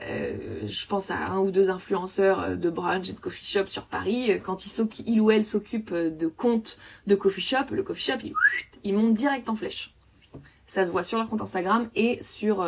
Euh, 0.00 0.62
je 0.64 0.86
pense 0.86 1.10
à 1.10 1.18
un 1.26 1.38
ou 1.38 1.50
deux 1.50 1.68
influenceurs 1.68 2.40
euh, 2.40 2.54
de 2.54 2.70
brunch 2.70 3.10
et 3.10 3.12
de 3.12 3.20
coffee 3.20 3.44
shop 3.44 3.66
sur 3.66 3.84
Paris. 3.84 4.40
Quand 4.42 4.64
il, 5.04 5.20
ou 5.20 5.30
elle 5.30 5.44
s'occupe 5.44 5.92
de 5.92 6.28
comptes 6.28 6.78
de 7.06 7.14
coffee 7.14 7.42
shop, 7.42 7.72
le 7.72 7.82
coffee 7.82 8.12
shop 8.12 8.18
il, 8.24 8.32
il 8.82 8.94
monte 8.94 9.12
direct 9.12 9.50
en 9.50 9.54
flèche. 9.54 9.92
Ça 10.64 10.86
se 10.86 10.90
voit 10.90 11.02
sur 11.02 11.18
leur 11.18 11.26
compte 11.26 11.42
Instagram 11.42 11.90
et 11.94 12.18
sur 12.22 12.66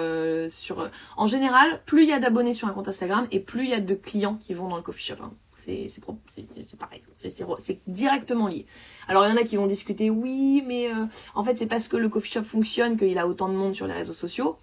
sur. 0.51 0.91
En 1.17 1.27
général, 1.27 1.81
plus 1.87 2.03
il 2.03 2.11
y 2.11 2.13
a 2.13 2.19
d'abonnés 2.19 2.53
sur 2.53 2.69
un 2.69 2.73
compte 2.73 2.89
Instagram 2.89 3.27
et 3.31 3.41
plus 3.41 3.65
il 3.65 3.71
y 3.71 3.75
a 3.75 3.81
de 3.81 3.95
clients 3.95 4.35
qui 4.35 4.53
vont 4.53 4.69
dans 4.69 4.77
le 4.77 4.83
coffee 4.83 5.03
shop. 5.05 5.23
Hein. 5.23 5.33
C'est 5.59 6.79
pareil. 6.79 7.03
C'est 7.15 7.81
directement 7.87 8.49
lié. 8.49 8.67
Alors 9.09 9.27
il 9.27 9.31
y 9.31 9.33
en 9.33 9.37
a 9.37 9.43
qui 9.43 9.57
vont 9.57 9.67
discuter. 9.67 10.11
Oui, 10.11 10.63
mais 10.67 10.91
euh, 10.93 11.07
en 11.35 11.45
fait 11.45 11.57
c'est 11.57 11.67
parce 11.67 11.89
que 11.89 11.97
le 11.97 12.09
coffee 12.09 12.31
shop 12.31 12.45
fonctionne 12.45 12.97
qu'il 12.97 13.19
a 13.19 13.27
autant 13.27 13.49
de 13.49 13.55
monde 13.55 13.75
sur 13.75 13.87
les 13.87 13.95
réseaux 13.95 14.13
sociaux. 14.13 14.57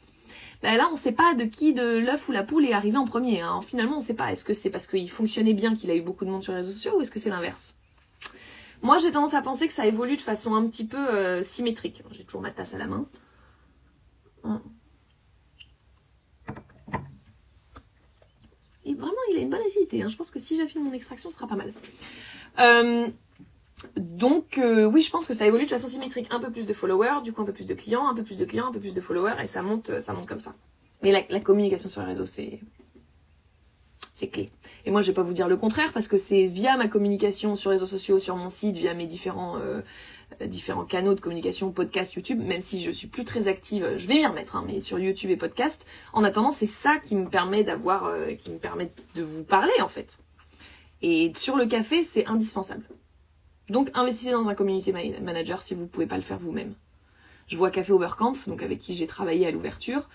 Ben 0.62 0.77
là, 0.77 0.88
on 0.91 0.95
sait 0.95 1.12
pas 1.12 1.34
de 1.36 1.43
qui 1.43 1.73
de 1.73 1.97
l'œuf 1.97 2.29
ou 2.29 2.31
la 2.31 2.43
poule 2.43 2.65
est 2.65 2.73
arrivé 2.73 2.97
en 2.97 3.05
premier. 3.05 3.41
Hein. 3.41 3.60
Finalement, 3.62 3.97
on 3.97 4.01
sait 4.01 4.15
pas. 4.15 4.31
Est-ce 4.31 4.43
que 4.43 4.53
c'est 4.53 4.69
parce 4.69 4.88
qu'il 4.88 5.10
fonctionnait 5.10 5.53
bien 5.53 5.75
qu'il 5.75 5.91
a 5.91 5.95
eu 5.95 6.01
beaucoup 6.01 6.25
de 6.25 6.29
monde 6.29 6.43
sur 6.43 6.53
les 6.53 6.60
réseaux 6.60 6.71
sociaux 6.71 6.97
ou 6.97 7.01
est-ce 7.01 7.12
que 7.12 7.19
c'est 7.19 7.29
l'inverse? 7.29 7.75
Moi, 8.81 8.97
j'ai 8.97 9.12
tendance 9.12 9.34
à 9.34 9.41
penser 9.41 9.67
que 9.67 9.73
ça 9.73 9.86
évolue 9.86 10.17
de 10.17 10.21
façon 10.21 10.55
un 10.55 10.65
petit 10.67 10.86
peu 10.86 10.97
euh, 10.97 11.43
symétrique. 11.43 12.03
J'ai 12.12 12.23
toujours 12.23 12.41
ma 12.41 12.51
tasse 12.51 12.73
à 12.73 12.77
la 12.77 12.88
main. 12.88 13.05
Et 18.86 18.93
vraiment, 18.93 19.13
il 19.32 19.38
a 19.38 19.41
une 19.41 19.50
bonne 19.50 19.62
acidité. 19.65 20.02
Hein. 20.02 20.08
Je 20.08 20.15
pense 20.15 20.32
que 20.32 20.39
si 20.39 20.58
j'affine 20.58 20.84
mon 20.84 20.93
extraction, 20.93 21.30
ce 21.30 21.36
sera 21.36 21.48
pas 21.48 21.56
mal. 21.56 21.74
Euh, 22.60 23.08
donc, 23.98 24.58
euh, 24.58 24.86
oui, 24.86 25.02
je 25.02 25.12
pense 25.12 25.26
que 25.26 25.34
ça 25.34 25.45
évolue 25.45 25.65
de 25.65 25.69
façon 25.69 25.88
symétrique. 25.88 26.28
Un 26.32 26.39
peu 26.39 26.52
plus 26.52 26.65
de 26.65 26.74
followers, 26.74 27.21
du 27.24 27.34
coup 27.34 27.41
un 27.41 27.45
peu 27.45 27.54
plus 27.54 27.67
de 27.67 27.74
clients, 27.74 28.08
un 28.08 28.13
peu 28.13 28.24
plus 28.24 28.38
de 28.38 28.45
clients, 28.45 28.67
un 28.67 28.71
peu 28.71 28.80
plus 28.80 28.93
de 28.93 29.02
followers, 29.02 29.36
et 29.43 29.48
ça 29.48 29.62
monte, 29.62 30.00
ça 30.00 30.13
monte 30.13 30.28
comme 30.28 30.39
ça. 30.39 30.56
Mais 31.02 31.12
la, 31.12 31.39
communication 31.39 31.89
sur 31.89 32.02
les 32.02 32.08
réseaux, 32.08 32.26
c'est 32.26 32.60
c'est 34.13 34.28
clé. 34.28 34.50
Et 34.86 34.91
moi, 34.91 35.02
je 35.02 35.08
vais 35.08 35.13
pas 35.13 35.24
vous 35.24 35.34
dire 35.34 35.50
le 35.50 35.58
contraire 35.58 35.91
parce 35.91 36.08
que 36.08 36.15
c'est 36.15 36.48
via 36.48 36.78
ma 36.78 36.88
communication 36.88 37.58
sur 37.58 37.69
les 37.69 37.76
réseaux 37.76 37.86
sociaux, 37.86 38.17
sur 38.17 38.38
mon 38.38 38.50
site, 38.50 38.78
via 38.78 38.93
mes 38.93 39.06
différents 39.06 39.58
euh, 39.58 39.60
euh, 39.60 39.82
différents 40.41 40.86
canaux 40.86 41.15
de 41.15 41.19
communication, 41.19 41.71
podcast, 41.71 42.13
YouTube, 42.13 42.39
même 42.39 42.62
si 42.62 42.82
je 42.82 42.91
suis 42.91 43.08
plus 43.08 43.24
très 43.24 43.48
active, 43.48 43.93
je 43.98 44.08
vais 44.08 44.15
m'y 44.15 44.26
remettre, 44.26 44.56
hein, 44.56 44.63
mais 44.67 44.80
sur 44.80 45.00
YouTube 45.00 45.32
et 45.32 45.38
podcast. 45.38 45.88
En 46.13 46.24
attendant, 46.24 46.52
c'est 46.52 46.67
ça 46.67 46.98
qui 46.98 47.15
me 47.15 47.30
permet 47.30 47.63
d'avoir, 47.63 48.06
euh, 48.06 48.34
qui 48.34 48.52
me 48.52 48.58
permet 48.58 48.91
de 49.15 49.24
vous 49.24 49.43
parler 49.43 49.74
en 49.82 49.88
fait. 49.88 50.19
Et 51.02 51.32
sur 51.36 51.56
le 51.56 51.65
café, 51.65 52.04
c'est 52.04 52.26
indispensable. 52.28 52.86
Donc 53.69 53.89
investissez 53.93 54.32
dans 54.32 54.48
un 54.50 54.56
community 54.56 54.93
manager 54.93 55.62
si 55.62 55.74
vous 55.74 55.88
pouvez 55.88 56.06
pas 56.06 56.17
le 56.17 56.21
faire 56.21 56.38
vous-même. 56.39 56.76
Je 57.48 57.58
vois 57.58 57.69
Café 57.69 57.91
Oberkampf, 57.93 58.48
donc 58.48 58.63
avec 58.63 58.80
qui 58.80 58.93
j'ai 58.93 59.06
travaillé 59.08 59.45
à 59.45 59.52
l'ouverture. 59.52 60.10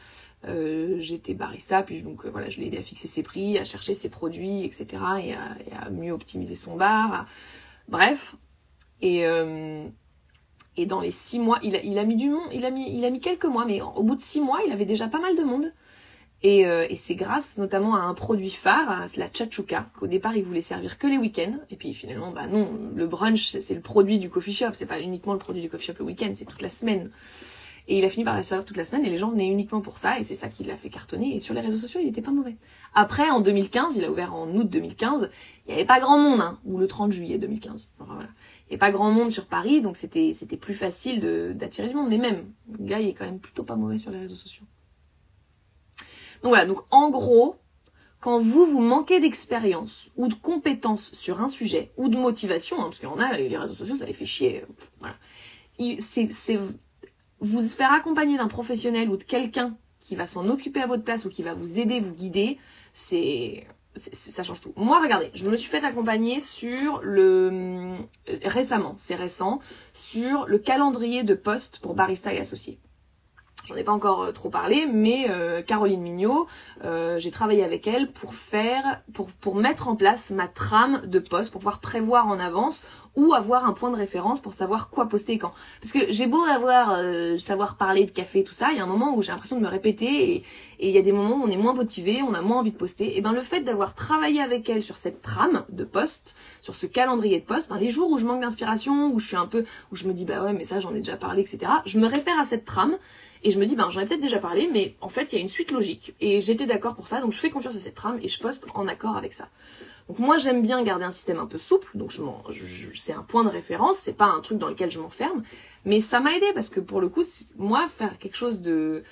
Euh, 0.46 0.96
j'étais 0.98 1.34
barista, 1.34 1.82
puis 1.82 2.02
donc 2.02 2.26
voilà, 2.26 2.48
je 2.48 2.58
l'ai 2.58 2.66
aidé 2.66 2.78
à 2.78 2.82
fixer 2.82 3.06
ses 3.06 3.22
prix, 3.22 3.58
à 3.58 3.64
chercher 3.64 3.94
ses 3.94 4.08
produits, 4.08 4.64
etc. 4.64 4.86
et 5.22 5.34
à, 5.34 5.56
et 5.66 5.72
à 5.72 5.90
mieux 5.90 6.12
optimiser 6.12 6.54
son 6.54 6.76
bar. 6.76 7.26
Bref. 7.88 8.36
Et, 9.02 9.26
euh, 9.26 9.88
et 10.80 10.86
dans 10.86 11.00
les 11.00 11.10
six 11.10 11.38
mois, 11.38 11.58
il 11.62 11.98
a, 11.98 12.04
mis 12.04 12.16
du 12.16 12.30
monde, 12.30 12.48
il 12.52 12.64
a 12.64 12.70
mis, 12.70 13.20
quelques 13.20 13.44
mois, 13.44 13.66
mais 13.66 13.82
au 13.82 14.02
bout 14.02 14.14
de 14.14 14.20
six 14.20 14.40
mois, 14.40 14.60
il 14.66 14.72
avait 14.72 14.86
déjà 14.86 15.08
pas 15.08 15.20
mal 15.20 15.36
de 15.36 15.42
monde. 15.42 15.72
Et, 16.42 16.66
euh, 16.66 16.86
c'est 16.96 17.16
grâce 17.16 17.58
notamment 17.58 17.96
à 17.96 18.00
un 18.00 18.14
produit 18.14 18.50
phare, 18.50 19.04
la 19.16 19.28
chachuka, 19.30 19.90
qu'au 19.98 20.06
départ 20.06 20.38
il 20.38 20.42
voulait 20.42 20.62
servir 20.62 20.98
que 20.98 21.06
les 21.06 21.18
week-ends. 21.18 21.58
Et 21.70 21.76
puis 21.76 21.92
finalement, 21.92 22.30
bah 22.32 22.46
non, 22.46 22.78
le 22.94 23.06
brunch 23.06 23.50
c'est 23.50 23.74
le 23.74 23.82
produit 23.82 24.18
du 24.18 24.30
coffee 24.30 24.54
shop, 24.54 24.70
c'est 24.72 24.86
pas 24.86 25.00
uniquement 25.00 25.34
le 25.34 25.38
produit 25.38 25.60
du 25.60 25.68
coffee 25.68 25.88
shop 25.88 25.96
le 25.98 26.06
week-end, 26.06 26.32
c'est 26.34 26.46
toute 26.46 26.62
la 26.62 26.70
semaine. 26.70 27.10
Et 27.88 27.98
il 27.98 28.04
a 28.04 28.08
fini 28.08 28.24
par 28.24 28.42
servir 28.44 28.64
toute 28.64 28.76
la 28.76 28.84
semaine 28.84 29.04
et 29.04 29.10
les 29.10 29.18
gens 29.18 29.30
venaient 29.30 29.48
uniquement 29.48 29.80
pour 29.80 29.98
ça 29.98 30.18
et 30.18 30.22
c'est 30.22 30.34
ça 30.34 30.48
qui 30.48 30.64
l'a 30.64 30.76
fait 30.76 30.90
cartonner. 30.90 31.34
Et 31.34 31.40
sur 31.40 31.54
les 31.54 31.60
réseaux 31.60 31.78
sociaux, 31.78 32.00
il 32.02 32.08
était 32.08 32.22
pas 32.22 32.30
mauvais. 32.30 32.56
Après, 32.94 33.30
en 33.30 33.40
2015, 33.40 33.96
il 33.96 34.04
a 34.04 34.10
ouvert 34.10 34.34
en 34.34 34.48
août 34.48 34.68
2015, 34.68 35.30
il 35.66 35.70
y 35.70 35.74
avait 35.74 35.84
pas 35.84 36.00
grand 36.00 36.18
monde, 36.18 36.40
hein, 36.40 36.58
ou 36.64 36.78
le 36.78 36.86
30 36.86 37.12
juillet 37.12 37.38
2015. 37.38 37.92
voilà 37.98 38.28
et 38.70 38.78
pas 38.78 38.92
grand 38.92 39.10
monde 39.10 39.30
sur 39.30 39.46
Paris, 39.46 39.82
donc 39.82 39.96
c'était 39.96 40.32
plus 40.60 40.74
facile 40.74 41.20
d'attirer 41.56 41.88
du 41.88 41.94
monde. 41.94 42.08
Mais 42.08 42.18
même, 42.18 42.52
le 42.78 42.84
gars 42.86 43.00
il 43.00 43.08
est 43.08 43.14
quand 43.14 43.24
même 43.24 43.40
plutôt 43.40 43.64
pas 43.64 43.76
mauvais 43.76 43.98
sur 43.98 44.12
les 44.12 44.18
réseaux 44.18 44.36
sociaux. 44.36 44.64
Donc 46.42 46.50
voilà, 46.50 46.66
donc 46.66 46.78
en 46.90 47.10
gros, 47.10 47.56
quand 48.20 48.38
vous 48.38 48.64
vous 48.64 48.80
manquez 48.80 49.20
d'expérience 49.20 50.10
ou 50.16 50.28
de 50.28 50.34
compétences 50.34 51.12
sur 51.14 51.40
un 51.40 51.48
sujet 51.48 51.90
ou 51.96 52.08
de 52.08 52.16
motivation, 52.16 52.78
hein, 52.78 52.84
parce 52.84 53.00
qu'il 53.00 53.08
y 53.08 53.12
en 53.12 53.18
a 53.18 53.36
les 53.36 53.56
réseaux 53.56 53.74
sociaux 53.74 53.96
ça 53.96 54.06
les 54.06 54.14
fait 54.14 54.24
chier, 54.24 54.64
voilà. 55.00 55.16
C'est 55.98 56.58
vous 57.40 57.62
faire 57.62 57.92
accompagner 57.92 58.36
d'un 58.36 58.48
professionnel 58.48 59.08
ou 59.10 59.16
de 59.16 59.24
quelqu'un 59.24 59.76
qui 60.00 60.16
va 60.16 60.26
s'en 60.26 60.48
occuper 60.48 60.80
à 60.80 60.86
votre 60.86 61.04
place 61.04 61.24
ou 61.24 61.28
qui 61.28 61.42
va 61.42 61.54
vous 61.54 61.78
aider, 61.78 62.00
vous 62.00 62.14
guider, 62.14 62.58
c'est 62.92 63.66
ça 63.96 64.44
change 64.44 64.60
tout. 64.60 64.72
Moi, 64.76 65.00
regardez, 65.02 65.30
je 65.34 65.48
me 65.48 65.56
suis 65.56 65.68
fait 65.68 65.84
accompagner 65.84 66.38
sur 66.38 67.00
le 67.02 67.96
récemment, 68.44 68.94
c'est 68.96 69.16
récent, 69.16 69.60
sur 69.92 70.46
le 70.46 70.58
calendrier 70.58 71.24
de 71.24 71.34
poste 71.34 71.80
pour 71.80 71.94
barista 71.94 72.32
et 72.32 72.38
associés. 72.38 72.78
J'en 73.64 73.76
ai 73.76 73.84
pas 73.84 73.92
encore 73.92 74.22
euh, 74.22 74.32
trop 74.32 74.48
parlé, 74.48 74.86
mais 74.86 75.26
euh, 75.28 75.60
Caroline 75.62 76.00
Mignot, 76.00 76.46
euh, 76.84 77.18
j'ai 77.18 77.30
travaillé 77.30 77.62
avec 77.62 77.86
elle 77.86 78.10
pour 78.10 78.34
faire, 78.34 79.02
pour, 79.12 79.30
pour 79.30 79.54
mettre 79.54 79.88
en 79.88 79.96
place 79.96 80.30
ma 80.30 80.48
trame 80.48 81.02
de 81.04 81.18
poste, 81.18 81.52
pour 81.52 81.60
pouvoir 81.60 81.80
prévoir 81.80 82.26
en 82.26 82.38
avance 82.38 82.84
ou 83.16 83.34
avoir 83.34 83.66
un 83.66 83.72
point 83.72 83.90
de 83.90 83.96
référence 83.96 84.40
pour 84.40 84.52
savoir 84.52 84.90
quoi 84.90 85.08
poster 85.08 85.38
quand. 85.38 85.52
Parce 85.80 85.92
que 85.92 86.12
j'ai 86.12 86.26
beau 86.26 86.42
avoir, 86.42 86.96
savoir 87.38 87.76
parler 87.76 88.04
de 88.04 88.10
café, 88.10 88.44
tout 88.44 88.52
ça, 88.52 88.70
il 88.72 88.78
y 88.78 88.80
a 88.80 88.84
un 88.84 88.86
moment 88.86 89.16
où 89.16 89.22
j'ai 89.22 89.32
l'impression 89.32 89.56
de 89.56 89.62
me 89.62 89.68
répéter 89.68 90.34
et 90.34 90.44
il 90.78 90.90
y 90.90 90.98
a 90.98 91.02
des 91.02 91.12
moments 91.12 91.36
où 91.36 91.42
on 91.42 91.50
est 91.50 91.56
moins 91.56 91.74
motivé, 91.74 92.22
on 92.22 92.34
a 92.34 92.40
moins 92.40 92.58
envie 92.58 92.72
de 92.72 92.76
poster. 92.76 93.16
Et 93.16 93.20
ben 93.20 93.32
le 93.32 93.42
fait 93.42 93.60
d'avoir 93.60 93.94
travaillé 93.94 94.40
avec 94.40 94.68
elle 94.68 94.82
sur 94.82 94.96
cette 94.96 95.22
trame 95.22 95.64
de 95.68 95.84
poste, 95.84 96.36
sur 96.60 96.74
ce 96.74 96.86
calendrier 96.86 97.40
de 97.40 97.44
poste, 97.44 97.68
ben, 97.68 97.78
les 97.78 97.90
jours 97.90 98.10
où 98.10 98.18
je 98.18 98.26
manque 98.26 98.40
d'inspiration, 98.40 99.12
où 99.12 99.18
je 99.18 99.26
suis 99.26 99.36
un 99.36 99.46
peu, 99.46 99.64
où 99.92 99.96
je 99.96 100.06
me 100.06 100.12
dis 100.12 100.24
bah 100.24 100.44
ouais 100.44 100.52
mais 100.52 100.64
ça 100.64 100.80
j'en 100.80 100.94
ai 100.94 100.98
déjà 100.98 101.16
parlé, 101.16 101.42
etc. 101.42 101.70
Je 101.86 101.98
me 101.98 102.06
réfère 102.06 102.38
à 102.38 102.44
cette 102.44 102.64
trame 102.64 102.96
et 103.42 103.50
je 103.50 103.58
me 103.58 103.64
dis, 103.64 103.74
ben, 103.74 103.88
j'en 103.90 104.00
ai 104.00 104.06
peut-être 104.06 104.20
déjà 104.20 104.38
parlé, 104.38 104.68
mais 104.70 104.96
en 105.00 105.08
fait, 105.08 105.32
il 105.32 105.36
y 105.36 105.38
a 105.38 105.40
une 105.40 105.48
suite 105.48 105.70
logique. 105.70 106.14
Et 106.20 106.40
j'étais 106.40 106.66
d'accord 106.66 106.94
pour 106.94 107.08
ça, 107.08 107.20
donc 107.20 107.32
je 107.32 107.38
fais 107.38 107.50
confiance 107.50 107.76
à 107.76 107.78
cette 107.78 107.94
trame 107.94 108.18
et 108.22 108.28
je 108.28 108.38
poste 108.38 108.66
en 108.74 108.86
accord 108.86 109.16
avec 109.16 109.32
ça. 109.32 109.48
Donc 110.08 110.18
moi 110.18 110.38
j'aime 110.38 110.62
bien 110.62 110.82
garder 110.82 111.04
un 111.04 111.10
système 111.12 111.38
un 111.38 111.46
peu 111.46 111.58
souple, 111.58 111.90
donc 111.94 112.12
c'est 112.94 113.12
un 113.12 113.22
point 113.22 113.44
de 113.44 113.48
référence, 113.48 113.98
c'est 113.98 114.16
pas 114.16 114.26
un 114.26 114.40
truc 114.40 114.58
dans 114.58 114.68
lequel 114.68 114.90
je 114.90 114.98
m'enferme, 114.98 115.42
mais 115.84 116.00
ça 116.00 116.20
m'a 116.20 116.34
aidé 116.34 116.46
parce 116.54 116.68
que 116.68 116.80
pour 116.80 117.00
le 117.00 117.08
coup, 117.08 117.22
moi 117.56 117.88
faire 117.88 118.18
quelque 118.18 118.36
chose 118.36 118.60
de 118.60 119.04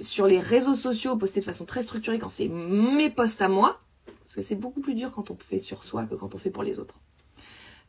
sur 0.00 0.26
les 0.26 0.40
réseaux 0.40 0.74
sociaux, 0.74 1.16
poster 1.16 1.40
de 1.40 1.44
façon 1.44 1.64
très 1.64 1.82
structurée 1.82 2.18
quand 2.18 2.28
c'est 2.28 2.48
mes 2.48 3.10
posts 3.10 3.42
à 3.42 3.48
moi, 3.48 3.80
parce 4.20 4.36
que 4.36 4.40
c'est 4.40 4.54
beaucoup 4.54 4.80
plus 4.80 4.94
dur 4.94 5.12
quand 5.12 5.30
on 5.30 5.36
fait 5.38 5.58
sur 5.58 5.84
soi 5.84 6.04
que 6.04 6.14
quand 6.14 6.34
on 6.34 6.38
fait 6.38 6.50
pour 6.50 6.62
les 6.62 6.78
autres. 6.78 6.98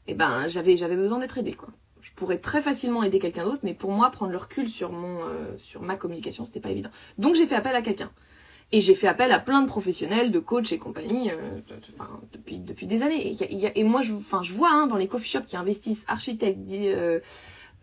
Et 0.08 0.12
eh 0.12 0.14
ben 0.16 0.48
j'avais 0.48 0.76
j'avais 0.76 0.96
besoin 0.96 1.20
d'être 1.20 1.38
aidée 1.38 1.54
quoi. 1.54 1.70
Je 2.02 2.10
pourrais 2.16 2.40
très 2.40 2.62
facilement 2.62 3.04
aider 3.04 3.20
quelqu'un 3.20 3.46
d'autre, 3.46 3.62
mais 3.64 3.76
pour 3.76 3.92
moi 3.92 4.10
prendre 4.10 4.32
le 4.32 4.38
recul 4.38 4.68
sur 4.68 4.92
mon 4.92 5.20
euh, 5.22 5.56
sur 5.58 5.82
ma 5.82 5.96
communication 5.96 6.44
c'était 6.44 6.60
pas 6.60 6.72
évident. 6.72 6.90
Donc 7.20 7.36
j'ai 7.36 7.46
fait 7.46 7.56
appel 7.56 7.76
à 7.76 7.84
quelqu'un. 7.84 8.12
Et 8.74 8.80
j'ai 8.80 8.96
fait 8.96 9.08
appel 9.08 9.32
à 9.34 9.40
plein 9.40 9.62
de 9.62 9.68
professionnels, 9.68 10.32
de 10.32 10.40
coachs 10.40 10.72
et 10.72 10.78
compagnie, 10.78 11.30
euh, 11.30 11.60
depuis, 12.32 12.58
depuis 12.58 12.88
des 12.88 13.04
années. 13.04 13.36
Et, 13.42 13.80
et 13.80 13.84
moi, 13.84 14.02
je, 14.02 14.14
enfin, 14.14 14.44
je 14.44 14.54
vois 14.54 14.72
hein, 14.72 14.88
dans 14.88 14.96
les 14.96 15.08
coffee 15.08 15.30
shops 15.30 15.46
qui 15.46 15.58
investissent 15.58 16.06
architectes, 16.08 16.72
euh, 16.72 17.20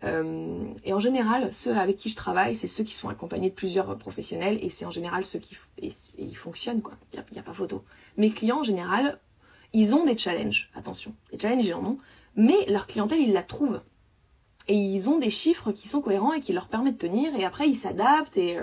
euh, 0.03 0.63
et 0.85 0.93
en 0.93 0.99
général, 0.99 1.53
ceux 1.53 1.75
avec 1.75 1.97
qui 1.97 2.09
je 2.09 2.15
travaille, 2.15 2.55
c'est 2.55 2.67
ceux 2.67 2.83
qui 2.83 2.95
sont 2.95 3.09
accompagnés 3.09 3.49
de 3.49 3.55
plusieurs 3.55 3.97
professionnels, 3.97 4.57
et 4.61 4.69
c'est 4.69 4.85
en 4.85 4.91
général 4.91 5.25
ceux 5.25 5.39
qui 5.39 5.55
et, 5.79 5.89
ils 6.17 6.37
fonctionnent, 6.37 6.81
quoi. 6.81 6.93
Il 7.13 7.19
n'y 7.33 7.37
a, 7.37 7.41
a, 7.41 7.43
pas 7.43 7.53
photo. 7.53 7.83
Mes 8.17 8.31
clients, 8.31 8.61
en 8.61 8.63
général, 8.63 9.19
ils 9.73 9.93
ont 9.93 10.05
des 10.05 10.17
challenges, 10.17 10.71
attention, 10.73 11.13
les 11.31 11.39
challenges, 11.39 11.65
ils 11.65 11.73
en 11.73 11.85
ont, 11.85 11.97
mais 12.35 12.65
leur 12.67 12.87
clientèle, 12.87 13.19
ils 13.19 13.33
la 13.33 13.43
trouvent. 13.43 13.81
Et 14.67 14.75
ils 14.75 15.09
ont 15.09 15.19
des 15.19 15.31
chiffres 15.31 15.71
qui 15.71 15.87
sont 15.87 16.01
cohérents 16.01 16.33
et 16.33 16.41
qui 16.41 16.53
leur 16.53 16.67
permettent 16.67 16.95
de 16.95 17.07
tenir, 17.07 17.35
et 17.35 17.45
après, 17.45 17.67
ils 17.69 17.75
s'adaptent, 17.75 18.37
et... 18.37 18.57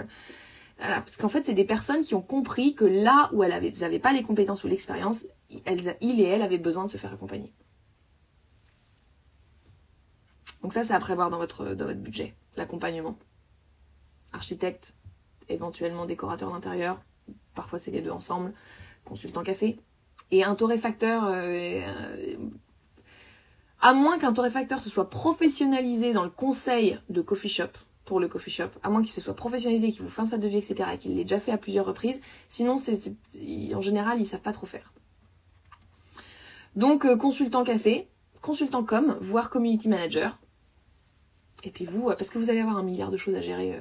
Euh, 0.81 0.85
parce 0.87 1.17
qu'en 1.17 1.29
fait, 1.29 1.43
c'est 1.43 1.55
des 1.55 1.65
personnes 1.65 2.03
qui 2.03 2.15
ont 2.15 2.23
compris 2.23 2.75
que 2.75 2.85
là 2.85 3.31
où 3.33 3.43
elles 3.43 3.73
n'avaient 3.81 3.99
pas 3.99 4.13
les 4.13 4.23
compétences 4.23 4.63
ou 4.65 4.69
l'expérience, 4.69 5.27
il 5.49 6.21
et 6.21 6.25
elle 6.25 6.43
avaient 6.43 6.59
besoin 6.59 6.85
de 6.85 6.91
se 6.91 6.99
faire 6.99 7.13
accompagner. 7.13 7.53
Donc 10.63 10.73
ça, 10.73 10.83
c'est 10.83 10.93
à 10.93 10.99
prévoir 10.99 11.31
dans 11.31 11.39
votre, 11.39 11.75
dans 11.75 11.87
votre 11.87 12.01
budget, 12.01 12.35
l'accompagnement. 12.57 13.17
Architecte, 14.33 14.97
éventuellement 15.49 16.07
décorateur 16.07 16.51
d'intérieur, 16.51 17.01
parfois 17.55 17.79
c'est 17.79 17.91
les 17.91 18.03
deux 18.03 18.11
ensemble, 18.11 18.53
consultant 19.05 19.43
café. 19.43 19.79
Et 20.31 20.45
un 20.45 20.55
torréfacteur, 20.57 21.27
euh, 21.27 21.81
euh, 21.87 22.37
à 23.81 23.93
moins 23.95 24.19
qu'un 24.19 24.33
torréfacteur 24.33 24.81
se 24.81 24.91
soit 24.91 25.09
professionnalisé 25.09 26.13
dans 26.13 26.25
le 26.25 26.31
conseil 26.31 26.99
de 27.09 27.23
coffee 27.23 27.49
shop, 27.49 27.71
pour 28.07 28.21
le 28.21 28.29
coffee 28.29 28.51
shop, 28.51 28.71
à 28.83 28.89
moins 28.89 29.03
qu'il 29.03 29.11
se 29.11 29.21
soit 29.21 29.35
professionnalisé, 29.35 29.93
qu'il 29.93 30.03
vous 30.03 30.09
fasse 30.09 30.31
sa 30.31 30.39
devis, 30.39 30.59
etc., 30.59 30.91
et 30.95 30.99
qu'il 30.99 31.15
l'ait 31.17 31.25
déjà 31.25 31.41
fait 31.41 31.53
à 31.53 31.59
plusieurs 31.59 31.85
reprises. 31.85 32.23
Sinon, 32.49 32.79
c'est, 32.79 33.15
en 33.75 33.83
général, 33.83 34.21
ils 34.21 34.25
savent 34.25 34.41
pas 34.41 34.53
trop 34.53 34.67
faire. 34.67 34.93
Donc, 36.77 37.05
euh, 37.05 37.17
consultant 37.17 37.65
café, 37.65 38.09
consultant 38.41 38.85
com, 38.85 39.19
voire 39.21 39.51
community 39.51 39.89
manager. 39.89 40.39
Et 41.65 41.71
puis 41.71 41.85
vous, 41.85 42.09
euh, 42.09 42.15
parce 42.15 42.31
que 42.31 42.39
vous 42.39 42.49
allez 42.49 42.61
avoir 42.61 42.77
un 42.77 42.83
milliard 42.83 43.11
de 43.11 43.17
choses 43.17 43.35
à 43.35 43.41
gérer, 43.41 43.75
euh, 43.75 43.81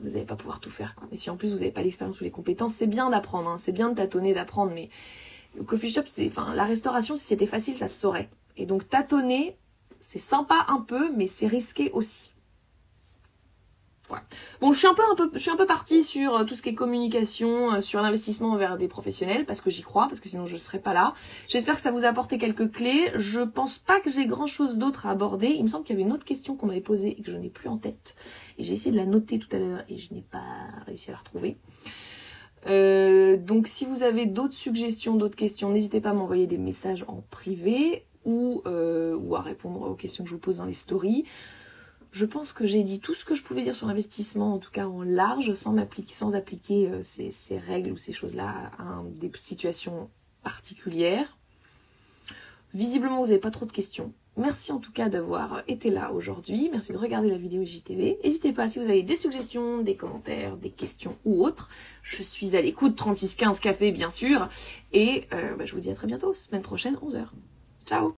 vous 0.00 0.10
n'allez 0.10 0.24
pas 0.24 0.36
pouvoir 0.36 0.60
tout 0.60 0.70
faire. 0.70 0.94
Quoi. 0.94 1.08
Mais 1.10 1.16
si 1.16 1.28
en 1.28 1.36
plus 1.36 1.48
vous 1.48 1.58
n'avez 1.58 1.72
pas 1.72 1.82
l'expérience 1.82 2.20
ou 2.20 2.24
les 2.24 2.30
compétences, 2.30 2.74
c'est 2.74 2.86
bien 2.86 3.10
d'apprendre, 3.10 3.50
hein. 3.50 3.58
c'est 3.58 3.72
bien 3.72 3.90
de 3.90 3.94
tâtonner, 3.94 4.32
d'apprendre, 4.32 4.72
mais 4.72 4.90
le 5.56 5.64
coffee 5.64 5.90
shop, 5.90 6.02
c'est, 6.06 6.26
enfin, 6.28 6.54
la 6.54 6.64
restauration, 6.64 7.14
si 7.14 7.24
c'était 7.24 7.46
facile, 7.46 7.76
ça 7.76 7.88
se 7.88 7.98
saurait. 7.98 8.28
Et 8.56 8.66
donc 8.66 8.88
tâtonner, 8.88 9.56
c'est 10.00 10.18
sympa 10.18 10.66
un 10.68 10.80
peu, 10.80 11.10
mais 11.16 11.26
c'est 11.26 11.46
risqué 11.46 11.90
aussi. 11.92 12.35
Bon, 14.60 14.72
je 14.72 14.78
suis 14.78 14.86
un 14.86 14.94
peu, 14.94 15.02
un 15.10 15.14
peu, 15.14 15.30
je 15.34 15.38
suis 15.38 15.50
un 15.50 15.56
peu 15.56 15.66
partie 15.66 16.02
sur 16.02 16.36
euh, 16.36 16.44
tout 16.44 16.54
ce 16.54 16.62
qui 16.62 16.70
est 16.70 16.74
communication, 16.74 17.74
euh, 17.74 17.80
sur 17.80 18.00
l'investissement 18.00 18.56
vers 18.56 18.76
des 18.78 18.88
professionnels, 18.88 19.44
parce 19.44 19.60
que 19.60 19.70
j'y 19.70 19.82
crois, 19.82 20.06
parce 20.08 20.20
que 20.20 20.28
sinon 20.28 20.46
je 20.46 20.56
serais 20.56 20.78
pas 20.78 20.94
là. 20.94 21.14
J'espère 21.48 21.74
que 21.74 21.80
ça 21.80 21.90
vous 21.90 22.04
a 22.04 22.08
apporté 22.08 22.38
quelques 22.38 22.70
clés. 22.70 23.10
Je 23.16 23.40
pense 23.40 23.78
pas 23.78 24.00
que 24.00 24.10
j'ai 24.10 24.26
grand 24.26 24.46
chose 24.46 24.78
d'autre 24.78 25.06
à 25.06 25.10
aborder. 25.10 25.48
Il 25.48 25.62
me 25.62 25.68
semble 25.68 25.84
qu'il 25.84 25.94
y 25.94 25.98
avait 25.98 26.08
une 26.08 26.14
autre 26.14 26.24
question 26.24 26.56
qu'on 26.56 26.66
m'avait 26.66 26.80
posée 26.80 27.18
et 27.18 27.22
que 27.22 27.30
je 27.30 27.36
n'ai 27.36 27.50
plus 27.50 27.68
en 27.68 27.78
tête. 27.78 28.16
Et 28.58 28.64
j'ai 28.64 28.74
essayé 28.74 28.92
de 28.92 28.96
la 28.96 29.06
noter 29.06 29.38
tout 29.38 29.54
à 29.54 29.58
l'heure 29.58 29.84
et 29.88 29.98
je 29.98 30.14
n'ai 30.14 30.22
pas 30.22 30.44
réussi 30.86 31.10
à 31.10 31.12
la 31.12 31.18
retrouver. 31.18 31.58
Euh, 32.66 33.36
donc 33.36 33.68
si 33.68 33.84
vous 33.84 34.02
avez 34.02 34.26
d'autres 34.26 34.54
suggestions, 34.54 35.14
d'autres 35.14 35.36
questions, 35.36 35.70
n'hésitez 35.70 36.00
pas 36.00 36.10
à 36.10 36.14
m'envoyer 36.14 36.46
des 36.46 36.58
messages 36.58 37.04
en 37.08 37.22
privé 37.30 38.06
ou, 38.24 38.62
ou 38.64 39.36
à 39.36 39.40
répondre 39.40 39.88
aux 39.88 39.94
questions 39.94 40.24
que 40.24 40.30
je 40.30 40.34
vous 40.34 40.40
pose 40.40 40.56
dans 40.56 40.64
les 40.64 40.74
stories. 40.74 41.24
Je 42.12 42.24
pense 42.24 42.52
que 42.52 42.66
j'ai 42.66 42.82
dit 42.82 43.00
tout 43.00 43.14
ce 43.14 43.24
que 43.24 43.34
je 43.34 43.42
pouvais 43.42 43.62
dire 43.62 43.76
sur 43.76 43.86
l'investissement, 43.86 44.54
en 44.54 44.58
tout 44.58 44.70
cas 44.70 44.86
en 44.86 45.02
large, 45.02 45.52
sans 45.54 45.72
m'appliquer, 45.72 46.14
sans 46.14 46.34
appliquer 46.34 46.88
euh, 46.88 47.02
ces, 47.02 47.58
règles 47.58 47.92
ou 47.92 47.96
ces 47.96 48.12
choses-là 48.12 48.70
à 48.78 49.02
des 49.20 49.30
situations 49.36 50.10
particulières. 50.42 51.36
Visiblement, 52.74 53.20
vous 53.20 53.28
n'avez 53.28 53.38
pas 53.38 53.50
trop 53.50 53.66
de 53.66 53.72
questions. 53.72 54.12
Merci 54.36 54.70
en 54.70 54.78
tout 54.78 54.92
cas 54.92 55.08
d'avoir 55.08 55.62
été 55.66 55.88
là 55.90 56.12
aujourd'hui. 56.12 56.68
Merci 56.70 56.92
de 56.92 56.98
regarder 56.98 57.30
la 57.30 57.38
vidéo 57.38 57.64
JTV. 57.64 58.18
N'hésitez 58.22 58.52
pas 58.52 58.68
si 58.68 58.78
vous 58.78 58.84
avez 58.88 59.02
des 59.02 59.16
suggestions, 59.16 59.80
des 59.80 59.96
commentaires, 59.96 60.58
des 60.58 60.70
questions 60.70 61.16
ou 61.24 61.42
autres. 61.44 61.70
Je 62.02 62.22
suis 62.22 62.54
à 62.54 62.60
l'écoute 62.60 62.96
3615 62.96 63.60
café 63.60 63.92
bien 63.92 64.10
sûr. 64.10 64.48
Et 64.92 65.24
euh, 65.32 65.56
bah, 65.56 65.64
je 65.64 65.74
vous 65.74 65.80
dis 65.80 65.90
à 65.90 65.94
très 65.94 66.06
bientôt, 66.06 66.34
semaine 66.34 66.62
prochaine 66.62 66.96
11h. 66.96 67.28
Ciao 67.86 68.14